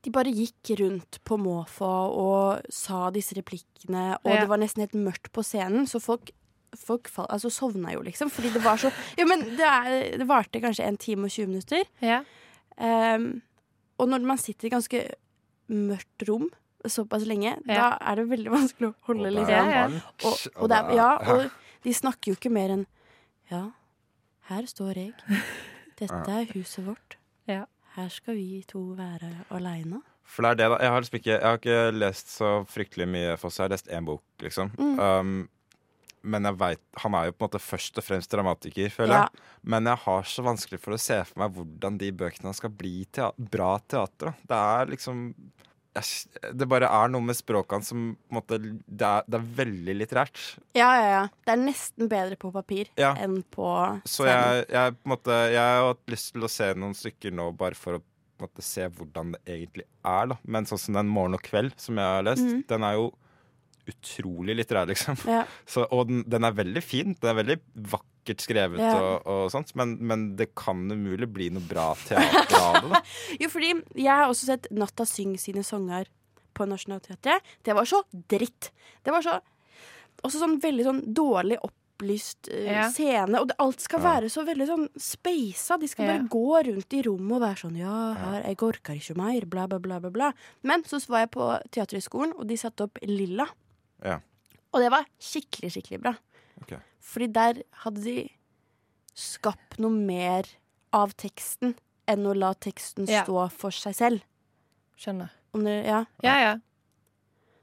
de 0.00 0.10
bare 0.14 0.32
gikk 0.32 0.78
rundt 0.80 1.18
på 1.28 1.36
måfå 1.36 1.90
og 2.08 2.62
sa 2.72 3.10
disse 3.12 3.34
replikkene, 3.36 4.16
og 4.24 4.32
Ja. 4.32 4.40
det 4.40 4.48
var 4.48 4.56
nesten 4.56 4.80
helt 4.80 4.96
mørkt 4.96 5.28
på 5.36 5.44
scenen, 5.44 5.84
så 5.84 6.00
folk 6.00 6.30
Folk 6.80 7.08
fall, 7.12 7.26
altså 7.32 7.50
sovna 7.52 7.92
jo, 7.94 8.02
liksom. 8.06 8.30
Fordi 8.32 8.52
det 8.54 8.62
var 8.64 8.80
så 8.80 8.90
Jo, 9.20 9.26
men 9.30 9.44
det, 9.58 9.66
er, 9.66 10.18
det 10.20 10.28
varte 10.28 10.60
kanskje 10.62 10.86
en 10.86 10.96
time 11.00 11.28
og 11.28 11.34
20 11.34 11.50
minutter. 11.52 11.84
Ja. 12.04 12.22
Um, 12.76 13.42
og 13.98 14.10
når 14.12 14.26
man 14.28 14.40
sitter 14.40 14.68
i 14.68 14.74
ganske 14.74 15.02
mørkt 15.72 16.26
rom 16.28 16.50
såpass 16.86 17.24
lenge, 17.26 17.56
Ja. 17.66 17.74
da 17.74 17.86
er 18.12 18.20
det 18.20 18.26
veldig 18.30 18.52
vanskelig 18.58 18.90
å 18.92 18.96
holde 19.08 19.32
litt 19.34 19.48
igjen. 19.50 19.96
Og, 20.24 20.34
og, 20.56 20.68
det 20.70 20.76
er, 20.82 20.92
ja, 20.98 21.08
og 21.32 21.82
de 21.86 21.94
snakker 21.94 22.30
jo 22.32 22.36
ikke 22.38 22.52
mer 22.52 22.76
enn 22.76 22.84
Ja, 23.50 23.64
her 24.50 24.66
står 24.70 25.00
jeg. 25.00 25.38
Dette 25.98 26.20
er 26.28 26.52
huset 26.52 26.84
vårt. 26.86 27.16
Ja. 27.48 27.64
Her 27.96 28.10
skal 28.12 28.36
vi 28.36 28.60
to 28.68 28.82
være 28.98 29.30
aleine. 29.56 30.02
For 30.26 30.42
det 30.42 30.50
er 30.50 30.58
det, 30.58 30.66
da. 30.74 30.78
Jeg 30.82 30.92
har 30.92 31.00
liksom 31.00 31.16
ikke, 31.20 31.32
jeg 31.32 31.46
har 31.46 31.60
ikke 31.60 31.82
lest 31.96 32.32
så 32.34 32.48
fryktelig 32.68 33.06
mye 33.08 33.36
Fosse. 33.40 33.62
Jeg 33.62 33.68
har 33.70 33.72
lest 33.76 33.88
én 33.94 34.06
bok, 34.08 34.24
liksom. 34.42 34.72
Mm. 34.76 34.98
Um, 35.00 35.36
men 36.26 36.48
jeg 36.50 36.58
vet, 36.60 36.80
han 37.04 37.14
er 37.14 37.28
jo 37.30 37.34
på 37.36 37.44
en 37.44 37.48
måte 37.48 37.62
først 37.62 37.98
og 38.02 38.04
fremst 38.06 38.32
dramatiker, 38.34 38.90
føler 38.92 39.14
Ja. 39.14 39.22
jeg. 39.30 39.40
Men 39.70 39.84
jeg 39.88 40.00
har 40.04 40.22
så 40.28 40.42
vanskelig 40.46 40.80
for 40.82 40.96
å 40.96 41.00
se 41.00 41.20
for 41.24 41.38
meg 41.44 41.54
hvordan 41.54 41.98
de 42.02 42.10
bøkene 42.12 42.52
skal 42.58 42.70
bli 42.70 43.04
tea 43.12 43.30
bra 43.38 43.76
teater. 43.78 44.32
da. 44.32 44.34
Det 44.50 44.58
er 44.90 44.92
liksom 44.96 45.34
Det 46.52 46.66
bare 46.68 46.84
er 46.92 47.08
noe 47.08 47.22
med 47.24 47.34
språket 47.38 47.72
hans 47.72 47.88
som 47.88 48.18
måte 48.30 48.58
det 48.60 49.00
er, 49.06 49.22
det 49.26 49.38
er 49.38 49.46
veldig 49.64 49.94
litterært. 49.96 50.42
Ja, 50.76 50.90
ja, 51.00 51.06
ja. 51.08 51.22
Det 51.46 51.54
er 51.54 51.62
nesten 51.62 52.08
bedre 52.10 52.36
på 52.36 52.50
papir 52.52 52.90
Ja. 52.98 53.14
enn 53.14 53.42
på 53.50 54.02
Så 54.04 54.26
jeg, 54.26 54.66
jeg, 54.68 54.92
på 55.02 55.08
måte, 55.16 55.32
jeg 55.52 55.56
har 55.56 55.86
hatt 55.94 56.04
lyst 56.12 56.32
til 56.34 56.42
å 56.42 56.50
se 56.52 56.74
noen 56.74 56.92
stykker 56.92 57.32
nå 57.32 57.56
bare 57.56 57.74
for 57.74 57.96
å 57.96 58.02
måte, 58.38 58.60
se 58.60 58.84
hvordan 58.92 59.32
det 59.32 59.40
egentlig 59.46 59.84
er. 60.04 60.26
da 60.26 60.36
Men 60.44 60.66
sånn 60.66 60.78
som 60.78 60.92
den 60.94 61.08
'Morgen 61.08 61.32
og 61.32 61.42
kveld' 61.42 61.80
som 61.80 61.96
jeg 61.96 62.04
har 62.04 62.22
lest, 62.22 62.42
Mhm. 62.44 62.66
den 62.66 62.82
er 62.84 62.92
jo 62.92 63.14
utrolig 63.88 64.56
litterær, 64.58 64.86
liksom. 64.90 65.16
Ja. 65.28 65.44
Så, 65.72 65.86
og 65.90 66.08
den, 66.08 66.22
den 66.26 66.44
er 66.44 66.52
veldig 66.58 66.82
fin. 66.84 67.14
Den 67.20 67.30
er 67.32 67.38
veldig 67.42 67.56
vakkert 67.94 68.42
skrevet 68.42 68.80
Ja. 68.82 68.94
og, 68.98 69.26
og 69.30 69.50
sånt, 69.54 69.70
men, 69.78 69.96
men 70.02 70.28
det 70.36 70.50
kan 70.58 70.84
umulig 70.90 71.28
bli 71.32 71.48
noe 71.54 71.62
bra 71.68 71.92
teater 72.06 72.56
av 72.60 72.90
det. 72.90 73.02
Jo, 73.42 73.50
fordi 73.52 73.72
jeg 73.94 74.10
har 74.10 74.26
også 74.28 74.48
sett 74.50 74.66
Natta 74.74 75.06
Syng 75.06 75.36
sine 75.38 75.62
sanger 75.66 76.08
på 76.56 76.64
Nationaltheatret. 76.66 77.44
Det 77.62 77.74
var 77.76 77.84
så 77.86 78.02
dritt. 78.32 78.70
Det 79.04 79.12
var 79.14 79.22
så 79.22 79.38
også 80.24 80.38
sånn 80.40 80.54
veldig 80.62 80.84
sånn 80.86 81.00
dårlig 81.14 81.58
opplyst 81.62 82.48
uh, 82.48 82.62
Ja. 82.64 82.86
scene. 82.90 83.36
Og 83.38 83.50
det, 83.50 83.56
alt 83.62 83.84
skal 83.84 84.00
Ja. 84.00 84.06
være 84.14 84.30
så 84.32 84.42
veldig 84.48 84.66
sånn 84.70 84.86
speisa. 84.96 85.76
De 85.78 85.86
skal 85.92 86.06
Ja. 86.08 86.14
bare 86.16 86.28
gå 86.32 86.62
rundt 86.70 86.96
i 86.96 87.02
rommet 87.04 87.36
og 87.36 87.42
være 87.44 87.60
sånn 87.60 87.76
Ja, 87.78 87.98
her, 88.22 88.40
jeg 88.48 88.56
orker 88.64 88.96
ikke 88.96 89.16
mer, 89.20 89.44
bla, 89.44 89.66
bla, 89.68 89.78
bla, 89.78 90.00
bla, 90.00 90.10
bla. 90.10 90.32
Men 90.64 90.82
så 90.88 90.98
var 91.12 91.26
jeg 91.26 91.30
på 91.36 91.50
Teaterhøgskolen, 91.76 92.32
og 92.40 92.48
de 92.48 92.56
satte 92.56 92.88
opp 92.88 92.98
Lilla. 93.04 93.46
Ja. 94.06 94.20
Og 94.74 94.82
det 94.82 94.92
var 94.92 95.08
skikkelig, 95.22 95.72
skikkelig 95.74 96.00
bra. 96.04 96.14
Okay. 96.62 96.78
Fordi 97.04 97.28
der 97.32 97.60
hadde 97.84 98.04
de 98.04 98.16
skapt 99.16 99.78
noe 99.82 99.94
mer 99.94 100.48
av 100.96 101.14
teksten 101.18 101.74
enn 102.06 102.26
å 102.28 102.34
la 102.36 102.52
teksten 102.54 103.08
Ja. 103.08 103.24
stå 103.24 103.48
for 103.52 103.74
seg 103.74 103.96
selv. 103.96 104.24
Skjønner. 104.96 105.32
Om 105.56 105.64
det, 105.64 105.76
ja. 105.86 106.04
Ja, 106.22 106.36
ja. 106.40 106.56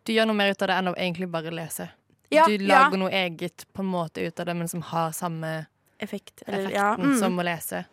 Du 0.03 0.11
gjør 0.13 0.27
noe 0.27 0.37
mer 0.37 0.51
ut 0.51 0.61
av 0.61 0.67
det 0.67 0.77
enn 0.81 0.91
å 0.91 0.95
egentlig 0.95 1.29
bare 1.31 1.53
lese. 1.53 1.89
Ja, 2.33 2.45
du 2.49 2.57
ja. 2.57 2.65
lager 2.67 2.97
noe 2.97 3.11
eget 3.13 3.65
på 3.73 3.83
en 3.83 3.91
måte 3.93 4.25
ut 4.25 4.39
av 4.39 4.49
det, 4.49 4.55
men 4.57 4.67
som 4.67 4.81
har 4.81 5.11
samme 5.11 5.65
Effekt. 6.01 6.43
Eller, 6.47 6.65
effekten 6.67 6.75
ja. 6.75 6.95
mm. 6.97 7.19
som 7.19 7.39
å 7.39 7.43
lese. 7.45 7.85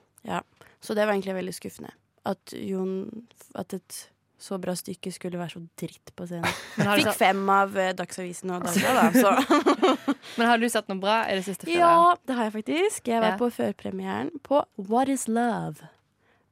Så 0.81 0.95
det 0.97 1.05
var 1.05 1.13
egentlig 1.13 1.37
veldig 1.37 1.55
skuffende. 1.55 1.93
At 2.27 2.53
Jon 2.57 3.27
At 3.55 3.75
et 3.77 3.99
så 4.41 4.57
bra 4.61 4.73
stykke 4.79 5.11
skulle 5.13 5.37
være 5.41 5.53
så 5.53 5.61
dritt 5.79 6.13
på 6.17 6.25
scenen. 6.29 6.49
Men 6.79 6.87
har, 6.89 6.97
du 7.01 7.05
Fikk 7.05 7.19
fem 7.21 7.43
av 7.53 7.75
eh, 7.79 7.91
Dagsavisen 7.99 8.53
og 8.55 8.63
Dagbladet, 8.65 9.21
da. 9.21 9.35
Så. 9.45 10.15
men 10.41 10.49
har 10.49 10.63
du 10.63 10.65
sett 10.73 10.89
noe 10.89 11.01
bra 11.03 11.19
i 11.29 11.35
det 11.37 11.45
siste? 11.45 11.67
Frida? 11.69 11.83
Ja, 11.85 12.15
det 12.27 12.39
har 12.39 12.49
jeg 12.49 12.55
faktisk. 12.57 13.11
Jeg 13.13 13.21
var 13.21 13.35
Ja. 13.35 13.41
på 13.43 13.51
førpremieren 13.53 14.33
på 14.47 14.63
What 14.89 15.13
Is 15.13 15.27
Love. 15.29 15.85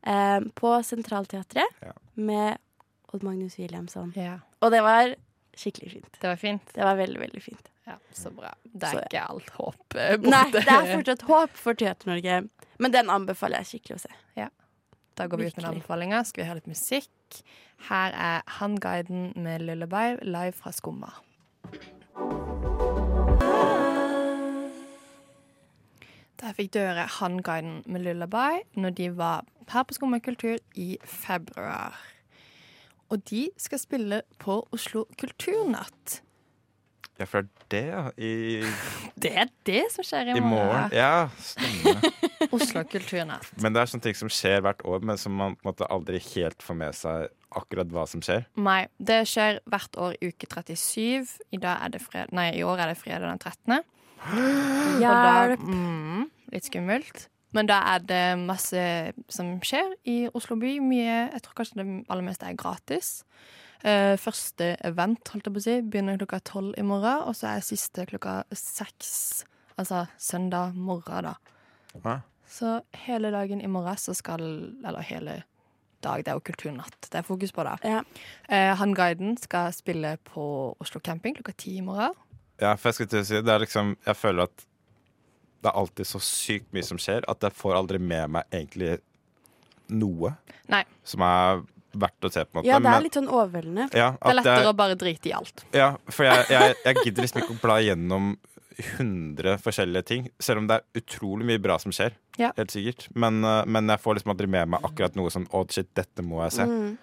Eh, 0.04 0.40
på 0.60 0.74
Sentralteatret 0.84 1.80
Ja. 1.84 1.94
med 2.14 2.60
Odd 3.14 3.24
Magnus 3.24 3.56
Williamson. 3.58 4.12
Ja, 4.16 4.38
Og 4.60 4.70
det 4.76 4.82
var 4.84 5.14
skikkelig 5.56 5.92
fint. 5.96 6.12
det 6.20 6.28
var 6.28 6.36
fint. 6.36 6.72
Det 6.76 6.84
var 6.84 6.96
veldig, 7.00 7.18
veldig 7.24 7.42
fint. 7.42 7.72
Ja, 7.88 7.96
Så 8.12 8.30
bra. 8.36 8.52
Det 8.64 8.84
er 8.84 8.92
Så- 8.98 9.04
ikke 9.08 9.24
alt 9.30 9.50
håp 9.56 9.94
eh, 9.96 10.16
borte. 10.18 10.30
Nei, 10.30 10.50
det 10.52 10.68
er 10.68 10.92
fortsatt 10.92 11.22
håp 11.24 11.56
for 11.56 11.72
Teater-Norge. 11.74 12.48
Men 12.78 12.92
den 12.92 13.08
anbefaler 13.08 13.64
jeg 13.64 13.80
skikkelig 13.80 13.96
å 13.96 14.00
se. 14.06 14.12
Da 15.18 15.26
går 15.26 15.40
vi 15.40 15.46
ut 15.50 15.56
med 15.56 15.66
anbefalinga. 15.66 16.20
Skal 16.24 16.44
vi 16.44 16.48
høre 16.48 16.60
litt 16.60 16.68
musikk? 16.70 17.08
Her 17.88 18.12
er 18.12 18.40
Handguiden 18.46 19.32
med 19.36 19.58
Lullaby 19.58 20.18
live 20.22 20.52
fra 20.52 20.72
Skumma. 20.72 21.10
Der 26.40 26.52
fikk 26.54 26.74
du 26.74 26.78
høre 26.78 27.08
Handguiden 27.18 27.82
med 27.86 28.00
Lullaby 28.00 28.62
når 28.74 28.90
de 28.90 29.16
var 29.16 29.44
her 29.72 29.82
på 29.82 29.94
Skumma 29.94 30.18
kultur 30.18 30.56
i 30.74 30.96
februar. 31.04 31.98
Og 33.08 33.30
de 33.30 33.48
skal 33.56 33.78
spille 33.78 34.22
på 34.38 34.68
Oslo 34.72 35.04
Kulturnatt. 35.20 36.22
Ja, 37.18 37.26
for 37.26 37.42
det 37.42 37.48
er 37.50 37.68
det, 37.72 37.80
ja. 37.88 38.02
I, 38.16 38.32
Det 39.18 39.30
er 39.42 39.48
det 39.66 39.82
som 39.90 40.06
skjer 40.06 40.30
i, 40.30 40.36
i 40.38 40.42
morgen. 40.42 40.92
Ja, 40.94 41.28
stemmer. 41.42 42.04
Oslo 42.54 42.84
Kulturnatt. 42.86 43.48
Men 43.58 43.74
det 43.74 43.82
er 43.82 43.90
sånne 43.90 44.06
ting 44.06 44.18
som 44.18 44.30
skjer 44.30 44.62
hvert 44.62 44.84
år, 44.86 45.02
men 45.02 45.18
som 45.18 45.34
man 45.34 45.56
på 45.58 45.66
en 45.66 45.70
måte 45.72 45.88
aldri 45.90 46.20
helt 46.30 46.62
får 46.62 46.78
med 46.78 46.94
seg 46.94 47.26
akkurat 47.58 47.90
hva 47.90 48.04
som 48.06 48.22
skjer. 48.22 48.46
Nei, 48.60 48.84
det 49.02 49.24
skjer 49.30 49.58
hvert 49.66 49.98
år 49.98 50.14
uke 50.22 50.46
37. 50.46 51.34
I, 51.50 51.58
dag 51.58 51.82
er 51.88 51.96
det 51.96 52.02
fred 52.04 52.30
Nei, 52.36 52.52
i 52.60 52.62
år 52.62 52.84
er 52.84 52.92
det 52.92 53.00
fredag 53.00 53.26
den 53.26 53.42
13. 53.42 53.82
Hjelp! 55.02 55.66
mm, 55.66 56.24
litt 56.54 56.70
skummelt. 56.70 57.26
Men 57.56 57.68
da 57.68 57.80
er 57.94 58.02
det 58.04 58.24
masse 58.42 58.80
som 59.32 59.56
skjer 59.64 59.94
i 60.06 60.18
Oslo 60.36 60.58
by. 60.60 60.76
Mye, 60.84 61.24
jeg 61.32 61.42
tror 61.44 61.58
kanskje 61.58 61.80
det 61.80 61.86
aller 62.06 62.26
meste 62.26 62.46
er 62.46 62.58
gratis. 62.60 63.22
Eh, 63.86 64.16
første 64.18 64.72
event 64.86 65.30
holdt 65.30 65.46
jeg 65.46 65.54
på 65.54 65.60
å 65.60 65.64
si, 65.64 65.76
begynner 65.86 66.18
klokka 66.18 66.40
tolv 66.50 66.74
i 66.78 66.86
morgen, 66.86 67.22
og 67.28 67.36
så 67.38 67.52
er 67.52 67.66
siste 67.66 68.06
klokka 68.10 68.40
seks. 68.50 69.44
Altså 69.78 70.06
søndag 70.18 70.74
morgen, 70.74 71.28
da. 71.30 71.36
Hæ? 72.02 72.16
Så 72.48 72.80
hele 73.04 73.30
dagen 73.30 73.60
i 73.60 73.68
morgen 73.68 73.96
så 73.96 74.14
skal 74.16 74.40
Eller 74.86 75.04
hele 75.04 75.42
dag, 76.02 76.24
det 76.24 76.28
er 76.28 76.38
jo 76.38 76.40
kulturnatt. 76.40 76.96
Det 77.02 77.14
er 77.14 77.26
fokus 77.26 77.52
på 77.52 77.64
det. 77.64 77.76
Ja. 77.84 78.02
Eh, 78.48 78.74
han 78.76 78.94
guiden 78.94 79.36
skal 79.36 79.72
spille 79.72 80.16
på 80.24 80.74
Oslo 80.80 81.00
camping 81.00 81.36
klokka 81.36 81.52
ti 81.56 81.76
i 81.78 81.84
morgen. 81.84 82.14
Ja, 82.60 82.74
for 82.74 82.88
jeg 82.88 82.94
skal 82.94 83.06
til 83.06 83.20
å 83.20 83.26
si 83.26 83.38
Det 83.38 83.52
er 83.54 83.60
liksom 83.62 83.92
Jeg 84.02 84.16
føler 84.18 84.48
at 84.48 84.64
det 85.62 85.70
er 85.70 85.78
alltid 85.78 86.06
så 86.06 86.18
sykt 86.22 86.72
mye 86.74 86.86
som 86.86 86.98
skjer, 86.98 87.24
at 87.28 87.42
jeg 87.42 87.54
får 87.54 87.74
aldri 87.74 87.98
med 87.98 88.30
meg 88.30 88.44
egentlig 88.54 89.00
noe 89.90 90.36
Nei. 90.70 90.84
som 91.02 91.24
er 91.26 91.64
verdt 91.94 92.20
å 92.28 92.30
se, 92.32 92.44
på 92.44 92.58
en 92.58 92.60
måte. 92.62 92.68
Ja, 92.68 92.78
det 92.78 92.92
er 92.92 93.00
litt 93.06 93.14
sånn 93.16 93.28
overveldende. 93.28 93.88
ja, 93.96 94.10
Det 94.12 94.30
er 94.30 94.34
lettere 94.34 94.60
jeg- 94.62 94.66
å 94.72 94.76
bare 94.76 94.94
drite 94.96 95.26
i 95.26 95.32
alt. 95.32 95.64
Ja, 95.72 95.96
for 96.10 96.24
jeg, 96.24 96.46
jeg, 96.50 96.74
jeg 96.84 96.94
gidder 97.04 97.22
liksom 97.22 97.42
ikke 97.42 97.56
å 97.56 97.60
bla 97.62 97.78
gjennom 97.80 98.36
100 98.78 99.56
forskjellige 99.58 100.04
ting, 100.06 100.28
selv 100.38 100.58
om 100.62 100.66
det 100.68 100.76
er 100.78 101.00
utrolig 101.00 101.44
mye 101.48 101.58
bra 101.58 101.78
som 101.82 101.90
skjer. 101.90 102.12
Ja. 102.38 102.52
Helt 102.56 102.70
sikkert. 102.70 103.08
Men, 103.14 103.42
eh, 103.44 103.64
men 103.66 103.88
jeg 103.88 103.98
får 104.00 104.14
liksom 104.20 104.30
aldri 104.36 104.46
med 104.48 104.68
meg 104.68 104.80
akkurat 104.86 105.16
noe 105.16 105.30
sånn 105.30 105.48
Å, 105.50 105.64
shit, 105.70 105.88
dette 105.94 106.22
må 106.22 106.42
jeg 106.44 106.52
se. 106.52 106.62
Mm. 106.68 106.98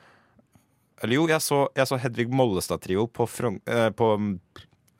Eller 1.03 1.13
jo, 1.17 1.27
jeg 1.27 1.41
så, 1.43 1.67
jeg 1.75 1.87
så 1.89 1.97
Hedvig 1.99 2.29
Mollestad-trio 2.31 3.07
på, 3.11 3.25
Frogn- 3.27 3.59
eh, 3.67 3.89
på 3.89 4.13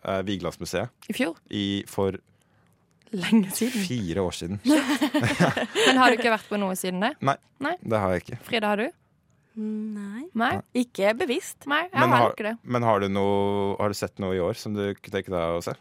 eh, 0.04 0.21
Vigelandsmuseet 0.28 0.89
I 1.10 1.13
fjor. 1.13 1.36
i, 1.50 1.84
for 1.88 2.17
Lenge 3.15 3.52
siden. 3.56 3.86
fire 3.88 4.19
år 4.26 4.32
siden. 4.36 4.60
Men 5.88 5.98
har 6.02 6.12
du 6.12 6.17
ikke 6.17 6.34
vært 6.34 6.50
på 6.50 6.60
noe 6.60 6.76
siden 6.76 7.00
det? 7.06 7.13
Nei, 7.24 7.38
Nei. 7.63 7.78
Det 7.80 8.00
har 8.02 8.12
jeg 8.17 8.26
ikke. 8.26 8.39
Frida, 8.43 8.67
har 8.74 8.78
du? 8.84 8.89
Nei. 9.56 10.26
Nei? 10.36 10.54
Ikke 10.76 11.13
bevisst. 11.18 11.63
Nei, 11.70 11.86
jeg 11.88 12.00
Men 12.00 12.13
har 12.13 12.34
ikke 12.34 12.48
det. 12.50 12.56
Men 12.63 12.86
har 12.88 13.02
du, 13.02 13.08
noe, 13.12 13.76
har 13.80 13.91
du 13.91 13.98
sett 13.98 14.20
noe 14.24 14.36
i 14.36 14.41
år 14.44 14.60
som 14.60 14.76
du 14.76 14.84
kunne 14.98 15.15
tenke 15.15 15.34
deg 15.34 15.60
å 15.60 15.63
se? 15.63 15.76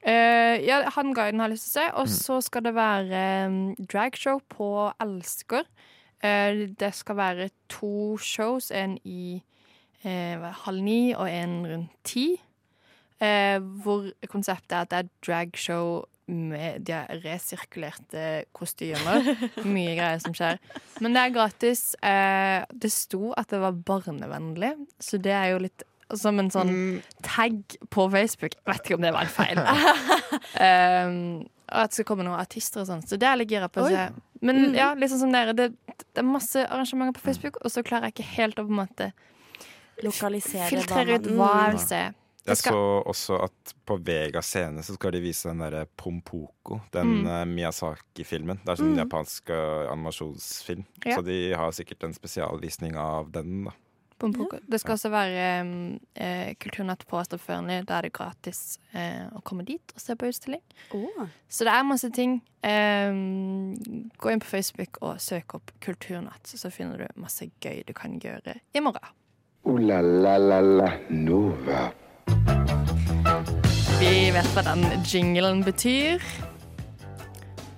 Uh, 0.00 0.56
ja, 0.64 0.80
han 0.96 1.14
guiden 1.14 1.42
har 1.42 1.50
jeg 1.50 1.58
lyst 1.58 1.68
til 1.68 1.72
å 1.72 1.76
se. 1.76 1.86
Mm. 1.86 1.96
Og 2.02 2.12
så 2.16 2.40
skal 2.46 2.66
det 2.66 2.74
være 2.76 3.22
um, 3.46 3.58
dragshow 3.84 4.42
på 4.50 4.70
Elsker. 5.02 5.66
Uh, 6.24 6.66
det 6.80 6.92
skal 6.98 7.20
være 7.20 7.50
to 7.72 8.18
shows. 8.18 8.70
En 8.74 8.98
i 9.04 9.40
uh, 10.04 10.50
halv 10.66 10.84
ni 10.84 11.02
og 11.14 11.28
en 11.30 11.58
rundt 11.68 11.98
ti. 12.04 12.28
Eh, 13.20 13.58
hvor 13.60 14.06
konseptet 14.32 14.72
er 14.72 14.80
at 14.86 14.90
det 14.90 14.98
er 14.98 15.08
dragshow 15.26 16.06
med 16.30 16.84
de 16.86 17.00
resirkulerte 17.24 18.24
kostymer. 18.56 19.26
Mye 19.66 19.94
greier 19.98 20.20
som 20.22 20.34
skjer. 20.36 20.58
Men 21.02 21.16
det 21.16 21.22
er 21.26 21.34
gratis. 21.34 21.84
Eh, 22.02 22.64
det 22.72 22.90
sto 22.94 23.32
at 23.36 23.50
det 23.52 23.60
var 23.62 23.72
barnevennlig, 23.72 24.72
så 25.02 25.18
det 25.22 25.32
er 25.36 25.52
jo 25.54 25.62
litt 25.66 25.84
som 26.18 26.38
en 26.42 26.48
sånn 26.50 26.72
tag 27.22 27.52
tagg 27.60 27.76
på 27.94 28.08
Facebook. 28.10 28.56
Jeg 28.58 28.66
vet 28.66 28.86
ikke 28.88 28.96
om 28.98 29.04
det 29.04 29.12
var 29.14 29.28
en 29.28 29.34
feil. 29.36 29.60
um, 30.58 31.48
og 31.70 31.78
at 31.84 31.92
det 31.92 32.00
skal 32.00 32.08
komme 32.08 32.24
noen 32.26 32.40
artister 32.40 32.82
og 32.82 32.88
sånn. 32.88 33.04
Så 33.06 33.18
det 33.20 33.28
er 33.30 33.38
litt 33.38 33.52
gira 33.52 33.68
på 33.70 33.84
å 33.84 33.90
se. 33.92 34.08
Men 34.42 34.56
Mm. 34.70 34.74
ja, 34.74 34.88
sånn 35.06 35.20
som 35.20 35.32
dere. 35.32 35.52
Det, 35.54 35.68
det 36.00 36.18
er 36.18 36.26
masse 36.26 36.56
arrangementer 36.66 37.14
på 37.20 37.26
Facebook, 37.28 37.60
og 37.64 37.70
så 37.70 37.84
klarer 37.86 38.08
jeg 38.08 38.16
ikke 38.18 38.30
helt 38.40 38.58
å 38.58 38.64
på 38.66 38.72
en 38.74 38.80
måte 38.80 39.10
Lokalisere 40.02 40.66
filtrere 40.70 41.18
ut 41.20 41.26
hva 41.36 41.50
jeg 41.52 41.66
Mm. 41.66 41.70
vil 41.76 41.82
se. 41.86 42.02
Jeg 42.46 42.56
skal- 42.56 42.72
så 42.72 43.04
også 43.06 43.42
at 43.44 43.74
på 43.86 43.98
Vega 44.04 44.40
scene 44.42 44.78
så 44.82 44.94
skal 44.94 45.12
de 45.12 45.20
vise 45.20 45.48
den 45.48 45.58
derre 45.58 45.86
Pompoko, 45.96 46.80
den 46.92 47.22
Mm. 47.22 47.26
eh, 47.26 47.44
Miyazaki-filmen. 47.44 48.60
Det 48.64 48.68
er 48.78 48.82
sånn 48.82 48.94
Mm. 48.96 49.04
japansk 49.08 49.50
eh, 49.50 49.90
animasjonsfilm. 49.92 50.84
Ja. 51.04 51.16
Så 51.16 51.24
de 51.24 51.52
har 51.52 51.70
sikkert 51.70 52.02
en 52.04 52.12
spesialvisning 52.14 52.96
av 52.96 53.30
den, 53.32 53.64
da. 53.64 53.70
Pompoko. 54.18 54.58
Det 54.68 54.78
skal 54.80 54.96
også 54.96 55.10
være 55.10 55.60
um, 55.62 56.00
eh, 56.14 56.52
kulturnatt 56.60 57.06
på 57.08 57.16
Astrup 57.18 57.40
Førli. 57.40 57.82
Da 57.86 57.98
er 57.98 58.02
det 58.02 58.12
gratis 58.12 58.78
eh, 58.92 59.26
å 59.34 59.42
komme 59.42 59.64
dit 59.64 59.80
og 59.94 59.98
se 60.00 60.14
på 60.14 60.28
utstilling. 60.28 60.60
Oh. 60.92 61.26
Så 61.48 61.64
det 61.64 61.68
er 61.72 61.82
masse 61.84 62.10
ting. 62.12 62.42
Um, 62.62 63.74
gå 64.20 64.30
inn 64.30 64.40
på 64.40 64.44
Facebook 64.50 64.98
og 65.00 65.16
søk 65.20 65.54
opp 65.54 65.70
Kulturnatt, 65.80 66.42
så 66.44 66.70
finner 66.70 66.98
du 66.98 67.06
masse 67.20 67.50
gøy 67.62 67.82
du 67.86 67.92
kan 67.94 68.18
gjøre 68.20 68.58
i 68.74 68.80
morgen. 68.80 69.00
Uh, 69.66 69.78
la 69.78 70.00
la 70.02 70.36
la 70.38 70.60
la 70.60 70.90
Nova. 71.10 71.92
Vi 74.00 74.30
vet 74.32 74.52
hva 74.54 74.62
den 74.64 74.84
jinglen 75.04 75.64
betyr. 75.64 76.22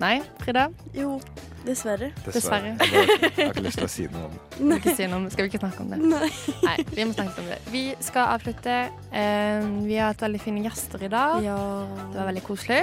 Nei, 0.01 0.17
Frida? 0.41 0.67
Jo, 0.95 1.17
dessverre. 1.63 2.09
Dessverre. 2.25 2.73
Jeg, 2.79 2.91
jeg 2.91 3.31
har 3.37 3.51
ikke 3.51 3.63
lyst 3.65 3.79
til 3.79 3.87
å 3.87 3.91
si 3.91 4.07
noe 4.11 4.29
om 4.29 4.33
det. 4.35 4.79
Skal 4.81 4.97
si 4.97 5.07
noe 5.07 5.19
om, 5.21 5.27
skal 5.31 5.45
vi 5.45 5.51
ikke 5.51 5.61
snakke 5.63 5.83
om 5.83 5.93
det? 5.93 5.99
Nei. 6.01 6.29
Nei, 6.65 6.75
vi 6.91 7.05
må 7.07 7.15
snakke 7.15 7.43
om 7.43 7.49
det. 7.51 7.59
Vi 7.71 7.83
skal 8.03 8.33
avslutte. 8.35 8.77
Eh, 9.11 9.67
vi 9.87 9.99
har 9.99 10.11
hatt 10.11 10.25
veldig 10.25 10.41
fine 10.43 10.63
gjester 10.65 11.05
i 11.07 11.11
dag. 11.13 11.43
Ja. 11.45 11.59
Det 12.11 12.19
var 12.19 12.29
veldig 12.31 12.45
koselig. 12.47 12.81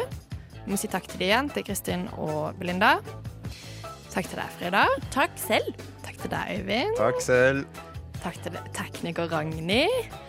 Vi 0.60 0.72
må 0.72 0.80
si 0.80 0.90
takk 0.92 1.08
til 1.10 1.22
de 1.22 1.28
igjen, 1.28 1.50
til 1.52 1.66
Kristin 1.66 2.08
og 2.20 2.56
Belinda. 2.60 2.96
Takk 4.10 4.26
til 4.26 4.40
deg, 4.40 4.56
Frida. 4.58 4.86
Takk 5.14 5.36
selv. 5.40 5.84
Takk 6.06 6.18
til 6.24 6.32
deg, 6.32 6.56
Øyvind. 6.60 6.96
Takk 6.98 7.22
selv. 7.24 7.84
Takk 8.20 8.40
til 8.44 8.58
tekniker 8.76 9.30
Ragnhild. 9.32 10.20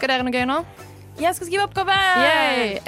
Skal 0.00 0.08
dere 0.14 0.24
noe 0.24 0.32
gøy 0.32 0.46
nå? 0.48 0.62
Jeg 1.20 1.34
skal 1.36 1.48
skrive 1.50 1.64
oppgave! 1.66 1.92
Yay. 2.22 2.78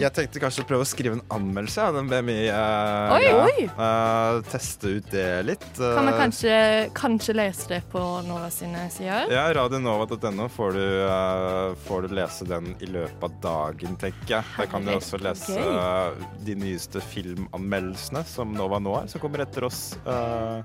Jeg 0.00 0.10
tenkte 0.16 0.40
kanskje 0.40 0.62
å 0.62 0.66
prøve 0.70 0.84
å 0.86 0.88
skrive 0.88 1.18
en 1.18 1.24
anmeldelse 1.34 1.82
av 1.84 1.98
den 1.98 2.06
BMI. 2.08 2.36
Uh, 2.48 3.10
Oi, 3.12 3.18
greia. 3.26 3.42
oi. 3.44 3.64
Uh, 3.76 4.38
teste 4.48 4.92
ut 4.94 5.10
det 5.12 5.24
litt. 5.44 5.66
Uh, 5.76 5.90
Kan 5.98 6.08
vi 6.08 6.14
kanskje, 6.16 6.54
kanskje 6.96 7.34
lese 7.36 7.68
det 7.74 7.80
på 7.92 8.00
Nova 8.24 8.48
sine 8.54 8.86
sider? 8.94 9.28
Ja, 9.34 9.42
radionova.no 9.58 10.46
får, 10.54 10.78
du, 10.78 10.86
eh, 11.10 11.74
får 11.84 12.08
du 12.08 12.16
lese 12.16 12.48
den 12.48 12.70
i 12.80 12.88
løpet 12.94 13.28
av 13.28 13.36
dagen, 13.44 13.98
tenker 14.00 14.38
jeg. 14.38 14.48
Der 14.56 14.70
kan 14.72 14.88
du 14.88 14.94
også 14.94 15.20
lese 15.20 15.60
eh, 15.60 16.24
de 16.48 16.56
nyeste 16.64 17.04
filmanmeldelsene 17.12 18.24
som 18.32 18.56
Nova 18.56 18.80
nå 18.80 18.96
er, 19.02 19.12
som 19.12 19.20
kommer 19.20 19.44
etter 19.44 19.68
oss. 19.68 19.90
eh, 20.08 20.64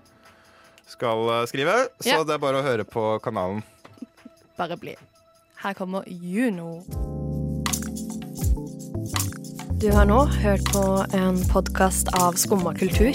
skal 0.96 1.28
eh, 1.42 1.44
skrive. 1.52 1.76
Så 2.00 2.14
Ja. 2.16 2.24
det 2.24 2.38
er 2.40 2.46
bare 2.48 2.64
å 2.64 2.66
høre 2.70 2.88
på 2.88 3.10
kanalen. 3.28 3.60
Bare 4.56 4.80
bli. 4.80 4.96
Her 5.62 5.74
kommer 5.74 6.04
Juno. 6.08 6.82
Du 9.82 9.92
har 9.92 10.06
nå 10.06 10.20
hørt 10.26 10.72
på 10.74 10.84
en 11.14 11.42
podkast 11.52 12.08
av 12.22 12.34
Skumma 12.40 12.72
kultur. 12.76 13.12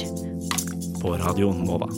På 1.01 1.16
Radio 1.16 1.53
Nova. 1.53 1.88